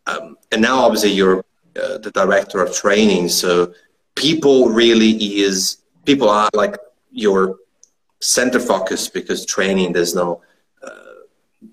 um, 0.08 0.38
and 0.52 0.62
now 0.62 0.80
obviously 0.80 1.12
you're 1.12 1.43
uh, 1.82 1.98
the 2.00 2.12
director 2.12 2.62
of 2.62 2.76
training, 2.76 3.30
so 3.30 3.74
people 4.15 4.69
really 4.69 5.12
is 5.41 5.78
people 6.06 6.30
are 6.30 6.50
like 6.54 6.76
your 7.12 7.58
center 8.21 8.60
focus 8.60 9.08
because 9.08 9.45
training 9.45 9.93
there's 9.93 10.15
no 10.15 10.41
uh, 10.84 11.13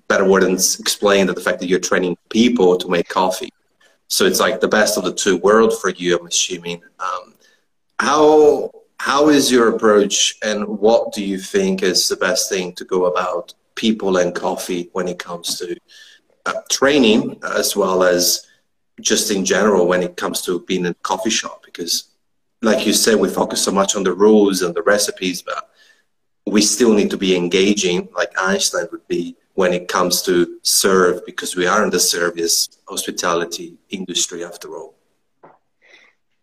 better 0.09 0.25
word 0.25 0.43
than 0.43 0.55
explain 0.55 1.27
that 1.27 1.35
the 1.35 1.41
fact 1.41 1.61
that 1.61 1.69
you're 1.69 1.81
training 1.81 2.17
people 2.29 2.77
to 2.77 2.89
make 2.89 3.09
coffee. 3.09 3.53
So 4.09 4.25
it's 4.25 4.41
like 4.41 4.61
the 4.61 4.69
best 4.69 4.97
of 4.97 5.05
the 5.05 5.13
two 5.13 5.37
worlds 5.39 5.79
for 5.79 5.91
you, 5.91 6.17
I'm 6.17 6.27
assuming. 6.27 6.83
Um, 7.01 7.35
how 7.99 8.71
how 8.99 9.29
is 9.29 9.51
your 9.51 9.75
approach 9.75 10.37
and 10.43 10.67
what 10.67 11.13
do 11.13 11.25
you 11.25 11.39
think 11.39 11.83
is 11.83 12.09
the 12.09 12.17
best 12.17 12.49
thing 12.49 12.73
to 12.75 12.85
go 12.85 13.07
about 13.07 13.53
people 13.75 14.17
and 14.17 14.35
coffee 14.35 14.89
when 14.93 15.07
it 15.07 15.19
comes 15.19 15.59
to 15.59 15.77
uh, 16.47 16.53
training 16.71 17.39
as 17.57 17.77
well 17.77 18.03
as 18.03 18.47
just 19.01 19.31
in 19.31 19.45
general 19.45 19.87
when 19.87 20.03
it 20.03 20.17
comes 20.17 20.41
to 20.43 20.61
being 20.61 20.87
in 20.87 20.93
a 20.93 20.95
coffee 21.03 21.31
shop 21.31 21.63
because 21.63 22.15
like 22.63 22.87
you 22.87 22.93
said 22.93 23.17
we 23.17 23.29
focus 23.29 23.63
so 23.63 23.71
much 23.71 23.95
on 23.97 24.03
the 24.03 24.13
rules 24.13 24.63
and 24.63 24.75
the 24.75 24.83
recipes 24.83 25.43
but 25.43 25.71
we 26.47 26.63
still 26.63 26.95
need 26.95 27.11
to 27.11 27.17
be 27.17 27.37
engaging 27.37 28.09
like 28.15 28.33
einstein 28.39 28.87
would 28.93 29.07
be 29.09 29.37
when 29.55 29.73
it 29.73 29.89
comes 29.89 30.23
to 30.23 30.59
serve 30.63 31.25
because 31.27 31.57
we 31.57 31.67
are 31.67 31.83
in 31.85 31.91
the 31.91 32.01
service 32.01 32.69
hospitality 32.89 33.77
industry 33.91 34.45
after 34.45 34.77
all 34.77 34.97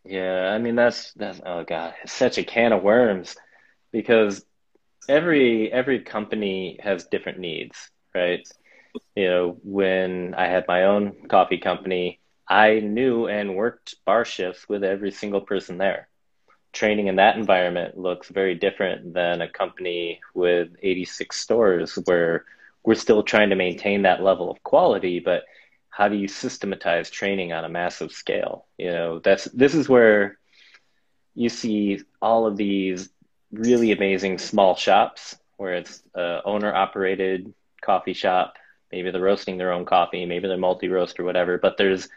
yeah, 0.06 0.52
I 0.54 0.58
mean 0.60 0.76
that's 0.76 1.14
that's 1.14 1.40
oh 1.46 1.64
god, 1.64 1.94
it's 2.04 2.14
such 2.14 2.38
a 2.38 2.44
can 2.44 2.74
of 2.74 2.84
worms 2.84 3.36
because 3.92 4.46
every 5.08 5.72
every 5.72 6.02
company 6.02 6.78
has 6.84 7.06
different 7.06 7.40
needs, 7.40 7.90
right? 8.14 8.46
You 9.16 9.30
know, 9.30 9.58
when 9.64 10.36
I 10.36 10.48
had 10.48 10.66
my 10.68 10.86
own 10.86 11.28
coffee 11.30 11.58
company, 11.58 12.20
I 12.48 12.80
knew 12.82 13.28
and 13.28 13.56
worked 13.56 13.96
bar 14.06 14.26
shifts 14.26 14.68
with 14.68 14.84
every 14.84 15.12
single 15.12 15.42
person 15.42 15.78
there. 15.78 16.10
Training 16.74 17.08
in 17.08 17.16
that 17.18 17.38
environment 17.38 17.98
looks 17.98 18.30
very 18.30 18.56
different 18.56 19.14
than 19.14 19.42
a 19.42 19.50
company 19.50 20.20
with 20.34 20.70
86 20.82 21.36
stores 21.36 21.96
where 22.06 22.46
we're 22.84 22.96
still 22.96 23.24
trying 23.24 23.50
to 23.50 23.56
maintain 23.56 24.02
that 24.02 24.22
level 24.24 24.52
of 24.52 24.62
quality, 24.64 25.20
but 25.20 25.44
how 25.90 26.08
do 26.08 26.16
you 26.16 26.28
systematize 26.28 27.10
training 27.10 27.54
on 27.54 27.64
a 27.64 27.70
massive 27.70 28.12
scale? 28.12 28.66
You 28.78 28.90
know, 28.92 29.20
that's 29.20 29.46
this 29.46 29.76
is 29.76 29.88
where 29.88 30.40
you 31.36 31.50
see 31.50 32.02
all 32.22 32.48
of 32.48 32.58
these 32.58 33.10
really 33.52 33.92
amazing 33.92 34.40
small 34.40 34.76
shops 34.76 35.36
where 35.58 35.76
it's 35.76 36.02
uh, 36.16 36.42
owner 36.46 36.74
operated 36.74 37.54
coffee 37.82 38.14
shop. 38.14 38.56
Maybe 38.92 39.12
they're 39.12 39.22
roasting 39.22 39.58
their 39.58 39.72
own 39.72 39.86
coffee, 39.86 40.26
maybe 40.26 40.48
they're 40.48 40.58
multi 40.58 40.88
roast 40.90 41.20
or 41.20 41.24
whatever, 41.24 41.58
but 41.58 41.78
there's 41.78 42.10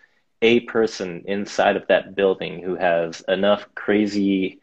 a 0.42 0.60
person 0.60 1.24
inside 1.26 1.76
of 1.76 1.86
that 1.88 2.14
building 2.14 2.62
who 2.62 2.76
has 2.76 3.22
enough 3.28 3.66
crazy 3.74 4.60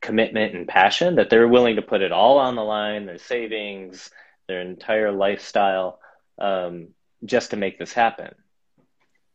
commitment 0.00 0.54
and 0.54 0.68
passion 0.68 1.16
that 1.16 1.30
they're 1.30 1.48
willing 1.48 1.76
to 1.76 1.82
put 1.82 2.02
it 2.02 2.12
all 2.12 2.38
on 2.38 2.56
the 2.56 2.62
line, 2.62 3.06
their 3.06 3.18
savings, 3.18 4.10
their 4.46 4.60
entire 4.60 5.10
lifestyle, 5.10 5.98
um, 6.38 6.88
just 7.24 7.50
to 7.50 7.56
make 7.56 7.78
this 7.78 7.92
happen. 7.92 8.34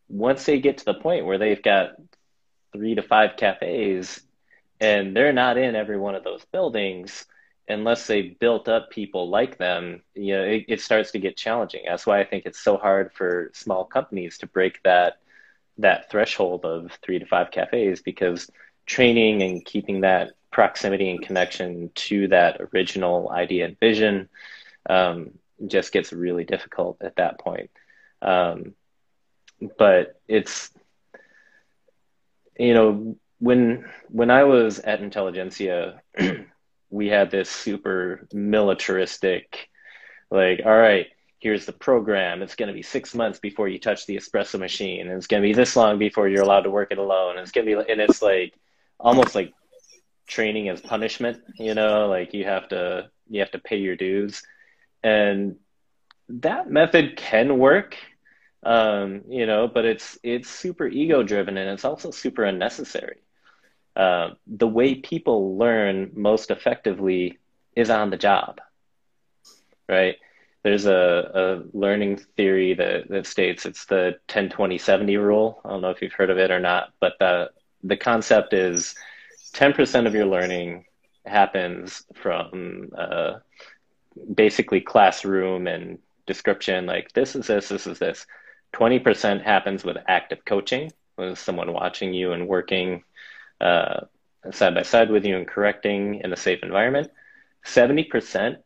Once 0.07 0.45
they 0.45 0.59
get 0.59 0.77
to 0.77 0.85
the 0.85 0.93
point 0.93 1.25
where 1.25 1.39
they've 1.39 1.63
got 1.63 1.91
three 2.71 2.95
to 2.95 3.01
five 3.01 3.35
cafes 3.35 4.21
and 4.79 5.15
they're 5.15 5.33
not 5.33 5.57
in 5.57 5.75
every 5.75 5.97
one 5.97 6.15
of 6.15 6.23
those 6.23 6.45
buildings 6.51 7.25
unless 7.67 8.07
they 8.07 8.21
built 8.21 8.67
up 8.67 8.89
people 8.89 9.29
like 9.29 9.57
them 9.57 10.01
you 10.15 10.35
know 10.35 10.43
it, 10.43 10.65
it, 10.67 10.81
starts 10.81 11.11
to 11.11 11.19
get 11.19 11.37
challenging. 11.37 11.83
That's 11.87 12.05
why 12.05 12.19
i 12.19 12.25
think 12.25 12.45
it's 12.45 12.59
so 12.59 12.77
hard 12.77 13.11
for 13.13 13.51
small 13.53 13.85
companies 13.85 14.37
to 14.39 14.47
break 14.47 14.81
that 14.83 15.19
that 15.79 16.09
threshold 16.09 16.65
of 16.65 16.91
three 17.01 17.19
to 17.19 17.25
five 17.25 17.51
cafes 17.51 18.01
because 18.01 18.49
training 18.85 19.41
and 19.43 19.65
keeping 19.65 20.01
that 20.01 20.31
proximity 20.51 21.09
and 21.09 21.21
connection 21.21 21.91
to 21.95 22.27
that 22.29 22.59
original 22.73 23.29
idea 23.29 23.65
and 23.65 23.79
vision 23.79 24.29
um, 24.89 25.31
just 25.67 25.91
gets 25.91 26.13
really 26.13 26.43
difficult 26.43 26.97
at 27.01 27.15
that 27.17 27.39
point. 27.39 27.69
Um, 28.21 28.73
but 29.77 30.19
it's 30.27 30.71
you 32.57 32.73
know 32.73 33.15
when 33.39 33.85
when 34.09 34.29
I 34.31 34.43
was 34.43 34.79
at 34.79 35.01
Intelligentsia, 35.01 36.01
we 36.89 37.07
had 37.07 37.31
this 37.31 37.49
super 37.49 38.27
militaristic, 38.33 39.69
like, 40.29 40.61
all 40.65 40.77
right, 40.77 41.07
here's 41.39 41.65
the 41.65 41.73
program. 41.73 42.41
It's 42.41 42.55
going 42.55 42.67
to 42.67 42.73
be 42.73 42.81
six 42.81 43.15
months 43.15 43.39
before 43.39 43.67
you 43.67 43.79
touch 43.79 44.05
the 44.05 44.17
espresso 44.17 44.59
machine, 44.59 45.07
and 45.07 45.17
it's 45.17 45.27
going 45.27 45.41
to 45.41 45.47
be 45.47 45.53
this 45.53 45.75
long 45.75 45.97
before 45.97 46.27
you're 46.27 46.43
allowed 46.43 46.61
to 46.61 46.71
work 46.71 46.91
it 46.91 46.97
alone. 46.97 47.31
And 47.31 47.39
it's 47.39 47.51
going 47.51 47.67
to 47.67 47.83
be, 47.83 47.91
and 47.91 48.01
it's 48.01 48.21
like 48.21 48.53
almost 48.99 49.35
like 49.35 49.53
training 50.27 50.69
as 50.69 50.81
punishment. 50.81 51.41
You 51.55 51.73
know, 51.73 52.07
like 52.07 52.33
you 52.33 52.45
have 52.45 52.69
to 52.69 53.09
you 53.29 53.39
have 53.41 53.51
to 53.51 53.59
pay 53.59 53.77
your 53.77 53.95
dues, 53.95 54.43
and 55.03 55.55
that 56.29 56.69
method 56.69 57.17
can 57.17 57.57
work 57.57 57.95
um, 58.63 59.21
you 59.29 59.45
know, 59.45 59.67
but 59.67 59.85
it's 59.85 60.17
it's 60.23 60.49
super 60.49 60.87
ego 60.87 61.23
driven 61.23 61.57
and 61.57 61.69
it's 61.69 61.85
also 61.85 62.11
super 62.11 62.43
unnecessary. 62.43 63.17
Uh, 63.95 64.31
the 64.47 64.67
way 64.67 64.95
people 64.95 65.57
learn 65.57 66.11
most 66.15 66.51
effectively 66.51 67.37
is 67.75 67.89
on 67.89 68.09
the 68.09 68.17
job, 68.17 68.59
right? 69.87 70.17
There's 70.63 70.85
a, 70.85 71.63
a 71.73 71.77
learning 71.77 72.17
theory 72.35 72.73
that, 72.73 73.07
that 73.09 73.25
states 73.25 73.65
it's 73.65 73.85
the 73.85 74.19
10 74.27 74.49
20 74.49 74.77
70 74.77 75.17
rule. 75.17 75.61
I 75.63 75.69
don't 75.69 75.81
know 75.81 75.89
if 75.89 76.01
you've 76.01 76.13
heard 76.13 76.29
of 76.29 76.37
it 76.37 76.51
or 76.51 76.59
not, 76.59 76.93
but 76.99 77.13
the, 77.19 77.51
the 77.83 77.97
concept 77.97 78.53
is 78.53 78.95
10% 79.53 80.05
of 80.05 80.13
your 80.13 80.25
learning 80.25 80.85
happens 81.25 82.03
from 82.13 82.89
uh, 82.97 83.39
basically 84.33 84.81
classroom 84.81 85.67
and 85.67 85.99
description, 86.25 86.85
like 86.85 87.11
this 87.13 87.35
is 87.35 87.47
this, 87.47 87.69
this 87.69 87.87
is 87.87 87.99
this. 87.99 88.25
20% 88.73 89.43
happens 89.43 89.83
with 89.83 89.97
active 90.07 90.45
coaching, 90.45 90.91
with 91.17 91.39
someone 91.39 91.73
watching 91.73 92.13
you 92.13 92.33
and 92.33 92.47
working 92.47 93.03
uh, 93.61 94.01
side 94.51 94.75
by 94.75 94.83
side 94.83 95.09
with 95.09 95.25
you 95.25 95.35
and 95.35 95.47
correcting 95.47 96.21
in 96.23 96.31
a 96.31 96.37
safe 96.37 96.59
environment. 96.63 97.09
70% 97.65 98.57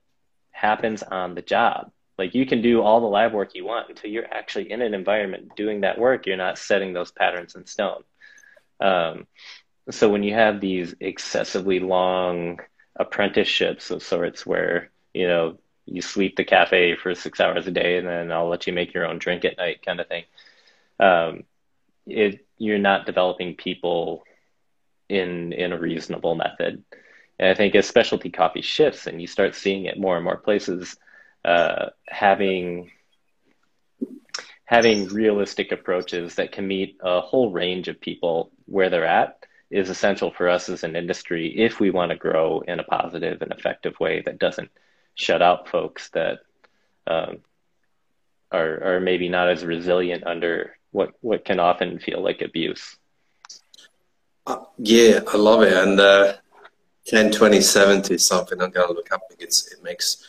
happens 0.54 1.04
on 1.04 1.36
the 1.36 1.42
job. 1.42 1.92
Like 2.18 2.36
you 2.36 2.46
can 2.46 2.62
do 2.62 2.82
all 2.82 3.02
the 3.02 3.08
lab 3.08 3.34
work 3.34 3.56
you 3.56 3.66
want 3.66 3.90
until 3.90 4.10
you're 4.10 4.32
actually 4.32 4.72
in 4.72 4.82
an 4.82 4.94
environment 4.94 5.56
doing 5.56 5.82
that 5.82 5.98
work. 5.98 6.26
You're 6.26 6.38
not 6.38 6.58
setting 6.58 6.94
those 6.94 7.12
patterns 7.12 7.56
in 7.56 7.66
stone. 7.66 8.04
Um, 8.80 9.28
so 9.90 10.10
when 10.10 10.24
you 10.24 10.34
have 10.34 10.62
these 10.62 10.96
excessively 11.00 11.80
long 11.80 12.60
apprenticeships 12.96 13.92
of 13.92 14.04
sorts 14.04 14.46
where, 14.46 14.92
you 15.14 15.28
know, 15.28 15.58
you 15.86 16.02
sweep 16.02 16.38
the 16.38 16.46
cafe 16.46 16.96
for 16.96 17.14
six 17.14 17.42
hours 17.42 17.68
a 17.68 17.72
day 17.72 17.98
and 17.98 18.08
then 18.08 18.32
I'll 18.32 18.48
let 18.48 18.68
you 18.68 18.74
make 18.74 18.94
your 18.94 19.06
own 19.06 19.18
drink 19.18 19.44
at 19.44 19.58
night 19.58 19.86
kind 19.86 20.00
of 20.00 20.08
thing. 20.08 20.24
Um, 21.00 21.44
it, 22.06 22.46
you're 22.58 22.78
not 22.78 23.06
developing 23.06 23.56
people 23.56 24.24
in, 25.10 25.52
in 25.52 25.74
a 25.74 25.80
reasonable 25.80 26.36
method. 26.36 26.84
And 27.44 27.52
I 27.52 27.56
think 27.56 27.76
as 27.76 27.86
specialty 27.86 28.30
coffee 28.30 28.62
shifts 28.62 29.06
and 29.06 29.20
you 29.20 29.28
start 29.28 29.54
seeing 29.54 29.84
it 29.84 30.00
more 30.00 30.16
and 30.16 30.24
more 30.24 30.38
places, 30.38 30.96
uh, 31.44 31.88
having 32.08 32.90
having 34.64 35.10
realistic 35.10 35.74
approaches 35.74 36.36
that 36.36 36.54
can 36.54 36.66
meet 36.66 36.96
a 37.02 37.20
whole 37.20 37.52
range 37.52 37.90
of 37.90 38.00
people 38.00 38.50
where 38.68 38.90
they're 38.90 39.06
at 39.06 39.46
is 39.70 39.90
essential 39.90 40.32
for 40.32 40.48
us 40.48 40.70
as 40.70 40.86
an 40.86 40.96
industry 40.96 41.54
if 41.58 41.82
we 41.82 41.90
want 41.90 42.12
to 42.12 42.16
grow 42.16 42.62
in 42.62 42.80
a 42.80 42.84
positive 42.86 43.42
and 43.42 43.52
effective 43.52 44.00
way 44.00 44.22
that 44.22 44.40
doesn't 44.40 44.72
shut 45.16 45.42
out 45.42 45.68
folks 45.68 46.08
that 46.12 46.40
um, 47.08 47.40
are 48.54 48.96
are 48.96 49.00
maybe 49.02 49.28
not 49.28 49.50
as 49.50 49.66
resilient 49.66 50.26
under 50.26 50.78
what 50.92 51.10
what 51.20 51.44
can 51.44 51.60
often 51.60 52.00
feel 52.00 52.24
like 52.24 52.42
abuse. 52.42 52.96
Uh, 54.48 54.64
yeah, 54.78 55.20
I 55.28 55.36
love 55.36 55.64
it, 55.64 55.74
and 55.74 56.00
uh, 56.00 56.36
10, 57.06 57.32
20, 57.32 57.62
70 57.62 58.14
is 58.14 58.26
something 58.26 58.62
I'm 58.62 58.72
gonna 58.72 58.94
look 58.94 59.12
up. 59.12 59.22
It's 59.40 59.72
it 59.72 59.84
makes 59.84 60.26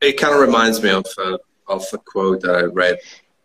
it 0.00 0.18
kind 0.18 0.34
of 0.34 0.40
reminds 0.40 0.82
me 0.82 0.90
of 0.90 1.06
uh, 1.18 1.38
of 1.66 1.84
a 1.92 1.98
quote 1.98 2.42
that 2.42 2.54
I 2.54 2.62
read 2.62 2.98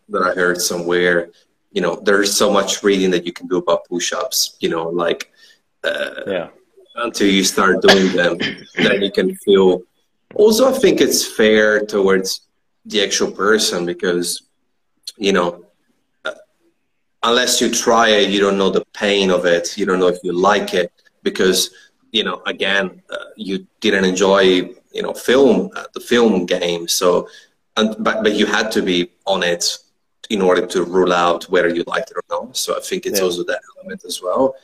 that 0.09 0.21
I 0.21 0.33
heard 0.33 0.61
somewhere 0.61 1.29
you 1.73 1.81
know 1.81 1.95
there's 1.95 2.35
so 2.35 2.51
much 2.51 2.83
reading 2.83 3.11
that 3.11 3.25
you 3.25 3.33
can 3.33 3.47
do 3.47 3.57
about 3.57 3.85
push-ups 3.85 4.55
you 4.61 4.69
know 4.69 4.87
like 4.87 5.31
uh, 5.83 6.21
yeah 6.27 6.47
until 6.95 7.27
you 7.27 7.43
start 7.43 7.81
doing 7.81 8.15
them 8.15 8.37
then 8.75 9.01
you 9.01 9.11
can 9.11 9.35
feel 9.35 9.81
also 10.35 10.69
i 10.69 10.77
think 10.77 11.01
it's 11.01 11.25
fair 11.35 11.83
towards 11.85 12.47
the 12.85 13.03
actual 13.03 13.31
person 13.31 13.85
because 13.85 14.43
you 15.17 15.33
know 15.33 15.65
uh, 16.25 16.31
unless 17.23 17.59
you 17.59 17.69
try 17.69 18.09
it 18.09 18.29
you 18.29 18.39
don't 18.39 18.57
know 18.57 18.69
the 18.69 18.85
pain 18.93 19.31
of 19.31 19.45
it 19.45 19.75
you 19.77 19.85
don't 19.85 19.99
know 19.99 20.07
if 20.07 20.19
you 20.23 20.31
like 20.31 20.73
it 20.75 20.91
because 21.23 21.71
you 22.13 22.23
know 22.23 22.41
again 22.45 23.01
uh, 23.09 23.25
you 23.35 23.67
didn't 23.81 24.05
enjoy 24.05 24.41
you 24.97 25.03
know 25.05 25.13
film 25.13 25.69
uh, 25.75 25.83
the 25.93 25.99
film 25.99 26.45
game 26.45 26.87
so 26.87 27.27
and, 27.77 27.95
but 27.99 28.23
but 28.23 28.33
you 28.35 28.45
had 28.45 28.71
to 28.71 28.81
be 28.81 29.11
on 29.25 29.43
it 29.43 29.65
in 30.29 30.41
order 30.41 30.65
to 30.65 30.83
rule 30.83 31.13
out 31.13 31.43
whether 31.49 31.69
you 31.69 31.83
liked 31.85 32.11
it 32.11 32.17
or 32.17 32.23
not. 32.29 32.57
So 32.57 32.75
I 32.75 32.79
think 32.79 33.05
it's 33.05 33.19
yeah. 33.19 33.25
also 33.25 33.43
that 33.43 33.61
element 33.77 34.03
as 34.05 34.21
well. 34.21 34.55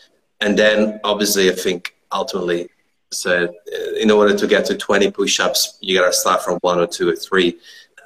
And 0.41 0.57
then 0.57 0.99
obviously, 1.03 1.49
I 1.49 1.53
think 1.53 1.95
ultimately, 2.11 2.69
said 3.11 3.49
uh, 3.49 3.91
in 3.95 4.11
order 4.11 4.35
to 4.37 4.47
get 4.47 4.65
to 4.65 4.77
20 4.77 5.11
push-ups, 5.11 5.77
you 5.81 5.97
got 5.99 6.05
to 6.05 6.13
start 6.13 6.43
from 6.43 6.59
one 6.61 6.79
or 6.79 6.87
two 6.87 7.09
or 7.09 7.15
three, 7.15 7.57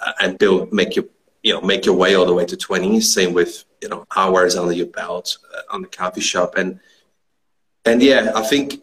uh, 0.05 0.13
and 0.21 0.37
build 0.37 0.73
make 0.73 0.95
your 0.95 1.05
you 1.43 1.53
know 1.53 1.61
make 1.61 1.85
your 1.85 1.95
way 1.95 2.15
all 2.15 2.25
the 2.25 2.33
way 2.33 2.45
to 2.45 2.57
20. 2.57 2.99
Same 3.01 3.33
with 3.33 3.65
you 3.81 3.89
know 3.89 4.05
hours 4.15 4.55
under 4.55 4.73
your 4.73 4.87
belt 4.87 5.37
uh, 5.55 5.75
on 5.75 5.81
the 5.81 5.87
coffee 5.87 6.21
shop, 6.21 6.55
and 6.55 6.79
and 7.85 8.01
yeah, 8.01 8.31
I 8.35 8.41
think 8.41 8.81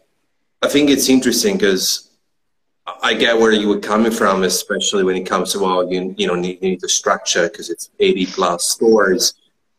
I 0.61 0.67
think 0.67 0.89
it's 0.89 1.09
interesting 1.09 1.55
because 1.55 2.11
I 3.01 3.13
get 3.13 3.39
where 3.39 3.51
you 3.51 3.67
were 3.67 3.79
coming 3.79 4.11
from, 4.11 4.43
especially 4.43 5.03
when 5.03 5.15
it 5.15 5.25
comes 5.25 5.51
to 5.53 5.59
well, 5.59 5.91
you 5.91 6.13
you 6.17 6.27
know 6.27 6.35
need, 6.35 6.59
you 6.61 6.71
need 6.71 6.81
the 6.81 6.89
structure 6.89 7.49
because 7.49 7.69
it's 7.69 7.89
80 7.99 8.25
plus 8.27 8.69
stores. 8.69 9.33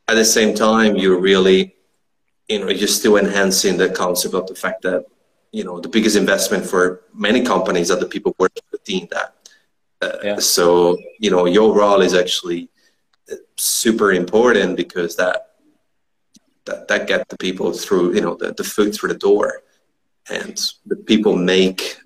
At 0.08 0.14
the 0.14 0.24
same 0.24 0.54
time, 0.54 0.96
you're 0.96 1.18
really, 1.18 1.74
you 2.48 2.58
know, 2.58 2.68
you're 2.68 2.88
still 2.88 3.16
enhancing 3.16 3.76
the 3.76 3.88
concept 3.88 4.34
of 4.34 4.46
the 4.46 4.54
fact 4.54 4.82
that 4.82 5.06
you 5.52 5.64
know 5.64 5.80
the 5.80 5.88
biggest 5.88 6.16
investment 6.16 6.64
for 6.64 7.02
many 7.14 7.42
companies 7.42 7.90
are 7.90 7.98
the 7.98 8.06
people 8.06 8.34
working 8.38 8.64
within 8.72 9.08
that. 9.10 9.34
Uh, 10.00 10.18
yeah. 10.24 10.38
So 10.38 10.98
you 11.18 11.30
know 11.30 11.46
your 11.46 11.74
role 11.74 12.00
is 12.00 12.14
actually 12.14 12.70
uh, 13.30 13.36
super 13.56 14.12
important 14.12 14.76
because 14.76 15.16
that 15.16 15.50
that 16.64 16.88
that 16.88 17.06
get 17.06 17.28
the 17.28 17.36
people 17.36 17.72
through 17.72 18.14
you 18.14 18.20
know 18.20 18.34
the, 18.34 18.52
the 18.52 18.64
food 18.64 18.94
through 18.94 19.10
the 19.10 19.18
door, 19.18 19.62
and 20.30 20.72
the 20.86 20.96
people 20.96 21.36
make 21.36 21.98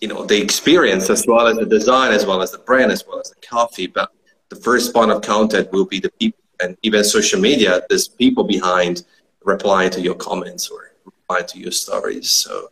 you 0.00 0.08
know 0.08 0.24
the 0.24 0.40
experience 0.40 1.10
as 1.10 1.26
well 1.26 1.46
as 1.46 1.56
the 1.56 1.66
design 1.66 2.12
as 2.12 2.24
well 2.24 2.42
as 2.42 2.52
the 2.52 2.58
brand 2.58 2.90
as 2.90 3.06
well 3.06 3.20
as 3.20 3.30
the 3.30 3.40
coffee. 3.46 3.86
But 3.86 4.10
the 4.48 4.56
first 4.56 4.92
point 4.92 5.10
of 5.10 5.22
contact 5.22 5.72
will 5.72 5.84
be 5.86 6.00
the 6.00 6.10
people 6.18 6.40
and 6.62 6.76
even 6.82 7.04
social 7.04 7.40
media 7.40 7.82
there's 7.88 8.08
people 8.08 8.44
behind 8.44 9.04
replying 9.44 9.90
to 9.90 10.00
your 10.00 10.14
comments 10.14 10.68
or 10.68 10.92
replying 11.04 11.46
to 11.46 11.58
your 11.58 11.72
stories. 11.72 12.30
So 12.30 12.68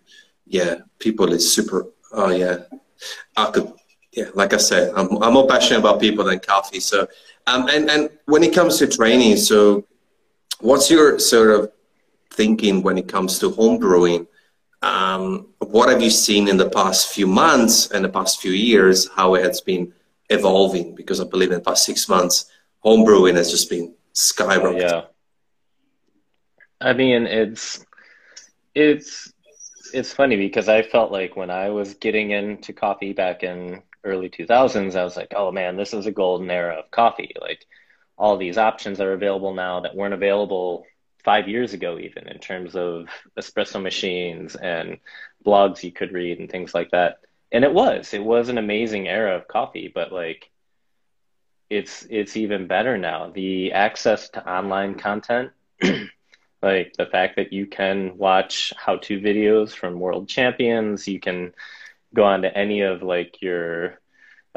yeah 0.47 0.77
people 0.99 1.33
is 1.33 1.55
super 1.55 1.87
oh 2.13 2.31
yeah. 2.31 2.59
I 3.37 3.51
could 3.51 3.73
yeah 4.13 4.31
like 4.35 4.55
i 4.55 4.57
said 4.57 4.93
i'm, 4.97 5.23
I'm 5.23 5.35
more 5.35 5.47
passionate 5.47 5.81
about 5.81 6.01
people 6.01 6.25
than 6.25 6.41
coffee. 6.41 6.81
So 6.81 7.07
um 7.47 7.69
and 7.69 7.91
and 7.91 8.11
when 8.25 8.43
it 8.43 8.55
comes 8.55 8.79
to 8.79 8.87
training 8.87 9.37
so 9.37 9.85
what's 10.61 10.91
your 10.91 11.19
sort 11.19 11.51
of 11.51 11.71
thinking 12.39 12.83
when 12.87 12.97
it 13.03 13.09
comes 13.15 13.39
to 13.41 13.51
home 13.51 13.79
brewing 13.79 14.27
um, 14.83 15.49
what 15.59 15.89
have 15.89 16.03
you 16.03 16.11
seen 16.11 16.49
in 16.49 16.57
the 16.57 16.71
past 16.71 17.09
few 17.09 17.27
months 17.27 17.91
and 17.91 18.05
the 18.05 18.09
past 18.09 18.41
few 18.41 18.53
years, 18.53 19.09
how 19.09 19.35
it 19.35 19.45
has 19.45 19.61
been 19.61 19.93
evolving? 20.31 20.95
Because 20.95 21.21
I 21.21 21.25
believe 21.25 21.51
in 21.51 21.59
the 21.59 21.65
past 21.65 21.85
six 21.85 22.09
months, 22.09 22.51
homebrewing 22.85 23.35
has 23.35 23.51
just 23.51 23.69
been 23.69 23.95
skyrocketing. 24.15 24.81
Yeah. 24.81 25.03
I 26.81 26.93
mean, 26.93 27.27
it's, 27.27 27.85
it's, 28.75 29.33
it's 29.93 30.13
funny 30.13 30.37
because 30.37 30.69
I 30.69 30.83
felt 30.83 31.11
like 31.11 31.35
when 31.35 31.51
I 31.51 31.71
was 31.71 31.95
getting 31.95 32.31
into 32.31 32.73
coffee 32.73 33.13
back 33.13 33.43
in 33.43 33.83
early 34.05 34.29
2000s, 34.29 34.95
I 34.95 35.03
was 35.03 35.17
like, 35.17 35.33
oh 35.35 35.51
man, 35.51 35.77
this 35.77 35.93
is 35.93 36.07
a 36.07 36.13
golden 36.13 36.51
era 36.51 36.77
of 36.77 36.91
coffee. 36.93 37.33
Like 37.41 37.67
all 38.17 38.37
these 38.37 38.59
options 38.59 39.01
are 39.01 39.13
available 39.13 39.55
now 39.55 39.81
that 39.81 39.97
weren't 39.97 40.15
available 40.15 40.85
five 41.25 41.49
years 41.49 41.73
ago, 41.73 41.99
even 41.99 42.29
in 42.29 42.39
terms 42.39 42.77
of 42.77 43.09
espresso 43.39 43.83
machines 43.83 44.55
and 44.57 44.99
blogs 45.45 45.83
you 45.83 45.93
could 45.93 46.13
read 46.13 46.39
and 46.39 46.51
things 46.51 46.75
like 46.75 46.91
that. 46.91 47.21
And 47.53 47.65
it 47.65 47.73
was, 47.73 48.15
it 48.15 48.23
was 48.23 48.49
an 48.49 48.59
amazing 48.59 49.09
era 49.09 49.37
of 49.37 49.49
coffee, 49.49 49.91
but 49.93 50.13
like 50.13 50.51
it's 51.71 52.07
it's 52.09 52.37
even 52.37 52.67
better 52.67 52.97
now. 52.97 53.31
The 53.31 53.73
access 53.73 54.31
to 54.31 54.51
online 54.51 54.95
content, 54.95 55.53
like 56.63 56.95
the 56.97 57.07
fact 57.11 57.37
that 57.37 57.53
you 57.53 57.67
can 57.67 58.17
watch 58.17 58.73
how-to 58.77 59.21
videos 59.21 59.73
from 59.73 60.01
world 60.01 60.29
champions, 60.29 61.07
you 61.07 61.21
can 61.21 61.53
go 62.15 62.25
on 62.25 62.43
to 62.43 62.57
any 62.57 62.83
of 62.83 63.03
like 63.03 63.43
your 63.43 64.01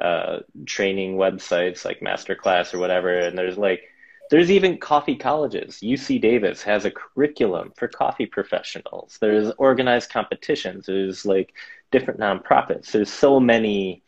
uh, 0.01 0.39
training 0.65 1.17
websites 1.17 1.85
like 1.85 1.99
masterclass 1.99 2.73
or 2.73 2.79
whatever, 2.79 3.19
and 3.19 3.37
there's 3.37 3.57
like 3.57 3.83
there's 4.31 4.49
even 4.49 4.77
coffee 4.77 5.17
colleges. 5.17 5.79
UC 5.83 6.21
Davis 6.21 6.63
has 6.63 6.85
a 6.85 6.91
curriculum 6.91 7.73
for 7.75 7.89
coffee 7.89 8.25
professionals. 8.25 9.17
There's 9.19 9.51
organized 9.57 10.09
competitions. 10.09 10.85
There's 10.85 11.25
like 11.25 11.53
different 11.91 12.21
nonprofits. 12.21 12.91
There's 12.91 13.11
so 13.11 13.41
many 13.41 14.03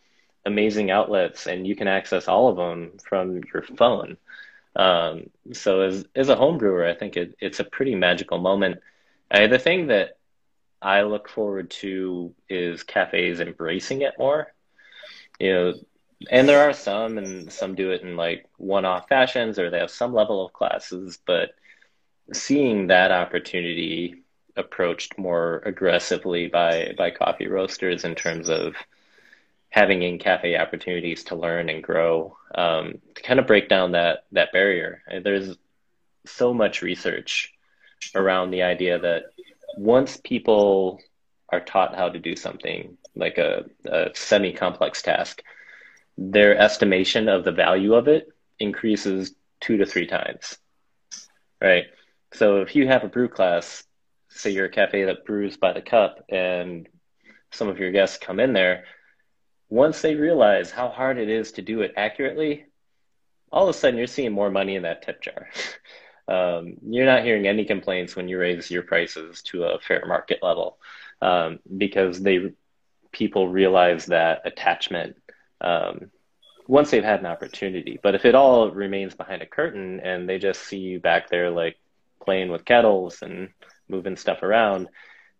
amazing 0.46 0.92
outlets, 0.92 1.46
and 1.46 1.68
you 1.68 1.76
can 1.76 1.90
access 1.90 2.30
all 2.30 2.48
of 2.48 2.56
them 2.56 2.98
from 3.04 3.42
your 3.54 3.64
phone. 3.64 4.16
Um, 4.78 5.30
so 5.52 5.82
as 5.82 6.06
as 6.16 6.30
a 6.30 6.38
home 6.38 6.58
brewer, 6.58 6.88
I 6.88 6.94
think 6.94 7.18
it, 7.18 7.36
it's 7.42 7.60
a 7.60 7.66
pretty 7.66 7.96
magical 7.96 8.38
moment. 8.38 8.80
The 9.30 9.60
thing 9.60 9.88
that 9.88 10.18
I 10.82 11.02
look 11.02 11.28
forward 11.28 11.70
to 11.82 12.34
is 12.48 12.84
cafes 12.84 13.42
embracing 13.42 14.04
it 14.04 14.14
more. 14.18 14.54
You 15.38 15.54
know, 15.54 15.74
and 16.30 16.48
there 16.48 16.62
are 16.62 16.74
some 16.74 17.18
and 17.18 17.52
some 17.52 17.76
do 17.76 17.92
it 17.92 18.02
in 18.02 18.16
like 18.16 18.46
one-off 18.58 19.08
fashions 19.08 19.60
or 19.60 19.70
they 19.70 19.80
have 19.80 19.92
some 19.92 20.14
level 20.14 20.46
of 20.46 20.54
classes 20.54 21.20
but 21.26 21.52
seeing 22.32 22.88
that 22.88 23.12
opportunity 23.12 24.24
approached 24.56 25.18
more 25.18 25.62
aggressively 25.66 26.48
by 26.48 26.94
by 26.98 27.10
coffee 27.10 27.48
roasters 27.48 28.04
in 28.06 28.16
terms 28.16 28.50
of 28.50 28.76
having 29.70 30.04
in 30.04 30.20
cafe 30.20 30.56
opportunities 30.56 31.24
to 31.24 31.36
learn 31.36 31.68
and 31.68 31.84
grow 31.84 32.38
um, 32.54 32.94
to 33.16 33.24
kind 33.24 33.40
of 33.40 33.48
break 33.48 33.68
down 33.68 33.94
that 33.94 34.26
that 34.32 34.52
barrier. 34.52 35.02
There's 35.24 35.58
so 36.26 36.54
much 36.54 36.84
research 36.84 37.52
around 38.14 38.52
the 38.52 38.62
idea 38.62 39.00
that 39.00 39.24
once 39.76 40.18
people 40.24 41.02
are 41.50 41.60
taught 41.60 41.96
how 41.96 42.10
to 42.10 42.20
do 42.20 42.36
something 42.36 42.98
like 43.16 43.40
a, 43.40 43.66
a 43.86 44.12
semi-complex 44.14 45.02
task 45.02 45.42
their 46.18 46.58
estimation 46.58 47.28
of 47.28 47.44
the 47.44 47.52
value 47.52 47.94
of 47.94 48.08
it 48.08 48.28
increases 48.60 49.34
two 49.60 49.78
to 49.78 49.86
three 49.86 50.08
times. 50.08 50.58
Right. 51.62 51.86
So 52.34 52.58
if 52.58 52.76
you 52.76 52.88
have 52.88 53.04
a 53.04 53.10
brew 53.10 53.30
class, 53.30 53.84
say 54.30 54.52
you're 54.52 54.66
a 54.66 54.72
cafe 54.72 55.06
that 55.06 55.26
brews 55.26 55.58
by 55.58 55.74
the 55.74 55.82
cup 55.82 56.24
and 56.30 56.88
some 57.52 57.70
of 57.70 57.80
your 57.80 57.92
guests 57.92 58.18
come 58.18 58.40
in 58.40 58.54
there, 58.54 58.86
once 59.70 60.02
they 60.02 60.16
realize 60.16 60.72
how 60.72 60.90
hard 60.90 61.18
it 61.18 61.30
is 61.30 61.54
to 61.54 61.62
do 61.62 61.82
it 61.82 61.94
accurately, 61.96 62.66
all 63.52 63.70
of 63.70 63.76
a 63.76 63.78
sudden 63.78 63.98
you're 63.98 64.08
seeing 64.08 64.32
more 64.32 64.52
money 64.52 64.76
in 64.76 64.84
that 64.84 65.04
tip 65.04 65.22
jar. 65.22 65.50
um, 66.28 66.76
you're 66.86 67.06
not 67.06 67.24
hearing 67.24 67.48
any 67.48 67.66
complaints 67.66 68.16
when 68.16 68.28
you 68.28 68.38
raise 68.38 68.70
your 68.70 68.84
prices 68.84 69.42
to 69.44 69.64
a 69.64 69.80
fair 69.80 70.04
market 70.06 70.40
level 70.42 70.78
um, 71.22 71.60
because 71.78 72.22
they 72.22 72.52
people 73.12 73.48
realize 73.48 74.08
that 74.08 74.42
attachment 74.46 75.16
um, 75.64 76.12
once 76.68 76.92
they've 76.92 77.04
had 77.04 77.20
an 77.20 77.26
opportunity. 77.26 78.00
But 78.02 78.16
if 78.16 78.26
it 78.26 78.36
all 78.36 78.72
remains 78.72 79.16
behind 79.16 79.42
a 79.42 79.48
curtain 79.48 80.00
and 80.02 80.28
they 80.28 80.40
just 80.40 80.64
see 80.64 80.78
you 80.78 81.00
back 81.00 81.30
there 81.30 81.50
like 81.50 81.78
playing 82.24 82.50
with 82.50 82.66
kettles 82.66 83.22
and 83.22 83.50
moving 83.90 84.16
stuff 84.16 84.44
around, 84.44 84.88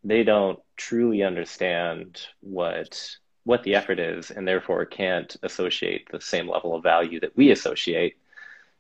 they 0.04 0.24
don't 0.24 0.60
truly 0.76 1.24
understand 1.24 2.22
what 2.42 3.18
what 3.46 3.64
the 3.64 3.76
effort 3.76 4.00
is 4.00 4.32
and 4.32 4.48
therefore 4.48 4.86
can't 4.86 5.36
associate 5.44 6.08
the 6.12 6.22
same 6.22 6.50
level 6.50 6.76
of 6.76 6.84
value 6.84 7.20
that 7.20 7.36
we 7.36 7.52
associate 7.52 8.16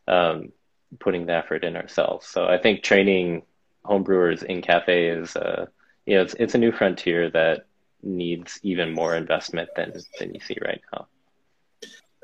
um, 0.07 0.53
putting 0.99 1.25
the 1.25 1.33
effort 1.33 1.65
in 1.65 1.75
ourselves. 1.75 2.27
So 2.27 2.45
I 2.45 2.57
think 2.57 2.81
training 2.81 3.43
homebrewers 3.83 4.41
in 4.43 4.61
cafe 4.61 5.07
is 5.09 5.35
uh, 5.35 5.65
you 6.05 6.15
know 6.15 6.21
it's 6.21 6.33
it's 6.35 6.55
a 6.55 6.59
new 6.59 6.71
frontier 6.71 7.29
that 7.31 7.65
needs 8.01 8.59
even 8.63 8.93
more 8.93 9.15
investment 9.15 9.69
than 9.75 9.93
than 10.19 10.33
you 10.33 10.39
see 10.39 10.57
right 10.61 10.81
now. 10.93 11.07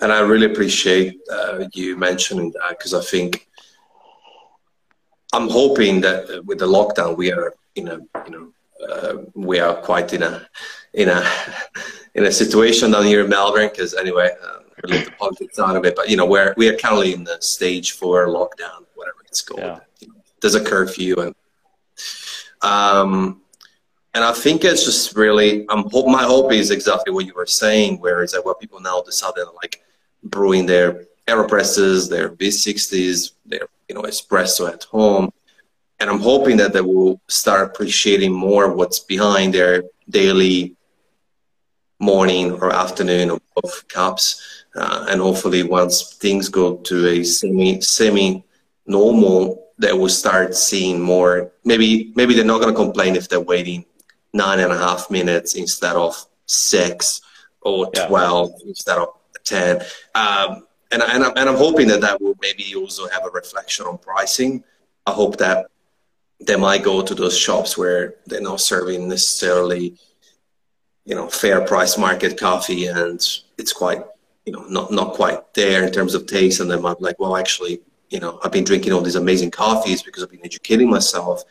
And 0.01 0.11
I 0.11 0.19
really 0.21 0.45
appreciate 0.45 1.19
uh, 1.31 1.65
you 1.73 1.97
mentioning 1.97 2.51
that 2.51 2.69
because 2.77 2.93
I 2.93 3.01
think 3.01 3.47
I'm 5.33 5.49
hoping 5.49 6.01
that 6.01 6.43
with 6.45 6.59
the 6.59 6.65
lockdown 6.65 7.17
we 7.17 7.31
are 7.31 7.53
in 7.75 7.87
a 7.89 7.99
you 8.25 8.31
know 8.31 8.53
uh, 8.87 9.13
we 9.35 9.59
are 9.59 9.75
quite 9.75 10.13
in 10.13 10.23
a 10.23 10.47
in 10.93 11.09
a 11.09 11.23
in 12.15 12.25
a 12.25 12.31
situation 12.31 12.91
down 12.91 13.05
here 13.05 13.23
in 13.23 13.29
Melbourne 13.29 13.69
because 13.69 13.93
anyway 13.93 14.31
uh, 14.41 14.59
we 14.83 14.93
leave 14.93 15.05
the 15.05 15.11
politics 15.11 15.59
out 15.59 15.75
of 15.75 15.85
it 15.85 15.95
but 15.95 16.09
you 16.09 16.17
know 16.17 16.25
we're 16.25 16.53
we 16.57 16.67
are 16.69 16.77
currently 16.77 17.13
in 17.13 17.23
the 17.23 17.37
stage 17.41 17.91
for 17.91 18.27
lockdown 18.27 18.85
whatever 18.95 19.17
it's 19.25 19.41
called 19.41 19.61
yeah. 19.61 19.79
there's 20.41 20.55
a 20.55 20.63
curfew 20.63 21.15
and 21.19 21.35
um 22.61 23.41
and 24.15 24.23
I 24.23 24.33
think 24.33 24.63
it's 24.63 24.85
just 24.85 25.15
really 25.15 25.65
I'm 25.69 25.89
hope 25.89 26.07
my 26.07 26.23
hope 26.23 26.51
is 26.51 26.71
exactly 26.71 27.13
what 27.13 27.25
you 27.25 27.33
were 27.35 27.45
saying 27.45 27.99
where 27.99 28.23
is 28.23 28.31
that 28.31 28.43
what 28.43 28.59
people 28.59 28.79
now 28.79 29.01
decided 29.01 29.45
like 29.61 29.83
brewing 30.23 30.65
their 30.65 31.05
aeropresses 31.27 32.09
their 32.09 32.29
V60s 32.29 33.31
their 33.45 33.67
you 33.87 33.95
know 33.95 34.03
espresso 34.03 34.71
at 34.71 34.83
home 34.85 35.31
and 35.99 36.09
I'm 36.09 36.19
hoping 36.19 36.57
that 36.57 36.73
they 36.73 36.81
will 36.81 37.19
start 37.27 37.67
appreciating 37.67 38.31
more 38.31 38.73
what's 38.73 38.99
behind 38.99 39.53
their 39.53 39.83
daily 40.09 40.75
morning 41.99 42.53
or 42.53 42.73
afternoon 42.73 43.31
of 43.31 43.87
cups. 43.89 44.65
Uh, 44.75 45.07
and 45.09 45.19
hopefully, 45.19 45.63
once 45.63 46.13
things 46.13 46.47
go 46.47 46.77
to 46.77 47.07
a 47.07 47.23
semi 47.23 47.81
semi 47.81 48.43
normal, 48.85 49.71
they 49.77 49.91
will 49.91 50.09
start 50.09 50.55
seeing 50.55 51.01
more. 51.01 51.51
Maybe 51.65 52.13
maybe 52.15 52.33
they're 52.33 52.45
not 52.45 52.61
going 52.61 52.73
to 52.73 52.79
complain 52.79 53.15
if 53.15 53.27
they're 53.27 53.39
waiting 53.41 53.83
nine 54.33 54.59
and 54.59 54.71
a 54.71 54.77
half 54.77 55.09
minutes 55.09 55.55
instead 55.55 55.95
of 55.95 56.15
six 56.45 57.21
or 57.61 57.89
yeah. 57.93 58.07
twelve 58.07 58.51
instead 58.65 58.99
of 58.99 59.09
ten. 59.43 59.81
Um, 60.15 60.67
and, 60.91 61.03
and, 61.03 61.23
I'm, 61.23 61.33
and 61.37 61.49
I'm 61.49 61.55
hoping 61.55 61.87
that 61.89 62.01
that 62.01 62.19
will 62.21 62.35
maybe 62.41 62.73
also 62.75 63.07
have 63.09 63.25
a 63.25 63.29
reflection 63.29 63.85
on 63.85 63.97
pricing. 63.99 64.63
I 65.05 65.11
hope 65.11 65.37
that 65.37 65.67
they 66.39 66.55
might 66.55 66.83
go 66.83 67.01
to 67.01 67.13
those 67.13 67.37
shops 67.37 67.77
where 67.77 68.15
they're 68.25 68.41
not 68.41 68.61
serving 68.61 69.07
necessarily 69.07 69.95
you 71.05 71.15
know 71.15 71.27
fair 71.27 71.61
price 71.61 71.97
market 71.97 72.39
coffee 72.39 72.85
and 72.87 73.19
it's 73.57 73.73
quite 73.73 74.03
you 74.45 74.53
know 74.53 74.63
not 74.69 74.91
not 74.91 75.13
quite 75.13 75.53
there 75.53 75.83
in 75.83 75.91
terms 75.91 76.13
of 76.13 76.25
taste 76.25 76.59
and 76.59 76.69
then 76.69 76.85
i'm 76.85 76.95
like 76.99 77.19
well 77.19 77.35
actually 77.35 77.81
you 78.09 78.19
know 78.19 78.39
i've 78.43 78.51
been 78.51 78.63
drinking 78.63 78.93
all 78.93 79.01
these 79.01 79.15
amazing 79.15 79.51
coffees 79.51 80.03
because 80.03 80.23
i've 80.23 80.31
been 80.31 80.45
educating 80.45 80.89
myself 80.89 81.43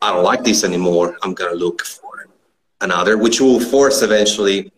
i 0.00 0.10
don't 0.10 0.24
like 0.24 0.44
this 0.44 0.64
anymore 0.64 1.16
i'm 1.22 1.34
going 1.34 1.50
to 1.50 1.58
look 1.58 1.84
for 1.84 2.28
another 2.80 3.18
which 3.18 3.40
will 3.40 3.60
force 3.60 4.02
eventually 4.02 4.72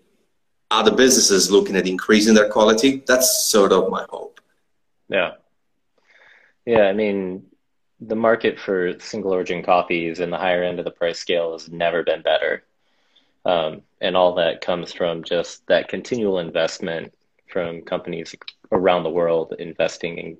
other 0.71 0.95
businesses 0.95 1.51
looking 1.51 1.77
at 1.77 1.87
increasing 1.87 2.35
their 2.35 2.49
quality 2.49 3.03
that's 3.07 3.49
sort 3.49 3.73
of 3.73 3.91
my 3.91 4.05
hope 4.09 4.41
yeah 5.09 5.33
yeah 6.65 6.83
i 6.83 6.93
mean 6.93 7.45
the 8.01 8.17
market 8.17 8.59
for 8.59 8.99
single 9.01 9.33
origin 9.33 9.63
coffees 9.63 10.21
in 10.21 10.31
the 10.31 10.37
higher 10.37 10.63
end 10.63 10.79
of 10.79 10.85
the 10.85 10.91
price 10.91 11.19
scale 11.19 11.53
has 11.53 11.71
never 11.71 12.03
been 12.03 12.23
better. 12.23 12.65
Um, 13.45 13.83
and 14.01 14.17
all 14.17 14.35
that 14.35 14.61
comes 14.61 14.93
from 14.93 15.23
just 15.23 15.67
that 15.69 15.89
continual 15.89 16.41
investment 16.41 17.15
from 17.49 17.83
companies 17.83 18.35
around 18.73 19.05
the 19.05 19.11
world 19.11 19.55
investing 19.59 20.19
in 20.19 20.37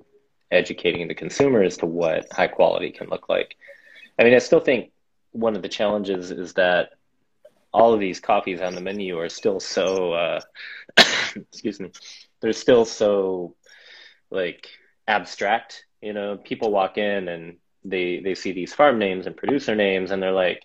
educating 0.51 1.07
the 1.07 1.15
consumer 1.15 1.63
as 1.63 1.77
to 1.77 1.85
what 1.85 2.31
high 2.31 2.47
quality 2.47 2.91
can 2.91 3.09
look 3.09 3.29
like. 3.29 3.55
I 4.19 4.23
mean, 4.23 4.33
I 4.33 4.39
still 4.39 4.59
think 4.59 4.91
one 5.31 5.55
of 5.55 5.61
the 5.61 5.69
challenges 5.69 6.31
is 6.31 6.53
that 6.53 6.91
all 7.77 7.93
of 7.93 7.99
these 7.99 8.19
coffees 8.19 8.61
on 8.61 8.75
the 8.75 8.81
menu 8.81 9.17
are 9.19 9.29
still 9.29 9.59
so, 9.59 10.13
uh, 10.13 10.41
excuse 11.35 11.79
me, 11.79 11.91
they're 12.41 12.53
still 12.53 12.85
so 12.85 13.55
like 14.29 14.67
abstract 15.07 15.85
you 16.01 16.13
know, 16.13 16.37
people 16.37 16.71
walk 16.71 16.97
in 16.97 17.27
and 17.27 17.57
they 17.83 18.19
they 18.19 18.35
see 18.35 18.51
these 18.51 18.73
farm 18.73 18.99
names 18.99 19.27
and 19.27 19.35
producer 19.35 19.75
names 19.75 20.11
and 20.11 20.21
they're 20.21 20.31
like, 20.31 20.63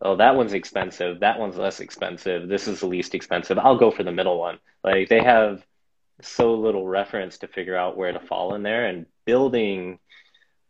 "Oh, 0.00 0.16
that 0.16 0.36
one's 0.36 0.52
expensive. 0.54 1.20
That 1.20 1.38
one's 1.38 1.56
less 1.56 1.80
expensive. 1.80 2.48
This 2.48 2.68
is 2.68 2.80
the 2.80 2.86
least 2.86 3.14
expensive. 3.14 3.58
I'll 3.58 3.78
go 3.78 3.90
for 3.90 4.04
the 4.04 4.12
middle 4.12 4.38
one." 4.38 4.58
Like 4.84 5.08
they 5.08 5.22
have 5.22 5.64
so 6.22 6.54
little 6.54 6.86
reference 6.86 7.38
to 7.38 7.48
figure 7.48 7.76
out 7.76 7.96
where 7.96 8.12
to 8.12 8.20
fall 8.20 8.54
in 8.54 8.62
there 8.62 8.86
and 8.86 9.06
building 9.24 9.98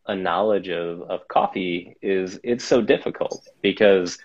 a 0.07 0.15
knowledge 0.15 0.69
of, 0.69 1.03
of 1.03 1.29
coffee 1.29 1.97
is 2.03 2.41
it's 2.43 2.65
so 2.65 2.81
difficult 2.81 3.47
because 3.63 4.19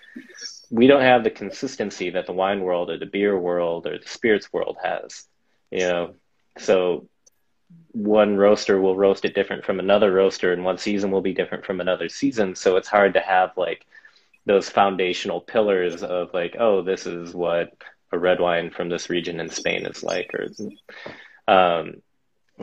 we 0.74 0.88
don't 0.88 1.02
have 1.02 1.24
the 1.24 1.30
consistency 1.30 2.10
that 2.10 2.26
the 2.26 2.32
wine 2.32 2.62
world 2.62 2.90
or 2.90 2.98
the 2.98 3.06
beer 3.06 3.38
world 3.38 3.86
or 3.86 3.98
the 3.98 4.08
spirits 4.08 4.52
world 4.52 4.78
has 4.82 5.26
you 5.70 5.86
know? 5.86 6.14
So 6.58 7.08
one 7.92 8.36
roaster 8.36 8.80
will 8.80 8.96
roast 8.96 9.24
it 9.24 9.34
different 9.34 9.64
from 9.64 9.80
another 9.80 10.12
roaster 10.12 10.52
and 10.52 10.64
one 10.64 10.78
season 10.78 11.10
will 11.10 11.22
be 11.22 11.34
different 11.34 11.64
from 11.66 11.80
another 11.80 12.08
season. 12.08 12.54
So 12.56 12.76
it's 12.76 12.88
hard 12.88 13.14
to 13.14 13.20
have 13.20 13.50
like 13.56 13.84
those 14.46 14.68
foundational 14.70 15.40
pillars 15.40 16.02
of 16.02 16.32
like 16.34 16.56
oh 16.58 16.82
this 16.82 17.06
is 17.06 17.34
what 17.34 17.72
a 18.12 18.18
red 18.18 18.40
wine 18.40 18.70
from 18.70 18.88
this 18.88 19.10
region 19.10 19.40
in 19.40 19.50
spain 19.50 19.86
is 19.86 20.02
like 20.02 20.30
or 20.34 20.48
um, 21.52 22.02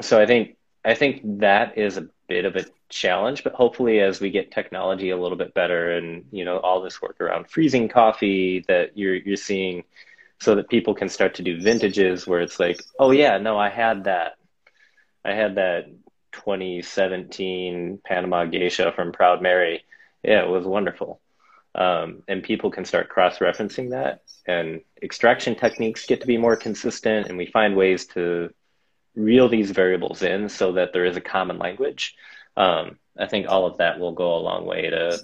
so 0.01 0.19
i 0.21 0.25
think 0.25 0.55
i 0.85 0.93
think 0.93 1.21
that 1.39 1.77
is 1.77 1.97
a 1.97 2.07
bit 2.27 2.45
of 2.45 2.55
a 2.55 2.65
challenge 2.89 3.43
but 3.43 3.53
hopefully 3.53 3.99
as 3.99 4.19
we 4.19 4.29
get 4.29 4.51
technology 4.51 5.09
a 5.11 5.17
little 5.17 5.37
bit 5.37 5.53
better 5.53 5.91
and 5.91 6.25
you 6.31 6.43
know 6.43 6.57
all 6.59 6.81
this 6.81 7.01
work 7.01 7.19
around 7.21 7.49
freezing 7.49 7.87
coffee 7.87 8.65
that 8.67 8.97
you're 8.97 9.15
you're 9.15 9.35
seeing 9.35 9.83
so 10.39 10.55
that 10.55 10.69
people 10.69 10.93
can 10.93 11.07
start 11.07 11.35
to 11.35 11.43
do 11.43 11.61
vintages 11.61 12.27
where 12.27 12.41
it's 12.41 12.59
like 12.59 12.81
oh 12.99 13.11
yeah 13.11 13.37
no 13.37 13.57
i 13.57 13.69
had 13.69 14.03
that 14.03 14.37
I 15.23 15.33
had 15.33 15.55
that 15.55 15.85
2017 16.31 17.99
Panama 18.03 18.45
Geisha 18.45 18.91
from 18.95 19.11
Proud 19.11 19.41
Mary. 19.41 19.83
Yeah, 20.23 20.43
it 20.43 20.49
was 20.49 20.65
wonderful. 20.65 21.21
Um, 21.73 22.23
and 22.27 22.43
people 22.43 22.71
can 22.71 22.85
start 22.85 23.09
cross 23.09 23.39
referencing 23.39 23.91
that, 23.91 24.23
and 24.45 24.81
extraction 25.01 25.55
techniques 25.55 26.05
get 26.05 26.19
to 26.19 26.27
be 26.27 26.37
more 26.37 26.57
consistent, 26.57 27.27
and 27.27 27.37
we 27.37 27.45
find 27.45 27.77
ways 27.77 28.07
to 28.07 28.49
reel 29.15 29.49
these 29.49 29.71
variables 29.71 30.21
in 30.21 30.49
so 30.49 30.73
that 30.73 30.93
there 30.93 31.05
is 31.05 31.17
a 31.17 31.21
common 31.21 31.57
language. 31.57 32.15
Um, 32.57 32.97
I 33.17 33.27
think 33.27 33.47
all 33.49 33.65
of 33.65 33.77
that 33.77 33.99
will 33.99 34.13
go 34.13 34.35
a 34.35 34.39
long 34.39 34.65
way 34.65 34.89
to 34.89 35.19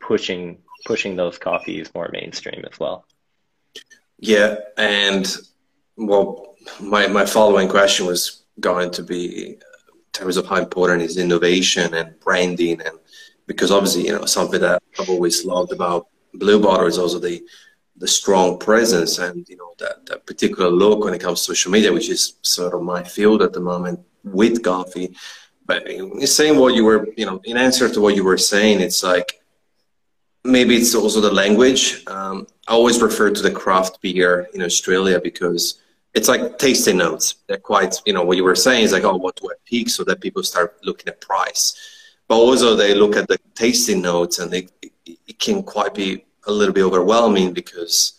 pushing 0.00 0.58
pushing 0.84 1.16
those 1.16 1.38
coffees 1.38 1.92
more 1.94 2.08
mainstream 2.12 2.64
as 2.70 2.78
well. 2.78 3.06
Yeah, 4.18 4.56
and 4.76 5.26
well, 5.96 6.54
my 6.80 7.06
my 7.06 7.26
following 7.26 7.68
question 7.68 8.06
was 8.06 8.44
going 8.60 8.90
to 8.92 9.02
be 9.02 9.48
in 9.48 9.58
terms 10.12 10.36
of 10.36 10.46
how 10.46 10.56
important 10.56 11.02
is 11.02 11.18
innovation 11.18 11.92
and 11.94 12.18
branding 12.20 12.80
and 12.80 12.98
because 13.46 13.70
obviously 13.70 14.06
you 14.06 14.12
know 14.12 14.24
something 14.24 14.60
that 14.60 14.82
I've 14.98 15.10
always 15.10 15.44
loved 15.44 15.72
about 15.72 16.08
Blue 16.32 16.60
Bottle 16.60 16.86
is 16.86 16.98
also 16.98 17.18
the 17.18 17.42
the 17.98 18.08
strong 18.08 18.58
presence 18.58 19.18
and 19.18 19.48
you 19.48 19.56
know 19.56 19.72
that, 19.78 20.04
that 20.06 20.26
particular 20.26 20.70
look 20.70 21.04
when 21.04 21.14
it 21.14 21.20
comes 21.20 21.40
to 21.40 21.46
social 21.46 21.72
media, 21.72 21.92
which 21.92 22.10
is 22.10 22.34
sort 22.42 22.74
of 22.74 22.82
my 22.82 23.02
field 23.02 23.42
at 23.42 23.52
the 23.52 23.60
moment 23.60 24.00
with 24.24 24.62
coffee. 24.62 25.16
But 25.64 25.88
saying 26.26 26.58
what 26.58 26.74
you 26.74 26.84
were, 26.84 27.08
you 27.16 27.26
know, 27.26 27.40
in 27.44 27.56
answer 27.56 27.88
to 27.88 28.00
what 28.00 28.14
you 28.14 28.22
were 28.22 28.38
saying, 28.38 28.80
it's 28.80 29.02
like 29.02 29.40
maybe 30.44 30.76
it's 30.76 30.94
also 30.94 31.20
the 31.20 31.32
language. 31.32 32.04
Um, 32.06 32.46
I 32.68 32.72
always 32.72 33.02
refer 33.02 33.30
to 33.30 33.42
the 33.42 33.50
craft 33.50 34.00
beer 34.00 34.48
in 34.54 34.62
Australia 34.62 35.20
because 35.20 35.80
it's 36.14 36.28
like 36.28 36.58
tasting 36.58 36.98
notes. 36.98 37.36
They're 37.46 37.58
quite, 37.58 37.96
you 38.06 38.12
know, 38.12 38.24
what 38.24 38.36
you 38.36 38.44
were 38.44 38.54
saying 38.54 38.84
is 38.84 38.92
like, 38.92 39.04
oh, 39.04 39.16
what 39.16 39.36
do 39.36 39.48
I 39.50 39.54
pick? 39.66 39.88
So 39.88 40.04
that 40.04 40.20
people 40.20 40.42
start 40.42 40.78
looking 40.84 41.08
at 41.08 41.20
price. 41.20 41.74
But 42.28 42.36
also 42.36 42.76
they 42.76 42.94
look 42.94 43.16
at 43.16 43.28
the 43.28 43.38
tasting 43.54 44.02
notes 44.02 44.38
and 44.38 44.50
they, 44.50 44.68
it 45.04 45.38
can 45.38 45.62
quite 45.62 45.94
be 45.94 46.24
a 46.46 46.52
little 46.52 46.74
bit 46.74 46.84
overwhelming 46.84 47.52
because 47.52 48.14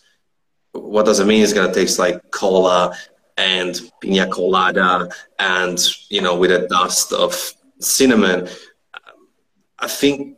what 0.72 1.06
does 1.06 1.20
it 1.20 1.26
mean? 1.26 1.42
It's 1.42 1.52
gonna 1.52 1.72
taste 1.72 1.98
like 1.98 2.30
cola 2.30 2.96
and 3.36 3.80
pina 4.00 4.28
colada, 4.28 5.08
and 5.38 5.78
you 6.08 6.20
know, 6.20 6.36
with 6.36 6.50
a 6.50 6.66
dust 6.68 7.12
of 7.12 7.54
cinnamon. 7.80 8.48
I 9.78 9.86
think 9.86 10.36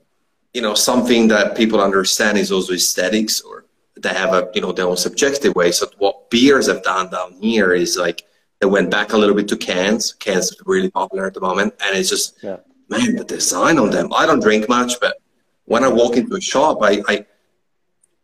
you 0.53 0.63
know 0.63 0.75
something 0.75 1.29
that 1.29 1.57
people 1.57 1.81
understand 1.81 2.39
is 2.39 2.53
also 2.53 2.75
aesthetics, 2.75 3.41
or 3.41 3.67
they 3.97 4.11
have 4.11 4.33
a 4.35 4.51
you 4.55 4.61
know 4.61 4.73
their 4.73 4.87
own 4.87 4.97
subjective 4.97 5.55
way. 5.55 5.73
So 5.73 5.87
what 5.99 6.31
beers 6.31 6.67
have 6.67 6.83
done 6.83 7.11
down 7.11 7.35
here 7.41 7.73
is 7.73 7.97
like 7.97 8.23
they 8.61 8.67
went 8.67 8.91
back 8.91 9.13
a 9.13 9.19
little 9.19 9.35
bit 9.35 9.49
to 9.49 9.57
cans. 9.57 10.13
Cans 10.13 10.53
are 10.53 10.65
really 10.67 10.91
popular 10.91 11.27
at 11.27 11.35
the 11.35 11.41
moment, 11.41 11.75
and 11.83 11.97
it's 11.97 12.11
just 12.11 12.37
yeah. 12.43 12.59
man, 12.89 13.17
the 13.17 13.25
design 13.25 13.79
on 13.79 13.91
them. 13.91 14.13
I 14.13 14.27
don't 14.27 14.41
drink 14.41 14.69
much, 14.69 15.01
but 15.01 15.17
when 15.65 15.85
I 15.85 15.89
walk 15.89 16.17
into 16.17 16.35
a 16.35 16.41
shop, 16.41 16.79
I, 16.83 17.03
I 17.09 17.27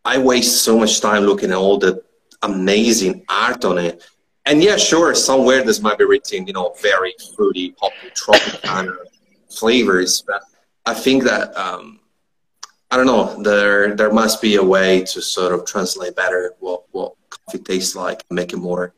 I 0.06 0.18
waste 0.18 0.62
so 0.62 0.78
much 0.78 1.00
time 1.00 1.24
looking 1.24 1.50
at 1.50 1.56
all 1.56 1.78
the 1.78 2.00
amazing 2.42 3.24
art 3.28 3.64
on 3.64 3.76
it. 3.76 4.04
And 4.44 4.62
yeah, 4.62 4.76
sure, 4.76 5.12
somewhere 5.16 5.64
this 5.64 5.80
might 5.80 5.98
be 5.98 6.04
written, 6.04 6.46
you 6.46 6.52
know, 6.52 6.74
very 6.80 7.12
fruity, 7.34 7.74
hoppy, 7.80 8.10
tropical 8.14 8.60
kind 8.60 8.88
of 8.88 8.98
flavors. 9.50 10.22
But 10.22 10.42
I 10.86 10.94
think 10.94 11.24
that 11.24 11.56
um, 11.56 11.98
I 12.92 12.96
don't 12.96 13.06
know. 13.06 13.42
There 13.42 13.96
there 13.96 14.12
must 14.12 14.40
be 14.40 14.54
a 14.54 14.62
way 14.62 15.02
to 15.12 15.20
sort 15.20 15.52
of 15.52 15.66
translate 15.66 16.14
better 16.14 16.54
what 16.60 16.84
what 16.92 17.14
coffee 17.28 17.58
tastes 17.58 17.96
like, 17.96 18.24
make 18.30 18.52
it 18.52 18.58
more, 18.58 18.94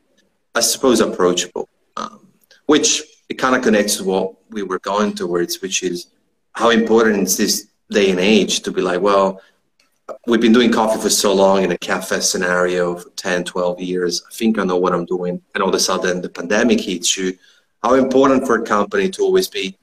I 0.53 0.59
suppose, 0.59 0.99
approachable. 0.99 1.67
Um, 1.97 2.27
which 2.67 3.01
it 3.29 3.39
kind 3.39 3.55
of 3.55 3.63
connects 3.63 3.97
to 3.97 4.03
what 4.03 4.35
we 4.51 4.61
were 4.61 4.79
going 4.79 5.13
towards, 5.15 5.59
which 5.63 5.81
is 5.81 6.11
how 6.53 6.69
important 6.69 7.23
is 7.23 7.37
this 7.37 7.67
day 7.89 8.11
and 8.11 8.19
age 8.19 8.59
to 8.61 8.71
be 8.71 8.81
like, 8.81 9.01
well, 9.01 9.41
we've 10.27 10.41
been 10.41 10.53
doing 10.53 10.71
coffee 10.71 11.01
for 11.01 11.09
so 11.09 11.33
long 11.33 11.63
in 11.63 11.71
a 11.71 11.77
cafe 11.77 12.19
scenario 12.19 12.95
for 12.95 13.09
10, 13.11 13.43
12 13.43 13.81
years. 13.81 14.23
I 14.29 14.33
think 14.33 14.57
I 14.57 14.63
know 14.63 14.77
what 14.77 14.93
I'm 14.93 15.05
doing. 15.05 15.41
And 15.53 15.63
all 15.63 15.69
of 15.69 15.75
a 15.75 15.79
sudden 15.79 16.21
the 16.21 16.29
pandemic 16.29 16.81
hits 16.81 17.17
you. 17.17 17.37
How 17.83 17.95
important 17.95 18.45
for 18.45 18.55
a 18.55 18.65
company 18.65 19.09
to 19.09 19.23
always 19.23 19.47
be 19.47 19.77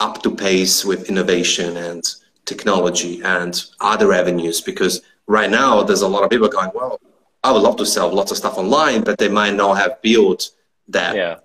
up 0.00 0.22
to 0.22 0.34
pace 0.34 0.84
with 0.84 1.08
innovation 1.08 1.76
and 1.76 2.04
technology 2.44 3.22
and 3.22 3.64
other 3.80 4.12
avenues 4.12 4.60
because 4.60 5.02
right 5.26 5.50
now 5.50 5.82
there's 5.82 6.02
a 6.02 6.08
lot 6.08 6.24
of 6.24 6.30
people 6.30 6.48
going, 6.48 6.70
well, 6.74 7.00
I 7.44 7.52
would 7.52 7.62
love 7.62 7.76
to 7.76 7.86
sell 7.86 8.12
lots 8.12 8.30
of 8.30 8.36
stuff 8.36 8.58
online, 8.58 9.02
but 9.02 9.18
they 9.18 9.28
might 9.28 9.54
not 9.54 9.74
have 9.78 10.00
built 10.02 10.50
that 10.88 11.16
yeah. 11.16 11.36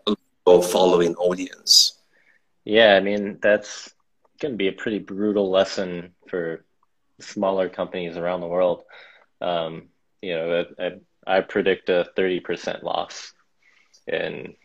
following 0.45 1.15
audience. 1.15 1.99
Yeah, 2.65 2.95
I 2.95 2.99
mean 2.99 3.39
that's 3.41 3.93
going 4.39 4.53
to 4.53 4.57
be 4.57 4.67
a 4.67 4.73
pretty 4.73 4.99
brutal 4.99 5.49
lesson 5.49 6.13
for 6.27 6.65
smaller 7.19 7.69
companies 7.69 8.17
around 8.17 8.41
the 8.41 8.47
world. 8.47 8.83
Um, 9.41 9.89
you 10.21 10.33
know, 10.33 10.65
I, 10.79 10.91
I, 11.25 11.41
predict 11.41 11.89
a 11.89 12.09
30% 12.17 12.83
loss 12.83 13.33
in 14.07 14.55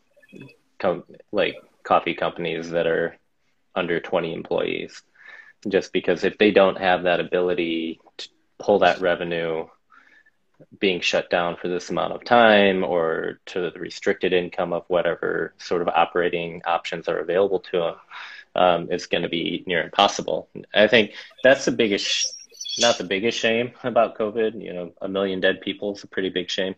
com- 0.78 1.04
like 1.30 1.56
coffee 1.82 2.14
companies 2.14 2.70
that 2.70 2.86
are 2.86 3.16
under 3.74 4.00
20 4.00 4.32
employees. 4.32 5.02
Just 5.68 5.92
because 5.92 6.24
if 6.24 6.38
they 6.38 6.50
don't 6.50 6.78
have 6.78 7.04
that 7.04 7.20
ability 7.20 8.00
to 8.16 8.28
pull 8.58 8.80
that 8.80 9.00
revenue 9.00 9.66
being 10.78 11.00
shut 11.00 11.30
down 11.30 11.56
for 11.56 11.68
this 11.68 11.90
amount 11.90 12.12
of 12.12 12.24
time 12.24 12.84
or 12.84 13.40
to 13.46 13.70
the 13.70 13.78
restricted 13.78 14.32
income 14.32 14.72
of 14.72 14.84
whatever 14.88 15.54
sort 15.58 15.82
of 15.82 15.88
operating 15.88 16.62
options 16.64 17.08
are 17.08 17.18
available 17.18 17.60
to 17.60 17.78
them, 17.78 17.94
um, 18.54 18.88
it's 18.90 19.06
going 19.06 19.22
to 19.22 19.28
be 19.28 19.64
near 19.66 19.82
impossible. 19.82 20.48
I 20.74 20.86
think 20.86 21.12
that's 21.42 21.64
the 21.64 21.72
biggest 21.72 22.34
not 22.78 22.98
the 22.98 23.04
biggest 23.04 23.38
shame 23.38 23.72
about 23.84 24.18
COVID. 24.18 24.62
You 24.62 24.72
know, 24.72 24.92
a 25.00 25.08
million 25.08 25.40
dead 25.40 25.60
people 25.60 25.94
is 25.94 26.04
a 26.04 26.08
pretty 26.08 26.30
big 26.30 26.50
shame. 26.50 26.74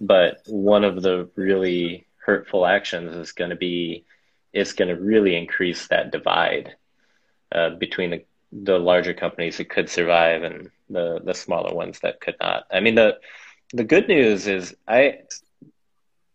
But 0.00 0.42
one 0.46 0.84
of 0.84 1.02
the 1.02 1.28
really 1.36 2.06
hurtful 2.24 2.66
actions 2.66 3.14
is 3.14 3.32
going 3.32 3.50
to 3.50 3.56
be 3.56 4.04
it's 4.52 4.72
going 4.72 4.88
to 4.88 5.00
really 5.00 5.36
increase 5.36 5.88
that 5.88 6.12
divide 6.12 6.76
uh, 7.52 7.70
between 7.70 8.10
the, 8.10 8.24
the 8.52 8.78
larger 8.78 9.12
companies 9.12 9.56
that 9.56 9.68
could 9.68 9.90
survive 9.90 10.44
and 10.44 10.70
the, 10.88 11.20
the 11.24 11.34
smaller 11.34 11.74
ones 11.74 11.98
that 12.00 12.20
could 12.20 12.36
not. 12.40 12.64
I 12.72 12.80
mean, 12.80 12.94
the 12.94 13.18
the 13.72 13.84
good 13.84 14.08
news 14.08 14.46
is 14.46 14.76
I 14.86 15.18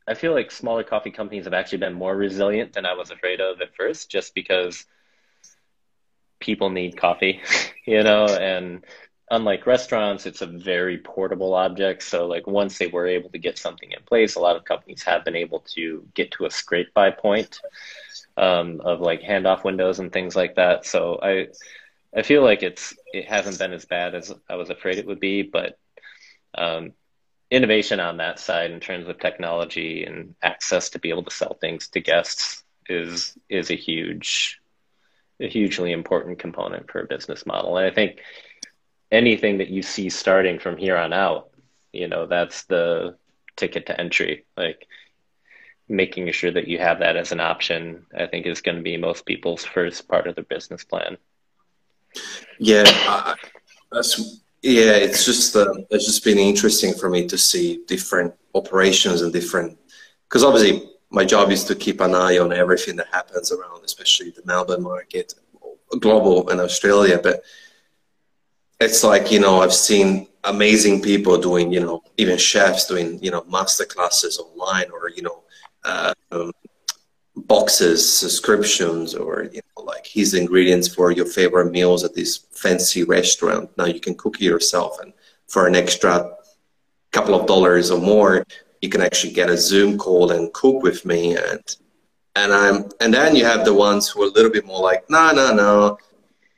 I 0.07 0.15
feel 0.15 0.33
like 0.33 0.51
smaller 0.51 0.83
coffee 0.83 1.11
companies 1.11 1.45
have 1.45 1.53
actually 1.53 1.77
been 1.77 1.93
more 1.93 2.15
resilient 2.15 2.73
than 2.73 2.85
I 2.85 2.93
was 2.93 3.11
afraid 3.11 3.39
of 3.39 3.61
at 3.61 3.75
first, 3.75 4.09
just 4.09 4.33
because 4.35 4.85
people 6.39 6.69
need 6.69 6.97
coffee, 6.97 7.41
you 7.85 8.03
know, 8.03 8.25
and 8.25 8.83
unlike 9.31 9.67
restaurants, 9.67 10.25
it's 10.25 10.41
a 10.41 10.47
very 10.47 10.97
portable 10.97 11.53
object. 11.53 12.03
So 12.03 12.27
like 12.27 12.47
once 12.47 12.77
they 12.77 12.87
were 12.87 13.07
able 13.07 13.29
to 13.29 13.37
get 13.37 13.57
something 13.57 13.91
in 13.91 14.01
place, 14.03 14.35
a 14.35 14.39
lot 14.39 14.55
of 14.55 14.65
companies 14.65 15.03
have 15.03 15.23
been 15.23 15.35
able 15.35 15.59
to 15.75 16.07
get 16.15 16.31
to 16.31 16.45
a 16.45 16.51
scrape 16.51 16.93
by 16.93 17.11
point 17.11 17.59
um, 18.37 18.81
of 18.81 19.01
like 19.01 19.21
handoff 19.21 19.63
windows 19.63 19.99
and 19.99 20.11
things 20.11 20.35
like 20.35 20.55
that. 20.55 20.85
So 20.85 21.19
I 21.21 21.47
I 22.15 22.23
feel 22.23 22.43
like 22.43 22.63
it's 22.63 22.95
it 23.13 23.25
hasn't 23.27 23.59
been 23.59 23.73
as 23.73 23.85
bad 23.85 24.15
as 24.15 24.33
I 24.49 24.55
was 24.55 24.69
afraid 24.69 24.97
it 24.97 25.05
would 25.05 25.19
be, 25.19 25.43
but 25.43 25.77
um, 26.55 26.93
innovation 27.51 27.99
on 27.99 28.17
that 28.17 28.39
side 28.39 28.71
in 28.71 28.79
terms 28.79 29.07
of 29.07 29.19
technology 29.19 30.03
and 30.05 30.35
access 30.41 30.89
to 30.91 30.99
be 30.99 31.09
able 31.09 31.23
to 31.23 31.31
sell 31.31 31.55
things 31.59 31.89
to 31.89 31.99
guests 31.99 32.63
is 32.87 33.37
is 33.49 33.69
a 33.69 33.75
huge 33.75 34.59
a 35.39 35.47
hugely 35.47 35.91
important 35.91 36.39
component 36.39 36.89
for 36.91 37.01
a 37.01 37.07
business 37.07 37.45
model. 37.45 37.77
And 37.77 37.85
I 37.85 37.93
think 37.93 38.19
anything 39.11 39.57
that 39.59 39.69
you 39.69 39.81
see 39.81 40.09
starting 40.09 40.59
from 40.59 40.77
here 40.77 40.97
on 40.97 41.13
out, 41.13 41.49
you 41.91 42.07
know, 42.07 42.25
that's 42.25 42.63
the 42.63 43.15
ticket 43.55 43.85
to 43.87 43.99
entry. 43.99 44.45
Like 44.57 44.87
making 45.87 46.31
sure 46.31 46.51
that 46.51 46.67
you 46.67 46.77
have 46.77 46.99
that 46.99 47.17
as 47.17 47.31
an 47.31 47.39
option, 47.39 48.05
I 48.17 48.27
think 48.27 48.45
is 48.45 48.61
going 48.61 48.77
to 48.77 48.83
be 48.83 48.97
most 48.97 49.25
people's 49.25 49.65
first 49.65 50.07
part 50.07 50.27
of 50.27 50.35
their 50.35 50.43
business 50.43 50.83
plan. 50.83 51.17
Yeah, 52.59 52.83
uh, 53.07 53.35
that's 53.91 54.43
yeah. 54.61 54.91
It's 54.91 55.25
just 55.25 55.55
uh, 55.55 55.73
it's 55.89 56.05
just 56.05 56.23
been 56.23 56.37
interesting 56.37 56.93
for 56.93 57.09
me 57.09 57.27
to 57.27 57.37
see 57.37 57.81
different 57.87 58.33
operations 58.55 59.21
and 59.21 59.31
different 59.31 59.77
because 60.27 60.43
obviously 60.43 60.89
my 61.11 61.25
job 61.25 61.51
is 61.51 61.63
to 61.65 61.75
keep 61.75 62.01
an 62.01 62.13
eye 62.13 62.37
on 62.37 62.53
everything 62.53 62.95
that 62.97 63.07
happens 63.11 63.51
around, 63.51 63.83
especially 63.83 64.29
the 64.29 64.43
Melbourne 64.45 64.83
market, 64.83 65.33
global 65.99 66.49
and 66.49 66.61
Australia. 66.61 67.19
But 67.21 67.43
it's 68.79 69.03
like 69.03 69.31
you 69.31 69.39
know 69.39 69.61
I've 69.61 69.73
seen 69.73 70.27
amazing 70.43 71.01
people 71.01 71.37
doing 71.37 71.71
you 71.71 71.79
know 71.81 72.03
even 72.17 72.37
chefs 72.37 72.87
doing 72.87 73.21
you 73.23 73.31
know 73.31 73.43
master 73.49 73.85
classes 73.85 74.39
online 74.39 74.89
or 74.91 75.09
you 75.09 75.23
know 75.23 75.43
uh, 75.83 76.13
um, 76.31 76.51
boxes 77.35 78.01
subscriptions 78.19 79.15
or 79.15 79.49
you 79.51 79.61
know 79.75 79.83
like 79.83 80.05
his 80.05 80.33
ingredients 80.33 80.87
for 80.87 81.11
your 81.11 81.25
favorite 81.25 81.71
meals 81.71 82.03
at 82.03 82.13
this 82.13 82.37
fancy 82.51 83.03
restaurant 83.03 83.69
now 83.77 83.85
you 83.85 83.99
can 83.99 84.15
cook 84.15 84.35
it 84.35 84.43
yourself 84.43 84.99
and 85.01 85.13
for 85.47 85.67
an 85.67 85.75
extra 85.75 86.31
couple 87.11 87.33
of 87.33 87.47
dollars 87.47 87.91
or 87.91 87.99
more 87.99 88.45
you 88.81 88.89
can 88.89 89.01
actually 89.01 89.33
get 89.33 89.49
a 89.49 89.57
zoom 89.57 89.97
call 89.97 90.31
and 90.31 90.53
cook 90.53 90.81
with 90.83 91.05
me 91.05 91.35
and 91.35 91.75
and 92.35 92.53
i'm 92.53 92.89
and 93.01 93.13
then 93.13 93.35
you 93.35 93.43
have 93.45 93.65
the 93.65 93.73
ones 93.73 94.07
who 94.07 94.23
are 94.23 94.27
a 94.27 94.31
little 94.31 94.51
bit 94.51 94.65
more 94.65 94.81
like 94.81 95.03
no 95.09 95.31
no 95.31 95.53
no 95.53 95.97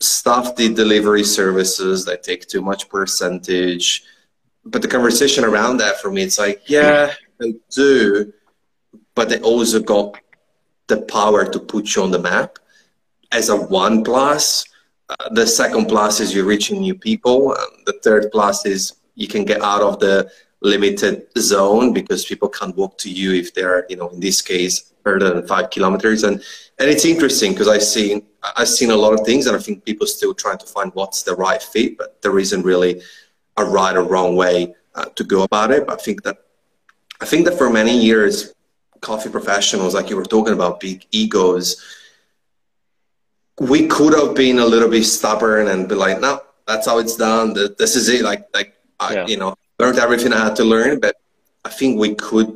stuff 0.04 0.56
the 0.56 0.74
delivery 0.74 1.24
services 1.24 2.06
that 2.06 2.24
take 2.24 2.48
too 2.48 2.62
much 2.62 2.90
percentage. 2.90 4.04
But 4.66 4.82
the 4.82 4.88
conversation 4.88 5.44
around 5.44 5.78
that 5.78 6.00
for 6.02 6.12
me, 6.12 6.24
it's 6.24 6.38
like, 6.38 6.62
yeah, 6.68 7.14
they 7.40 7.56
do, 7.70 8.34
but 9.16 9.30
they 9.30 9.40
also 9.42 9.80
got 9.80 10.18
the 10.88 11.02
power 11.04 11.46
to 11.50 11.60
put 11.60 11.96
you 11.96 12.04
on 12.04 12.12
the 12.12 12.20
map 12.20 12.60
as 13.32 13.50
a 13.50 13.56
one 13.56 14.04
plus. 14.04 14.66
Uh, 15.10 15.30
the 15.32 15.48
second 15.48 15.88
plus 15.88 16.20
is 16.20 16.34
you're 16.34 16.46
reaching 16.46 16.82
new 16.82 16.96
people. 16.96 17.52
Um, 17.52 17.84
the 17.86 18.00
third 18.04 18.32
plus 18.32 18.66
is 18.66 18.94
you 19.16 19.28
can 19.28 19.46
get 19.46 19.62
out 19.62 19.82
of 19.82 20.00
the 20.00 20.32
limited 20.62 21.28
zone 21.38 21.92
because 21.92 22.26
people 22.26 22.48
can't 22.48 22.76
walk 22.78 22.98
to 23.00 23.10
you 23.10 23.34
if 23.34 23.54
they're, 23.54 23.86
you 23.90 23.98
know, 23.98 24.10
in 24.10 24.20
this 24.20 24.42
case, 24.42 24.94
further 25.04 25.34
than 25.34 25.48
five 25.48 25.70
kilometers. 25.70 26.24
And 26.24 26.42
and 26.80 26.90
it's 26.90 27.06
interesting 27.06 27.52
because 27.52 27.68
I've 27.68 27.84
seen 27.84 28.26
I've 28.56 28.70
seen 28.70 28.92
a 28.92 28.96
lot 28.96 29.14
of 29.14 29.26
things, 29.26 29.48
and 29.48 29.56
I 29.56 29.60
think 29.60 29.86
people 29.86 30.08
still 30.08 30.34
trying 30.34 30.58
to 30.60 30.66
find 30.66 30.92
what's 30.94 31.24
the 31.24 31.36
right 31.36 31.62
fit, 31.62 31.98
but 31.98 32.22
there 32.22 32.40
isn't 32.40 32.64
really 32.64 33.02
a 33.58 33.66
right 33.66 33.96
or 33.96 34.04
wrong 34.04 34.36
way 34.36 34.74
uh, 34.96 35.06
to 35.16 35.24
go 35.24 35.44
about 35.44 35.72
it. 35.72 35.86
But 35.86 36.00
I 36.00 36.04
think 36.04 36.24
that 36.24 36.38
I 37.22 37.26
think 37.26 37.46
that 37.46 37.58
for 37.58 37.70
many 37.70 37.98
years, 37.98 38.54
coffee 39.02 39.30
professionals, 39.30 39.94
like 39.94 40.10
you 40.10 40.16
were 40.16 40.26
talking 40.26 40.54
about, 40.54 40.80
big 40.80 41.06
egos, 41.12 41.78
we 43.60 43.88
could 43.88 44.14
have 44.14 44.36
been 44.36 44.60
a 44.60 44.66
little 44.66 44.90
bit 44.90 45.04
stubborn 45.06 45.68
and 45.68 45.88
be 45.88 45.96
like, 45.96 46.20
no, 46.20 46.42
that's 46.68 46.88
how 46.88 46.98
it's 46.98 47.16
done. 47.16 47.54
This 47.54 47.96
is 47.96 48.10
it. 48.10 48.24
Like 48.24 48.48
like 48.54 48.76
yeah. 49.12 49.24
I, 49.24 49.26
you 49.26 49.38
know, 49.38 49.56
learned 49.82 50.00
everything 50.00 50.34
I 50.34 50.46
had 50.46 50.56
to 50.58 50.64
learn, 50.64 51.00
but 51.00 51.16
I 51.66 51.70
think 51.70 52.00
we 52.00 52.16
could 52.16 52.50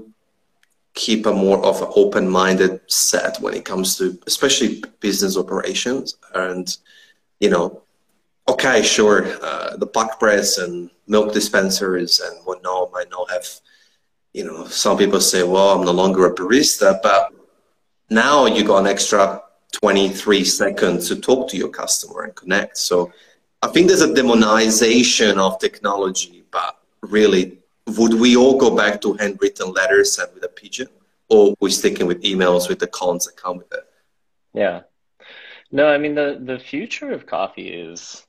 keep 0.93 1.25
a 1.25 1.33
more 1.33 1.59
of 1.65 1.81
an 1.81 1.91
open-minded 1.95 2.73
set 2.87 3.33
when 3.41 3.53
it 3.53 3.65
comes 3.65 3.97
to 3.97 4.17
especially 4.27 4.81
business 5.01 5.35
operations 5.37 6.15
and 6.33 6.65
you 7.41 7.49
know 7.49 7.85
okay, 8.47 8.83
sure, 8.83 9.25
uh, 9.43 9.75
the 9.77 9.87
puck 9.87 10.19
press 10.19 10.57
and 10.57 10.89
milk 11.07 11.33
dispensers 11.33 12.19
and 12.19 12.45
whatnot 12.45 12.91
might 12.91 13.09
not 13.09 13.29
have, 13.31 13.47
you 14.33 14.43
know, 14.45 14.65
some 14.65 14.97
people 14.97 15.19
say, 15.19 15.43
well, 15.43 15.71
I'm 15.71 15.85
no 15.85 15.91
longer 15.91 16.25
a 16.25 16.35
barista, 16.35 16.99
but 17.01 17.33
now 18.09 18.45
you 18.45 18.63
got 18.63 18.79
an 18.79 18.87
extra 18.87 19.41
23 19.71 20.43
seconds 20.43 21.07
to 21.07 21.15
talk 21.15 21.49
to 21.49 21.57
your 21.57 21.69
customer 21.69 22.23
and 22.23 22.35
connect. 22.35 22.77
So 22.77 23.11
I 23.61 23.67
think 23.67 23.87
there's 23.87 24.01
a 24.01 24.13
demonization 24.13 25.37
of 25.37 25.59
technology, 25.59 26.43
but 26.51 26.79
really, 27.11 27.59
would 27.87 28.15
we 28.15 28.35
all 28.35 28.57
go 28.57 28.75
back 28.75 29.01
to 29.01 29.13
handwritten 29.13 29.71
letters 29.71 30.17
and 30.19 30.33
with 30.33 30.43
a 30.43 30.49
pigeon? 30.49 30.87
Or 31.29 31.55
we 31.59 31.71
sticking 31.71 32.05
with 32.05 32.21
emails 32.21 32.69
with 32.69 32.79
the 32.79 32.87
cons 32.87 33.25
that 33.25 33.35
come 33.35 33.57
with 33.57 33.71
it? 33.73 33.85
Yeah. 34.53 34.81
No, 35.71 35.87
I 35.87 35.97
mean 35.97 36.15
the 36.15 36.39
the 36.41 36.59
future 36.59 37.11
of 37.11 37.25
coffee 37.25 37.67
is 37.67 38.25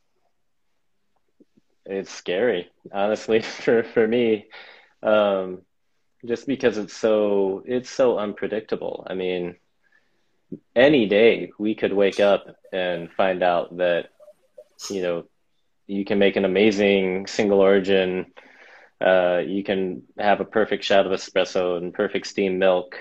it's 1.85 2.11
scary, 2.11 2.69
honestly, 2.93 3.41
for 3.63 3.83
for 3.83 4.07
me, 4.07 4.47
um, 5.03 5.63
just 6.25 6.47
because 6.47 6.79
it's 6.79 6.97
so 6.97 7.63
it's 7.67 7.91
so 7.91 8.19
unpredictable. 8.19 9.07
I 9.09 9.15
mean, 9.15 9.57
any 10.75 11.07
day 11.07 11.53
we 11.59 11.75
could 11.75 11.93
wake 11.93 12.21
up 12.21 12.57
and 12.73 13.11
find 13.13 13.43
out 13.43 13.77
that 13.77 14.09
you 14.91 15.03
know 15.03 15.25
you 15.87 16.05
can 16.05 16.19
make 16.19 16.37
an 16.37 16.45
amazing 16.45 17.27
single 17.27 17.61
origin. 17.61 18.27
Uh, 19.01 19.43
you 19.47 19.63
can 19.63 20.03
have 20.19 20.41
a 20.41 20.45
perfect 20.45 20.85
shot 20.85 21.07
of 21.07 21.13
espresso 21.13 21.77
and 21.77 21.93
perfect 21.93 22.27
steam 22.27 22.59
milk 22.59 22.97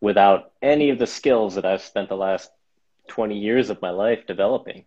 without 0.00 0.52
any 0.62 0.90
of 0.90 0.98
the 0.98 1.06
skills 1.06 1.54
that 1.54 1.66
I've 1.66 1.82
spent 1.82 2.08
the 2.08 2.16
last 2.16 2.50
20 3.08 3.38
years 3.38 3.70
of 3.70 3.82
my 3.82 3.90
life 3.90 4.26
developing. 4.26 4.84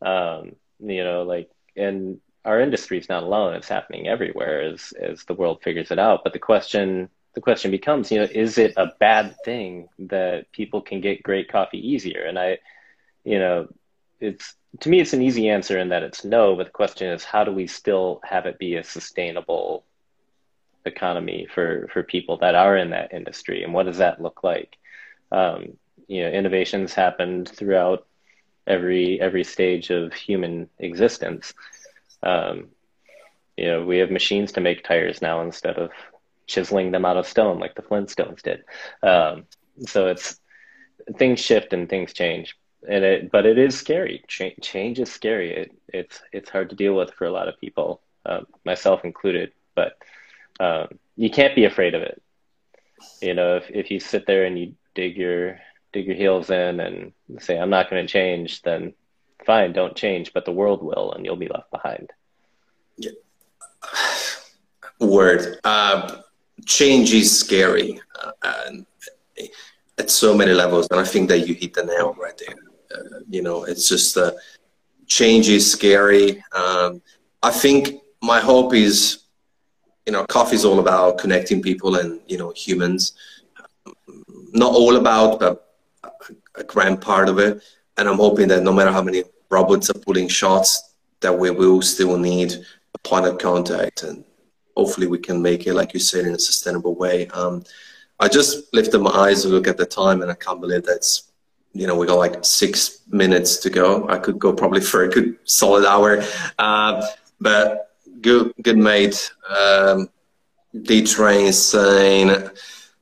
Um, 0.00 0.56
you 0.80 1.04
know, 1.04 1.22
like, 1.22 1.50
and 1.76 2.20
our 2.44 2.60
industry 2.60 2.98
is 2.98 3.08
not 3.08 3.22
alone. 3.22 3.54
It's 3.54 3.68
happening 3.68 4.08
everywhere 4.08 4.62
as, 4.62 4.92
as 5.00 5.24
the 5.24 5.34
world 5.34 5.62
figures 5.62 5.90
it 5.90 5.98
out. 5.98 6.20
But 6.24 6.32
the 6.32 6.38
question, 6.38 7.08
the 7.34 7.40
question 7.40 7.70
becomes, 7.70 8.10
you 8.10 8.18
know, 8.18 8.28
is 8.30 8.58
it 8.58 8.74
a 8.76 8.92
bad 8.98 9.36
thing 9.44 9.88
that 9.98 10.50
people 10.52 10.82
can 10.82 11.00
get 11.00 11.22
great 11.22 11.50
coffee 11.50 11.78
easier? 11.78 12.24
And 12.24 12.38
I, 12.38 12.58
you 13.24 13.38
know, 13.38 13.68
it's, 14.20 14.54
to 14.80 14.88
me, 14.88 15.00
it's 15.00 15.12
an 15.12 15.22
easy 15.22 15.48
answer 15.48 15.78
in 15.78 15.90
that 15.90 16.02
it's 16.02 16.24
no, 16.24 16.56
but 16.56 16.66
the 16.66 16.72
question 16.72 17.10
is, 17.10 17.24
how 17.24 17.44
do 17.44 17.52
we 17.52 17.66
still 17.66 18.20
have 18.24 18.46
it 18.46 18.58
be 18.58 18.76
a 18.76 18.84
sustainable 18.84 19.84
economy 20.84 21.46
for, 21.54 21.88
for 21.92 22.02
people 22.02 22.38
that 22.38 22.54
are 22.54 22.76
in 22.76 22.90
that 22.90 23.12
industry? 23.12 23.62
And 23.62 23.72
what 23.74 23.86
does 23.86 23.98
that 23.98 24.20
look 24.20 24.42
like? 24.42 24.76
Um, 25.30 25.78
you 26.12 26.22
know 26.22 26.28
innovations 26.28 26.92
happened 26.92 27.48
throughout 27.48 28.06
every 28.66 29.20
every 29.20 29.44
stage 29.44 29.90
of 29.90 30.12
human 30.12 30.68
existence. 30.78 31.54
Um, 32.22 32.68
you 33.56 33.66
know, 33.66 33.84
we 33.84 33.98
have 33.98 34.10
machines 34.10 34.52
to 34.52 34.60
make 34.60 34.84
tires 34.84 35.22
now 35.22 35.40
instead 35.42 35.76
of 35.76 35.90
chiseling 36.46 36.90
them 36.90 37.04
out 37.04 37.16
of 37.16 37.26
stone 37.26 37.58
like 37.58 37.74
the 37.74 37.82
Flintstones 37.82 38.42
did. 38.42 38.62
Um, 39.02 39.44
so 39.86 40.08
it's 40.08 40.38
things 41.16 41.40
shift 41.40 41.72
and 41.72 41.88
things 41.88 42.12
change, 42.12 42.56
and 42.88 43.04
it 43.04 43.30
but 43.30 43.46
it 43.46 43.58
is 43.58 43.78
scary. 43.78 44.24
Ch- 44.28 44.58
change 44.60 44.98
is 44.98 45.12
scary. 45.12 45.54
It, 45.54 45.72
it's 45.88 46.22
it's 46.32 46.50
hard 46.50 46.70
to 46.70 46.76
deal 46.76 46.94
with 46.94 47.12
for 47.14 47.26
a 47.26 47.30
lot 47.30 47.48
of 47.48 47.60
people, 47.60 48.00
uh, 48.26 48.40
myself 48.64 49.04
included. 49.04 49.52
But 49.74 49.96
um, 50.60 50.98
you 51.16 51.30
can't 51.30 51.54
be 51.54 51.64
afraid 51.64 51.94
of 51.94 52.02
it. 52.02 52.22
You 53.20 53.34
know, 53.34 53.56
if 53.56 53.70
if 53.70 53.90
you 53.90 54.00
sit 54.00 54.26
there 54.26 54.44
and 54.44 54.58
you 54.58 54.74
dig 54.94 55.16
your 55.16 55.58
dig 55.92 56.06
your 56.06 56.16
heels 56.16 56.50
in 56.50 56.80
and 56.80 57.12
say, 57.38 57.58
I'm 57.58 57.70
not 57.70 57.90
going 57.90 58.06
to 58.06 58.12
change, 58.12 58.62
then 58.62 58.94
fine, 59.44 59.72
don't 59.72 59.96
change, 59.96 60.32
but 60.32 60.44
the 60.44 60.52
world 60.52 60.82
will, 60.82 61.12
and 61.12 61.24
you'll 61.24 61.36
be 61.36 61.48
left 61.48 61.70
behind. 61.70 62.10
Yeah. 62.96 63.10
Word. 65.00 65.58
Uh, 65.64 66.22
change 66.64 67.12
is 67.12 67.38
scary 67.38 68.00
uh, 68.22 68.70
at 69.98 70.10
so 70.10 70.36
many 70.36 70.52
levels. 70.52 70.86
And 70.90 71.00
I 71.00 71.04
think 71.04 71.28
that 71.28 71.46
you 71.46 71.54
hit 71.54 71.74
the 71.74 71.84
nail 71.84 72.14
right 72.18 72.38
there. 72.38 72.56
You 73.28 73.42
know, 73.42 73.64
it's 73.64 73.88
just 73.88 74.16
uh, 74.16 74.32
change 75.06 75.48
is 75.48 75.70
scary. 75.70 76.42
Um, 76.52 77.02
I 77.42 77.50
think 77.50 78.02
my 78.22 78.40
hope 78.40 78.74
is, 78.74 79.24
you 80.06 80.12
know, 80.12 80.24
coffee 80.26 80.56
is 80.56 80.64
all 80.64 80.80
about 80.80 81.18
connecting 81.18 81.62
people 81.62 81.96
and, 81.96 82.20
you 82.26 82.38
know, 82.38 82.52
humans. 82.56 83.12
Not 84.52 84.72
all 84.72 84.96
about, 84.96 85.40
but 85.40 85.74
a 86.56 86.64
grand 86.64 87.00
part 87.00 87.28
of 87.28 87.38
it. 87.38 87.62
And 87.96 88.08
I'm 88.08 88.16
hoping 88.16 88.48
that 88.48 88.62
no 88.62 88.72
matter 88.72 88.92
how 88.92 89.02
many 89.02 89.24
robots 89.50 89.90
are 89.90 89.98
pulling 89.98 90.28
shots, 90.28 90.94
that 91.20 91.36
we 91.38 91.50
will 91.50 91.82
still 91.82 92.18
need 92.18 92.52
a 92.94 92.98
point 92.98 93.26
of 93.26 93.38
contact, 93.38 94.02
and 94.02 94.24
hopefully 94.76 95.06
we 95.06 95.18
can 95.18 95.40
make 95.40 95.66
it, 95.66 95.74
like 95.74 95.94
you 95.94 96.00
said, 96.00 96.26
in 96.26 96.34
a 96.34 96.38
sustainable 96.38 96.94
way. 96.94 97.28
Um, 97.28 97.62
I 98.20 98.28
just 98.28 98.72
lifted 98.74 99.00
my 99.00 99.10
eyes 99.10 99.44
and 99.44 99.54
look 99.54 99.68
at 99.68 99.76
the 99.76 99.86
time, 99.86 100.22
and 100.22 100.30
I 100.30 100.34
can't 100.34 100.60
believe 100.60 100.84
that's 100.84 101.31
you 101.72 101.86
know 101.86 101.96
we 101.96 102.06
got 102.06 102.18
like 102.18 102.44
six 102.44 103.00
minutes 103.08 103.56
to 103.58 103.70
go. 103.70 104.08
I 104.08 104.18
could 104.18 104.38
go 104.38 104.52
probably 104.52 104.80
for 104.80 105.04
a 105.04 105.08
good 105.08 105.38
solid 105.44 105.84
hour, 105.86 106.22
uh, 106.58 107.06
but 107.40 107.90
good, 108.20 108.52
good 108.62 108.78
mate. 108.78 109.32
Um, 109.48 110.08
D 110.82 111.04
Train 111.04 111.52
saying 111.52 112.50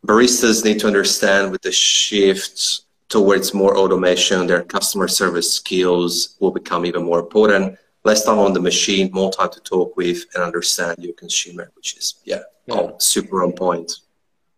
baristas 0.07 0.65
need 0.65 0.81
to 0.81 0.87
understand 0.87 1.53
with 1.53 1.63
the 1.63 1.73
shift 1.73 2.83
towards 3.09 3.53
more 3.53 3.77
automation, 3.77 4.47
their 4.47 4.63
customer 4.63 5.09
service 5.09 5.53
skills 5.53 6.37
will 6.41 6.53
become 6.53 6.87
even 6.87 7.05
more 7.05 7.19
important. 7.19 7.77
Less 8.05 8.25
time 8.25 8.39
on 8.39 8.55
the 8.55 8.61
machine, 8.61 9.11
more 9.13 9.31
time 9.31 9.51
to 9.51 9.61
talk 9.61 9.97
with 9.97 10.25
and 10.35 10.43
understand 10.43 10.97
your 11.01 11.13
consumer, 11.15 11.71
which 11.77 11.97
is, 11.99 12.15
yeah, 12.25 12.41
yeah. 12.67 12.75
Oh, 12.75 12.95
super 12.99 13.45
on 13.45 13.53
point. 13.53 13.93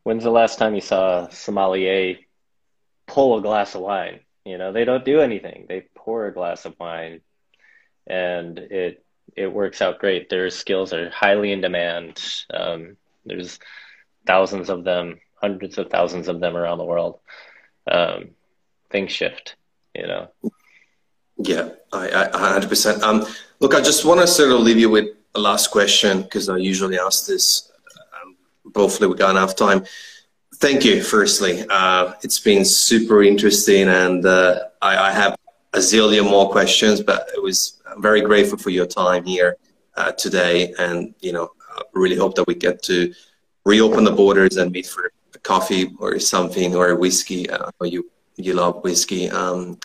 When's 0.05 0.23
the 0.23 0.31
last 0.31 0.59
time 0.59 0.75
you 0.75 0.81
saw 0.81 1.27
a 1.27 1.33
sommelier 1.33 2.19
pull 3.13 3.39
a 3.39 3.43
glass 3.43 3.75
of 3.75 3.83
wine? 3.83 4.21
You 4.45 4.59
know, 4.59 4.73
they 4.73 4.85
don't 4.85 5.05
do 5.05 5.21
anything. 5.21 5.67
They 5.69 5.85
pour 5.95 6.27
a 6.27 6.35
glass 6.35 6.65
of 6.65 6.75
wine 6.81 7.21
and 8.07 8.59
it 8.59 9.05
it 9.37 9.47
works 9.47 9.81
out 9.81 9.99
great. 9.99 10.29
Their 10.29 10.51
skills 10.51 10.93
are 10.93 11.11
highly 11.11 11.53
in 11.53 11.61
demand. 11.61 12.23
Um, 12.53 12.97
there's 13.25 13.59
thousands 14.27 14.69
of 14.69 14.85
them, 14.85 15.21
hundreds 15.41 15.79
of 15.79 15.91
thousands 15.91 16.29
of 16.29 16.41
them 16.41 16.57
around 16.57 16.79
the 16.79 16.85
world. 16.85 17.21
Um, 17.91 18.31
things 18.91 19.13
shift, 19.13 19.57
you 19.95 20.07
know? 20.07 20.29
Yeah, 21.39 21.71
I, 21.93 22.29
I 22.35 22.61
100%. 22.61 23.01
Um, 23.03 23.25
look, 23.61 23.75
I 23.75 23.81
just 23.81 24.05
want 24.05 24.21
to 24.21 24.27
sort 24.27 24.53
of 24.53 24.61
leave 24.61 24.79
you 24.79 24.91
with 24.91 25.09
a 25.35 25.41
last 25.41 25.71
question 25.71 26.23
because 26.23 26.49
I 26.49 26.59
usually 26.59 26.99
ask 26.99 27.27
this. 27.27 27.73
Um, 28.23 28.37
hopefully, 28.75 29.09
we 29.09 29.17
got 29.17 29.31
enough 29.31 29.57
time. 29.57 29.85
Thank 30.63 30.85
you, 30.85 31.03
firstly. 31.03 31.67
Uh, 31.69 32.15
it's 32.23 32.39
been 32.39 32.65
super 32.65 33.25
interesting, 33.25 33.89
and 33.89 34.25
uh, 34.25 34.61
I, 34.81 35.09
I, 35.09 35.11
have 35.11 35.37
a 35.73 35.79
zillion 35.79 36.31
more 36.31 36.49
questions, 36.53 37.03
but 37.03 37.29
it 37.35 37.43
was 37.43 37.83
I'm 37.85 38.01
very 38.01 38.21
grateful 38.21 38.59
for 38.59 38.71
your 38.71 38.87
time 38.87 39.25
here 39.25 39.57
uh, 39.97 40.13
today, 40.13 40.73
and 40.79 41.17
you 41.19 41.33
know, 41.33 41.51
I 41.77 41.83
really 41.95 42.15
hope 42.15 42.37
that 42.37 42.47
we 42.47 42.55
get 42.55 42.81
to 42.85 43.13
reopen 43.65 44.05
the 44.05 44.13
borders 44.13 44.57
and 44.57 44.71
meet 44.71 44.87
for 44.87 45.11
a 45.35 45.39
coffee 45.41 45.97
or 45.99 46.21
something 46.21 46.77
or 46.77 46.91
a 46.91 46.97
whiskey. 46.97 47.51
Uh, 47.51 47.69
you 47.83 48.09
you 48.37 48.55
love 48.55 48.85
whiskey 48.85 49.31
um, 49.31 49.81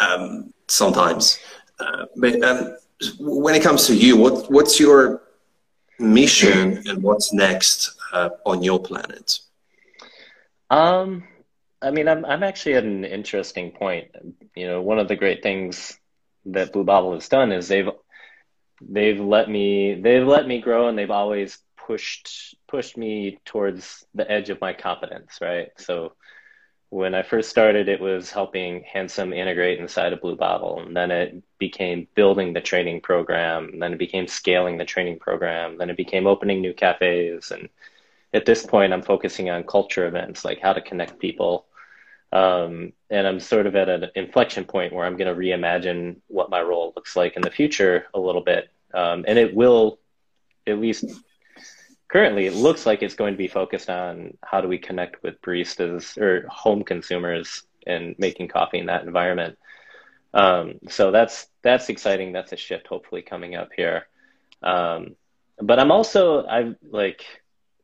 um, 0.00 0.52
sometimes. 0.66 1.38
Uh, 1.78 2.06
but 2.16 2.42
um, 2.42 2.76
when 3.20 3.54
it 3.54 3.62
comes 3.62 3.86
to 3.86 3.94
you, 3.94 4.16
what 4.16 4.50
what's 4.50 4.80
your 4.80 5.22
mission 6.00 6.82
and 6.88 7.04
what's 7.04 7.32
next 7.32 7.96
uh, 8.12 8.30
on 8.44 8.64
your 8.64 8.82
planet? 8.82 9.38
Um, 10.70 11.24
I 11.80 11.90
mean, 11.90 12.08
I'm 12.08 12.24
I'm 12.24 12.42
actually 12.42 12.74
at 12.74 12.84
an 12.84 13.04
interesting 13.04 13.72
point. 13.72 14.08
You 14.54 14.66
know, 14.66 14.82
one 14.82 14.98
of 14.98 15.08
the 15.08 15.16
great 15.16 15.42
things 15.42 15.98
that 16.46 16.72
Blue 16.72 16.84
Bottle 16.84 17.14
has 17.14 17.28
done 17.28 17.52
is 17.52 17.68
they've 17.68 17.88
they've 18.80 19.20
let 19.20 19.48
me 19.48 19.94
they've 20.00 20.26
let 20.26 20.46
me 20.46 20.60
grow 20.60 20.88
and 20.88 20.98
they've 20.98 21.10
always 21.10 21.58
pushed 21.76 22.56
pushed 22.68 22.96
me 22.96 23.38
towards 23.44 24.04
the 24.14 24.30
edge 24.30 24.50
of 24.50 24.60
my 24.60 24.72
competence, 24.72 25.38
right? 25.40 25.68
So 25.78 26.12
when 26.90 27.14
I 27.14 27.22
first 27.22 27.50
started, 27.50 27.88
it 27.88 28.00
was 28.00 28.30
helping 28.30 28.82
Handsome 28.82 29.32
integrate 29.32 29.78
inside 29.78 30.12
of 30.12 30.20
Blue 30.22 30.36
Bottle. 30.36 30.80
And 30.80 30.96
then 30.96 31.10
it 31.10 31.42
became 31.58 32.08
building 32.14 32.52
the 32.52 32.60
training 32.62 33.02
program. 33.02 33.70
And 33.72 33.82
then 33.82 33.92
it 33.92 33.98
became 33.98 34.26
scaling 34.26 34.78
the 34.78 34.86
training 34.86 35.18
program. 35.18 35.76
Then 35.76 35.90
it 35.90 35.96
became 35.98 36.26
opening 36.26 36.60
new 36.60 36.72
cafes. 36.72 37.50
And 37.50 37.68
at 38.32 38.44
this 38.44 38.64
point, 38.64 38.92
I'm 38.92 39.02
focusing 39.02 39.50
on 39.50 39.64
culture 39.64 40.06
events, 40.06 40.44
like 40.44 40.60
how 40.60 40.72
to 40.72 40.80
connect 40.80 41.18
people. 41.18 41.66
Um, 42.32 42.92
and 43.08 43.26
I'm 43.26 43.40
sort 43.40 43.66
of 43.66 43.74
at 43.74 43.88
an 43.88 44.10
inflection 44.14 44.64
point 44.64 44.92
where 44.92 45.06
I'm 45.06 45.16
going 45.16 45.34
to 45.34 45.40
reimagine 45.40 46.16
what 46.26 46.50
my 46.50 46.60
role 46.60 46.92
looks 46.94 47.16
like 47.16 47.36
in 47.36 47.42
the 47.42 47.50
future 47.50 48.06
a 48.12 48.20
little 48.20 48.42
bit. 48.42 48.70
Um, 48.92 49.24
and 49.26 49.38
it 49.38 49.54
will, 49.54 49.98
at 50.66 50.78
least 50.78 51.06
currently 52.08 52.46
it 52.46 52.54
looks 52.54 52.86
like 52.86 53.02
it's 53.02 53.14
going 53.14 53.34
to 53.34 53.38
be 53.38 53.48
focused 53.48 53.88
on 53.88 54.36
how 54.42 54.60
do 54.60 54.68
we 54.68 54.78
connect 54.78 55.22
with 55.22 55.40
baristas 55.40 56.18
or 56.18 56.46
home 56.48 56.82
consumers 56.82 57.62
and 57.86 58.14
making 58.18 58.48
coffee 58.48 58.78
in 58.78 58.86
that 58.86 59.04
environment. 59.04 59.58
Um, 60.34 60.74
so 60.88 61.10
that's 61.10 61.46
that's 61.62 61.88
exciting. 61.88 62.32
That's 62.32 62.52
a 62.52 62.56
shift 62.56 62.86
hopefully 62.86 63.22
coming 63.22 63.54
up 63.54 63.70
here. 63.74 64.06
Um, 64.62 65.16
but 65.60 65.78
I'm 65.78 65.90
also 65.90 66.44
I 66.46 66.74
like 66.90 67.24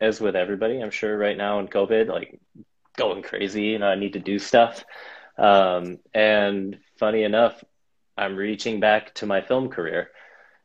as 0.01 0.21
with 0.21 0.37
everybody, 0.37 0.81
I'm 0.81 0.91
sure 0.91 1.17
right 1.17 1.37
now 1.37 1.61
in 1.61 1.69
COVID, 1.69 2.09
like 2.09 2.41
going 2.97 3.23
crazy. 3.23 3.65
You 3.65 3.79
know, 3.79 3.89
I 3.89 3.97
need 3.97 4.15
to 4.15 4.19
do 4.19 4.39
stuff. 4.39 4.85
Um, 5.39 5.99
and 6.13 6.79
funny 6.99 7.25
enough, 7.25 7.63
I'm 8.17 8.37
reaching 8.37 8.81
back 8.81 9.15
to 9.15 9.27
my 9.27 9.41
film 9.41 9.69
career, 9.69 10.11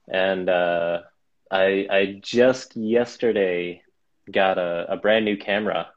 and 0.08 0.50
uh, 0.50 1.02
I 1.50 1.88
I 1.90 2.20
just 2.22 2.76
yesterday 2.76 3.82
got 4.32 4.58
a, 4.58 4.86
a 4.94 4.98
brand 4.98 5.26
new 5.26 5.38
camera, 5.38 5.90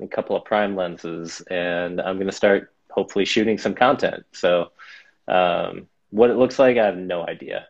a 0.00 0.06
couple 0.06 0.36
of 0.36 0.44
prime 0.44 0.74
lenses, 0.74 1.42
and 1.50 2.00
I'm 2.00 2.18
gonna 2.18 2.32
start 2.32 2.72
hopefully 2.90 3.24
shooting 3.24 3.58
some 3.58 3.74
content. 3.74 4.24
So 4.32 4.72
um, 5.28 5.88
what 6.10 6.30
it 6.30 6.36
looks 6.36 6.58
like, 6.58 6.78
I 6.78 6.86
have 6.86 6.96
no 6.96 7.26
idea, 7.26 7.66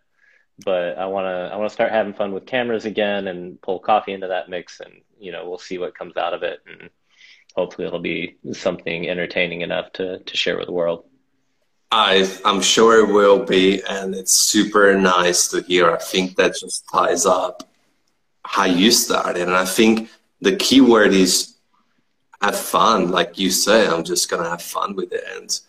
but 0.62 0.98
I 0.98 1.07
wanna 1.07 1.50
I 1.52 1.57
wanna 1.57 1.70
start 1.70 1.90
having 1.90 2.14
fun 2.14 2.32
with 2.32 2.46
cameras 2.46 2.84
again 2.84 3.28
and 3.28 3.61
pull 3.61 3.78
coffee 3.78 4.12
into 4.12 4.28
that 4.28 4.48
mix, 4.48 4.80
and 4.80 4.92
you 5.18 5.32
know 5.32 5.48
we'll 5.48 5.59
see 5.59 5.78
what 5.78 5.96
comes 5.96 6.16
out 6.16 6.34
of 6.34 6.42
it, 6.42 6.61
and 6.66 6.90
hopefully 7.55 7.86
it'll 7.86 7.98
be 7.98 8.36
something 8.52 9.09
entertaining 9.09 9.62
enough 9.62 9.92
to 9.94 10.18
to 10.20 10.36
share 10.36 10.57
with 10.57 10.66
the 10.66 10.72
world. 10.72 11.05
I, 11.90 12.28
I'm 12.44 12.61
sure 12.61 13.07
it 13.07 13.12
will 13.12 13.44
be, 13.44 13.80
and 13.88 14.14
it's 14.14 14.32
super 14.32 14.96
nice 14.98 15.46
to 15.48 15.62
hear. 15.62 15.92
I 15.92 15.98
think 15.98 16.34
that 16.36 16.57
just 16.57 16.84
ties 16.92 17.24
up 17.24 17.62
how 18.44 18.64
you 18.64 18.90
started, 18.90 19.42
and 19.42 19.55
I 19.55 19.64
think 19.64 20.11
the 20.40 20.57
key 20.57 20.80
word 20.80 21.12
is 21.12 21.55
have 22.42 22.59
fun. 22.59 23.11
Like 23.11 23.38
you 23.38 23.50
say, 23.50 23.86
I'm 23.86 24.05
just 24.05 24.28
gonna 24.28 24.48
have 24.48 24.62
fun 24.62 24.94
with 24.96 25.12
it, 25.12 25.24
and 25.36 25.61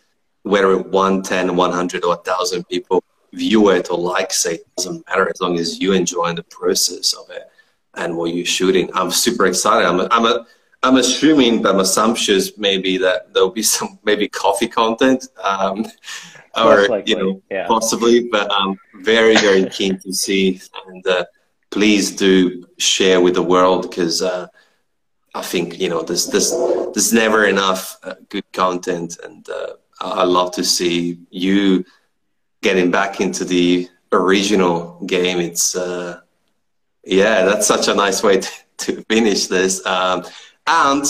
whether 0.44 0.78
1, 0.78 1.24
10, 1.24 1.56
100, 1.56 2.04
or 2.04 2.10
1,000 2.10 2.68
people 2.68 3.04
view 3.36 3.70
it 3.70 3.90
or 3.92 3.98
like 3.98 4.32
say 4.32 4.56
it 4.56 4.76
doesn't 4.78 5.06
matter 5.08 5.30
as 5.30 5.42
long 5.42 5.60
as 5.60 5.80
you 5.80 5.94
enjoy 5.94 6.34
the 6.34 6.44
process 6.44 7.14
of 7.14 7.30
it 7.30 7.50
and 7.96 8.16
what 8.16 8.34
you're 8.34 8.46
shooting. 8.46 8.90
I'm 8.94 9.12
super 9.12 9.46
excited. 9.46 9.88
I'm 9.88 10.00
a, 10.00 10.08
I'm 10.12 10.26
a 10.26 10.46
I'm 10.84 10.98
assuming 10.98 11.64
by 11.64 11.72
my 11.72 11.82
assumptions 11.82 12.58
maybe 12.60 12.98
that 13.00 13.34
there'll 13.34 13.50
be 13.50 13.64
some 13.64 13.98
maybe 14.04 14.28
coffee 14.28 14.68
content, 14.68 15.28
um, 15.44 15.86
or 16.58 16.88
likely, 16.88 17.04
you 17.12 17.18
know 17.18 17.42
yeah. 17.50 17.68
possibly. 17.68 18.28
But 18.30 18.52
I'm 18.52 18.78
very 19.02 19.36
very 19.38 19.66
keen 19.70 20.00
to 20.02 20.14
see, 20.14 20.62
and 20.88 21.06
uh, 21.08 21.26
please 21.72 22.16
do 22.16 22.68
share 22.78 23.20
with 23.20 23.34
the 23.34 23.42
world 23.42 23.90
because 23.90 24.22
uh, 24.22 24.48
I 25.34 25.42
think 25.42 25.80
you 25.80 25.90
know 25.90 26.04
there's 26.04 26.28
there's 26.28 26.52
there's 26.94 27.12
never 27.12 27.46
enough 27.46 27.98
uh, 28.04 28.16
good 28.30 28.50
content, 28.54 29.18
and 29.24 29.50
uh, 29.50 29.74
I 30.00 30.24
love 30.24 30.52
to 30.52 30.64
see 30.64 31.20
you 31.32 31.84
getting 32.66 32.90
back 32.90 33.22
into 33.22 33.46
the 33.46 33.88
original 34.12 35.00
game. 35.06 35.38
It's 35.40 35.76
uh, 35.76 36.22
yeah, 37.04 37.46
that's 37.46 37.68
such 37.68 37.88
a 37.88 37.94
nice 37.94 38.24
way 38.24 38.42
to, 38.46 38.52
to 38.78 39.02
finish 39.04 39.46
this. 39.46 39.86
Um, 39.86 40.26
and 40.66 41.06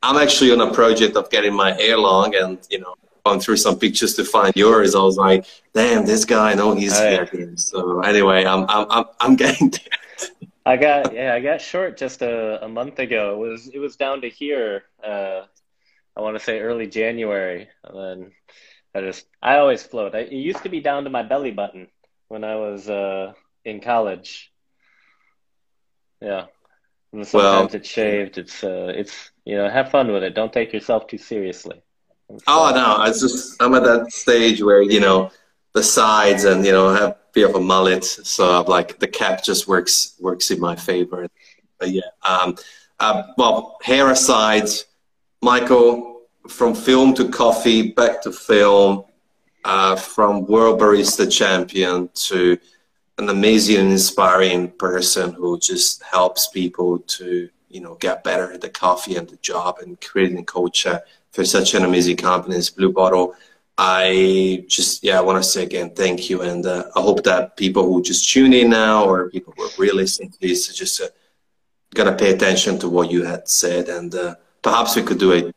I'm 0.00 0.16
actually 0.16 0.52
on 0.52 0.60
a 0.60 0.72
project 0.72 1.16
of 1.16 1.28
getting 1.28 1.54
my 1.54 1.72
hair 1.72 1.98
long 1.98 2.36
and, 2.36 2.58
you 2.70 2.78
know, 2.78 2.94
gone 3.26 3.40
through 3.40 3.56
some 3.56 3.76
pictures 3.78 4.14
to 4.14 4.24
find 4.24 4.54
yours. 4.54 4.94
I 4.94 5.02
was 5.02 5.16
like, 5.16 5.44
damn, 5.74 6.06
this 6.06 6.24
guy, 6.24 6.52
I 6.52 6.54
know 6.54 6.74
he's 6.76 6.96
here. 6.96 7.28
So 7.56 8.00
anyway, 8.00 8.44
I'm, 8.44 8.64
I'm, 8.68 8.86
I'm, 8.90 9.04
I'm 9.20 9.36
getting 9.42 9.70
there. 9.70 10.30
I 10.64 10.76
got, 10.76 11.12
yeah, 11.12 11.34
I 11.34 11.40
got 11.40 11.60
short 11.60 11.96
just 11.96 12.22
a, 12.22 12.64
a 12.64 12.68
month 12.68 13.00
ago. 13.00 13.34
It 13.34 13.48
was, 13.48 13.68
it 13.74 13.80
was 13.80 13.96
down 13.96 14.20
to 14.20 14.28
here. 14.28 14.84
Uh, 15.04 15.42
I 16.16 16.20
want 16.20 16.38
to 16.38 16.44
say 16.44 16.60
early 16.60 16.86
January. 16.86 17.68
And 17.82 17.98
then 17.98 18.32
I 18.94 19.00
just, 19.00 19.26
I 19.40 19.56
always 19.56 19.82
float. 19.82 20.14
I, 20.14 20.20
it 20.20 20.32
used 20.32 20.62
to 20.64 20.68
be 20.68 20.80
down 20.80 21.04
to 21.04 21.10
my 21.10 21.22
belly 21.22 21.50
button 21.50 21.88
when 22.28 22.44
I 22.44 22.56
was, 22.56 22.88
uh, 22.88 23.32
in 23.64 23.80
college. 23.80 24.52
Yeah. 26.20 26.46
And 27.12 27.26
sometimes 27.26 27.72
well, 27.72 27.80
it's 27.80 27.88
shaved. 27.88 28.38
It's 28.38 28.64
uh, 28.64 28.92
it's 28.94 29.30
you 29.44 29.56
know, 29.56 29.68
have 29.68 29.90
fun 29.90 30.10
with 30.12 30.22
it. 30.22 30.34
Don't 30.34 30.52
take 30.52 30.72
yourself 30.72 31.06
too 31.06 31.18
seriously. 31.18 31.82
oh 32.46 32.72
no, 32.74 32.96
I 32.96 33.08
just 33.08 33.62
I'm 33.62 33.74
at 33.74 33.82
that 33.84 34.12
stage 34.12 34.62
where 34.62 34.80
you 34.80 35.00
know 35.00 35.30
the 35.74 35.82
sides 35.82 36.44
and 36.44 36.64
you 36.64 36.72
know 36.72 36.88
I 36.88 36.98
have 36.98 37.10
a 37.10 37.18
bit 37.34 37.50
of 37.50 37.54
a 37.54 37.60
mullet, 37.60 38.04
so 38.04 38.60
I'm 38.60 38.66
like 38.66 38.98
the 38.98 39.08
cap 39.08 39.44
just 39.44 39.68
works 39.68 40.14
works 40.20 40.50
in 40.50 40.58
my 40.58 40.74
favor. 40.74 41.28
But 41.78 41.90
yeah, 41.90 42.10
um, 42.24 42.56
uh, 42.98 43.24
well, 43.36 43.76
hair 43.82 44.10
aside, 44.10 44.68
Michael, 45.42 46.11
from 46.48 46.74
film 46.74 47.14
to 47.14 47.28
coffee, 47.28 47.92
back 47.92 48.22
to 48.22 48.32
film, 48.32 49.04
uh, 49.64 49.96
from 49.96 50.46
world 50.46 50.80
barista 50.80 51.30
champion 51.30 52.08
to 52.14 52.58
an 53.18 53.28
amazing 53.28 53.78
and 53.78 53.92
inspiring 53.92 54.70
person 54.72 55.32
who 55.32 55.58
just 55.58 56.02
helps 56.02 56.48
people 56.48 56.98
to 57.00 57.48
you 57.68 57.80
know 57.80 57.94
get 57.96 58.24
better 58.24 58.52
at 58.52 58.60
the 58.60 58.68
coffee 58.68 59.16
and 59.16 59.28
the 59.28 59.36
job 59.36 59.78
and 59.80 60.00
creating 60.00 60.44
culture 60.44 61.00
for 61.30 61.44
such 61.44 61.74
an 61.74 61.84
amazing 61.84 62.16
company 62.16 62.56
as 62.56 62.70
Blue 62.70 62.92
Bottle. 62.92 63.34
I 63.78 64.64
just 64.68 65.02
yeah 65.02 65.18
I 65.18 65.22
want 65.22 65.42
to 65.42 65.48
say 65.48 65.62
again 65.62 65.90
thank 65.90 66.28
you 66.28 66.42
and 66.42 66.66
uh, 66.66 66.84
I 66.94 67.00
hope 67.00 67.22
that 67.24 67.56
people 67.56 67.84
who 67.84 68.02
just 68.02 68.28
tune 68.28 68.52
in 68.52 68.70
now 68.70 69.04
or 69.04 69.30
people 69.30 69.54
who 69.56 69.64
are 69.64 69.70
really 69.78 70.02
listening 70.02 70.30
to 70.30 70.40
this 70.40 70.74
just 70.74 71.00
uh, 71.00 71.06
gonna 71.94 72.14
pay 72.14 72.32
attention 72.32 72.78
to 72.80 72.88
what 72.88 73.10
you 73.10 73.24
had 73.24 73.48
said 73.48 73.88
and 73.88 74.14
uh, 74.14 74.34
perhaps 74.60 74.94
we 74.94 75.02
could 75.02 75.18
do 75.18 75.32
a 75.32 75.52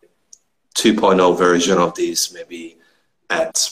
2.0 0.76 1.38
version 1.38 1.78
of 1.78 1.96
this 1.96 2.34
maybe 2.34 2.78
at 3.30 3.70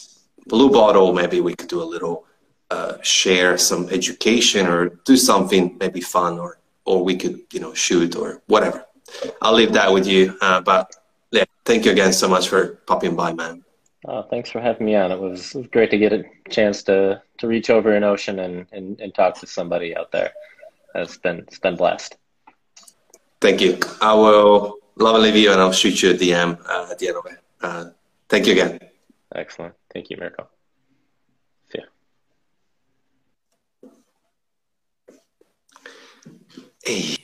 Blue 0.47 0.72
Bottle 0.72 1.14
maybe 1.14 1.41
we 1.41 1.56
could 1.56 1.70
do 1.70 1.82
a 1.82 1.89
little 1.95 2.26
uh, 2.72 2.97
share 3.01 3.58
some 3.58 3.88
education 3.89 4.68
or 4.68 4.89
do 5.06 5.16
something 5.16 5.78
maybe 5.80 6.01
fun 6.01 6.39
or 6.39 6.60
or 6.86 7.04
we 7.04 7.16
could 7.16 7.41
you 7.51 7.60
know 7.60 7.74
shoot 7.74 8.16
or 8.16 8.41
whatever. 8.47 8.86
I'll 9.41 9.54
leave 9.54 9.74
that 9.74 9.91
with 9.93 10.08
you 10.08 10.38
uh, 10.41 10.62
but 10.62 10.95
yeah 11.32 11.45
thank 11.66 11.86
you 11.86 11.91
again 11.91 12.14
so 12.14 12.28
much 12.28 12.47
for 12.47 12.82
popping 12.88 13.16
by 13.16 13.34
man. 13.34 13.64
Oh, 14.06 14.24
thanks 14.24 14.49
for 14.49 14.60
having 14.60 14.86
me 14.86 14.95
on. 14.95 15.14
It 15.14 15.20
was, 15.20 15.56
great 15.72 15.89
to 15.91 15.97
get 15.97 16.12
a 16.12 16.26
chance 16.49 16.84
to 16.84 17.22
to 17.38 17.47
reach 17.47 17.70
over 17.70 17.95
an 17.95 18.04
ocean 18.04 18.39
and, 18.39 18.66
and 18.72 18.99
and 18.99 19.14
talk 19.14 19.39
to 19.39 19.47
somebody 19.47 19.95
out 19.95 20.12
there. 20.12 20.32
It's 20.95 21.18
been 21.18 21.39
it's 21.39 21.60
been 21.60 21.76
blessed 21.76 22.18
thank 23.43 23.60
you. 23.60 23.78
I 24.01 24.14
will 24.14 24.80
love 24.96 25.16
and 25.16 25.24
leave 25.24 25.36
you 25.36 25.52
and 25.52 25.60
i'll 25.62 25.72
shoot 25.72 26.02
you 26.02 26.12
a 26.12 26.14
dm 26.14 26.58
uh, 26.68 26.88
at 26.91 27.00
the 27.00 27.08
end 27.08 27.18
of 27.18 27.26
it. 27.26 27.39
Uh, 27.62 27.86
thank 28.30 28.46
you 28.46 28.54
again. 28.54 28.80
Excellent. 29.34 29.74
Thank 29.91 30.10
you 30.10 30.18
mirko. 30.18 30.48
Hey, 36.86 37.16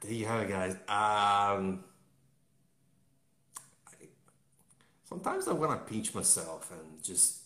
there 0.00 0.10
you 0.10 0.24
have 0.24 0.40
it, 0.40 0.48
guys. 0.48 0.72
Um, 0.88 1.84
I, 3.86 4.06
sometimes 5.04 5.46
I 5.48 5.52
want 5.52 5.72
to 5.72 5.92
pinch 5.92 6.14
myself 6.14 6.72
and 6.72 7.02
just 7.02 7.42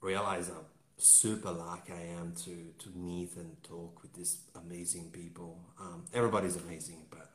realize 0.00 0.48
how 0.48 0.64
super 0.96 1.52
lucky 1.52 1.92
I 1.92 2.20
am 2.20 2.32
to 2.44 2.74
to 2.76 2.90
meet 2.98 3.36
and 3.36 3.62
talk 3.62 4.02
with 4.02 4.12
these 4.14 4.38
amazing 4.56 5.10
people. 5.12 5.60
Um, 5.78 6.06
everybody's 6.12 6.56
amazing, 6.56 7.06
but 7.08 7.30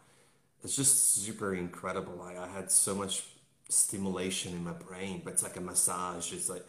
it's 0.64 0.76
just 0.76 1.16
super 1.16 1.54
incredible. 1.54 2.16
Like 2.16 2.38
I 2.38 2.48
had 2.48 2.72
so 2.72 2.96
much 2.96 3.24
stimulation 3.70 4.54
in 4.54 4.64
my 4.64 4.72
brain, 4.72 5.22
but 5.24 5.34
it's 5.34 5.44
like 5.44 5.58
a 5.58 5.62
massage. 5.62 6.34
It's 6.34 6.50
like 6.50 6.66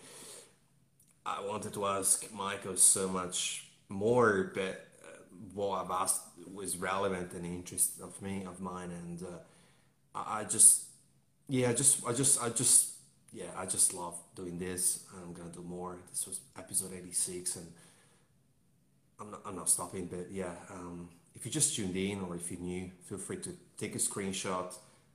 I 1.26 1.40
wanted 1.44 1.74
to 1.74 1.86
ask 1.86 2.32
Michael 2.32 2.76
so 2.76 3.08
much 3.08 3.66
more, 3.88 4.52
but 4.54 4.88
what 5.54 5.84
I've 5.84 5.90
asked 5.90 6.22
was 6.52 6.76
relevant 6.76 7.32
and 7.32 7.44
interest 7.44 8.00
of 8.00 8.20
me 8.22 8.44
of 8.46 8.60
mine, 8.60 8.90
and 8.90 9.22
uh, 9.22 9.38
I, 10.14 10.44
just 10.44 10.84
yeah, 11.48 11.70
I 11.70 11.74
just 11.74 12.06
I 12.06 12.12
just 12.12 12.42
I 12.42 12.48
just 12.48 12.94
yeah, 13.32 13.50
I 13.56 13.66
just 13.66 13.94
love 13.94 14.18
doing 14.34 14.58
this, 14.58 15.04
and 15.12 15.22
I'm 15.24 15.32
gonna 15.32 15.50
do 15.50 15.62
more. 15.62 15.98
This 16.10 16.26
was 16.26 16.40
episode 16.56 16.92
86, 16.94 17.56
and 17.56 17.66
I'm 19.20 19.30
not, 19.30 19.40
I'm 19.46 19.56
not 19.56 19.68
stopping. 19.68 20.06
But 20.06 20.30
yeah, 20.30 20.54
um, 20.70 21.08
if 21.38 21.46
you 21.46 21.52
just 21.52 21.76
tuned 21.76 21.96
in 21.96 22.20
or 22.22 22.34
if 22.34 22.50
you're 22.50 22.60
new, 22.60 22.90
feel 23.04 23.16
free 23.16 23.36
to 23.36 23.50
take 23.76 23.94
a 23.94 23.98
screenshot, 23.98 24.74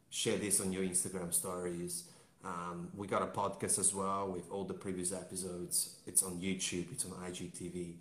share 0.10 0.38
this 0.38 0.62
on 0.62 0.72
your 0.72 0.82
Instagram 0.84 1.34
stories. 1.34 2.06
Um, 2.46 2.88
we 2.96 3.08
got 3.08 3.22
a 3.22 3.26
podcast 3.26 3.78
as 3.78 3.94
well 3.94 4.30
with 4.30 4.50
all 4.50 4.64
the 4.64 4.74
previous 4.74 5.12
episodes. 5.12 5.98
It's 6.08 6.24
on 6.24 6.40
YouTube. 6.40 6.94
It's 6.94 7.04
on 7.04 7.12
IGTV. 7.12 7.96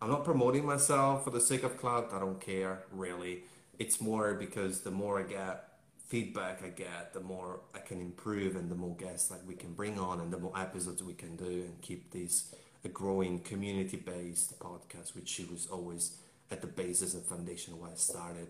I'm 0.00 0.08
not 0.08 0.24
promoting 0.24 0.64
myself 0.64 1.24
for 1.24 1.30
the 1.30 1.40
sake 1.40 1.64
of 1.64 1.76
clout. 1.76 2.10
I 2.12 2.20
don't 2.20 2.40
care 2.40 2.84
really. 2.92 3.42
It's 3.80 4.00
more 4.00 4.34
because 4.34 4.82
the 4.82 4.92
more 4.92 5.18
I 5.18 5.24
get 5.24 5.64
feedback 6.06 6.62
I 6.62 6.68
get, 6.68 7.12
the 7.12 7.20
more 7.20 7.58
I 7.74 7.80
can 7.80 8.00
improve 8.00 8.54
and 8.54 8.70
the 8.70 8.76
more 8.76 8.94
guests 8.94 9.28
that 9.30 9.44
we 9.44 9.56
can 9.56 9.72
bring 9.72 9.98
on 9.98 10.20
and 10.20 10.32
the 10.32 10.38
more 10.38 10.56
episodes 10.56 11.02
we 11.02 11.14
can 11.14 11.34
do 11.34 11.44
and 11.66 11.80
keep 11.80 12.12
this 12.12 12.54
a 12.84 12.88
growing 12.88 13.40
community 13.40 13.96
based 13.96 14.60
podcast, 14.60 15.16
which 15.16 15.28
she 15.28 15.44
was 15.46 15.66
always 15.66 16.18
at 16.54 16.60
the 16.60 16.68
basis 16.68 17.14
and 17.14 17.24
foundation 17.24 17.72
of 17.72 17.80
why 17.80 17.90
I 17.90 17.96
started. 17.96 18.46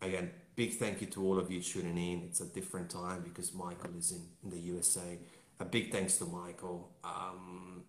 Again, 0.00 0.30
big 0.54 0.74
thank 0.74 1.00
you 1.00 1.08
to 1.08 1.24
all 1.26 1.38
of 1.38 1.50
you 1.50 1.60
tuning 1.60 1.98
in. 1.98 2.22
It's 2.22 2.40
a 2.40 2.46
different 2.46 2.88
time 2.88 3.20
because 3.22 3.52
Michael 3.52 3.90
is 3.98 4.12
in, 4.12 4.22
in 4.44 4.50
the 4.50 4.60
USA. 4.72 5.18
A 5.58 5.64
big 5.64 5.90
thanks 5.90 6.16
to 6.18 6.24
Michael. 6.24 6.88
Um, 7.02 7.82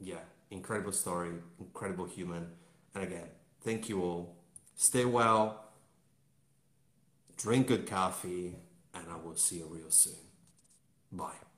yeah, 0.00 0.24
incredible 0.50 0.92
story, 0.92 1.32
incredible 1.60 2.06
human. 2.06 2.46
And 2.94 3.04
again, 3.04 3.28
thank 3.62 3.90
you 3.90 4.02
all. 4.02 4.34
Stay 4.76 5.04
well, 5.04 5.62
drink 7.36 7.66
good 7.66 7.86
coffee, 7.86 8.56
and 8.94 9.04
I 9.10 9.16
will 9.16 9.36
see 9.36 9.58
you 9.58 9.66
real 9.70 9.90
soon. 9.90 10.24
Bye. 11.12 11.51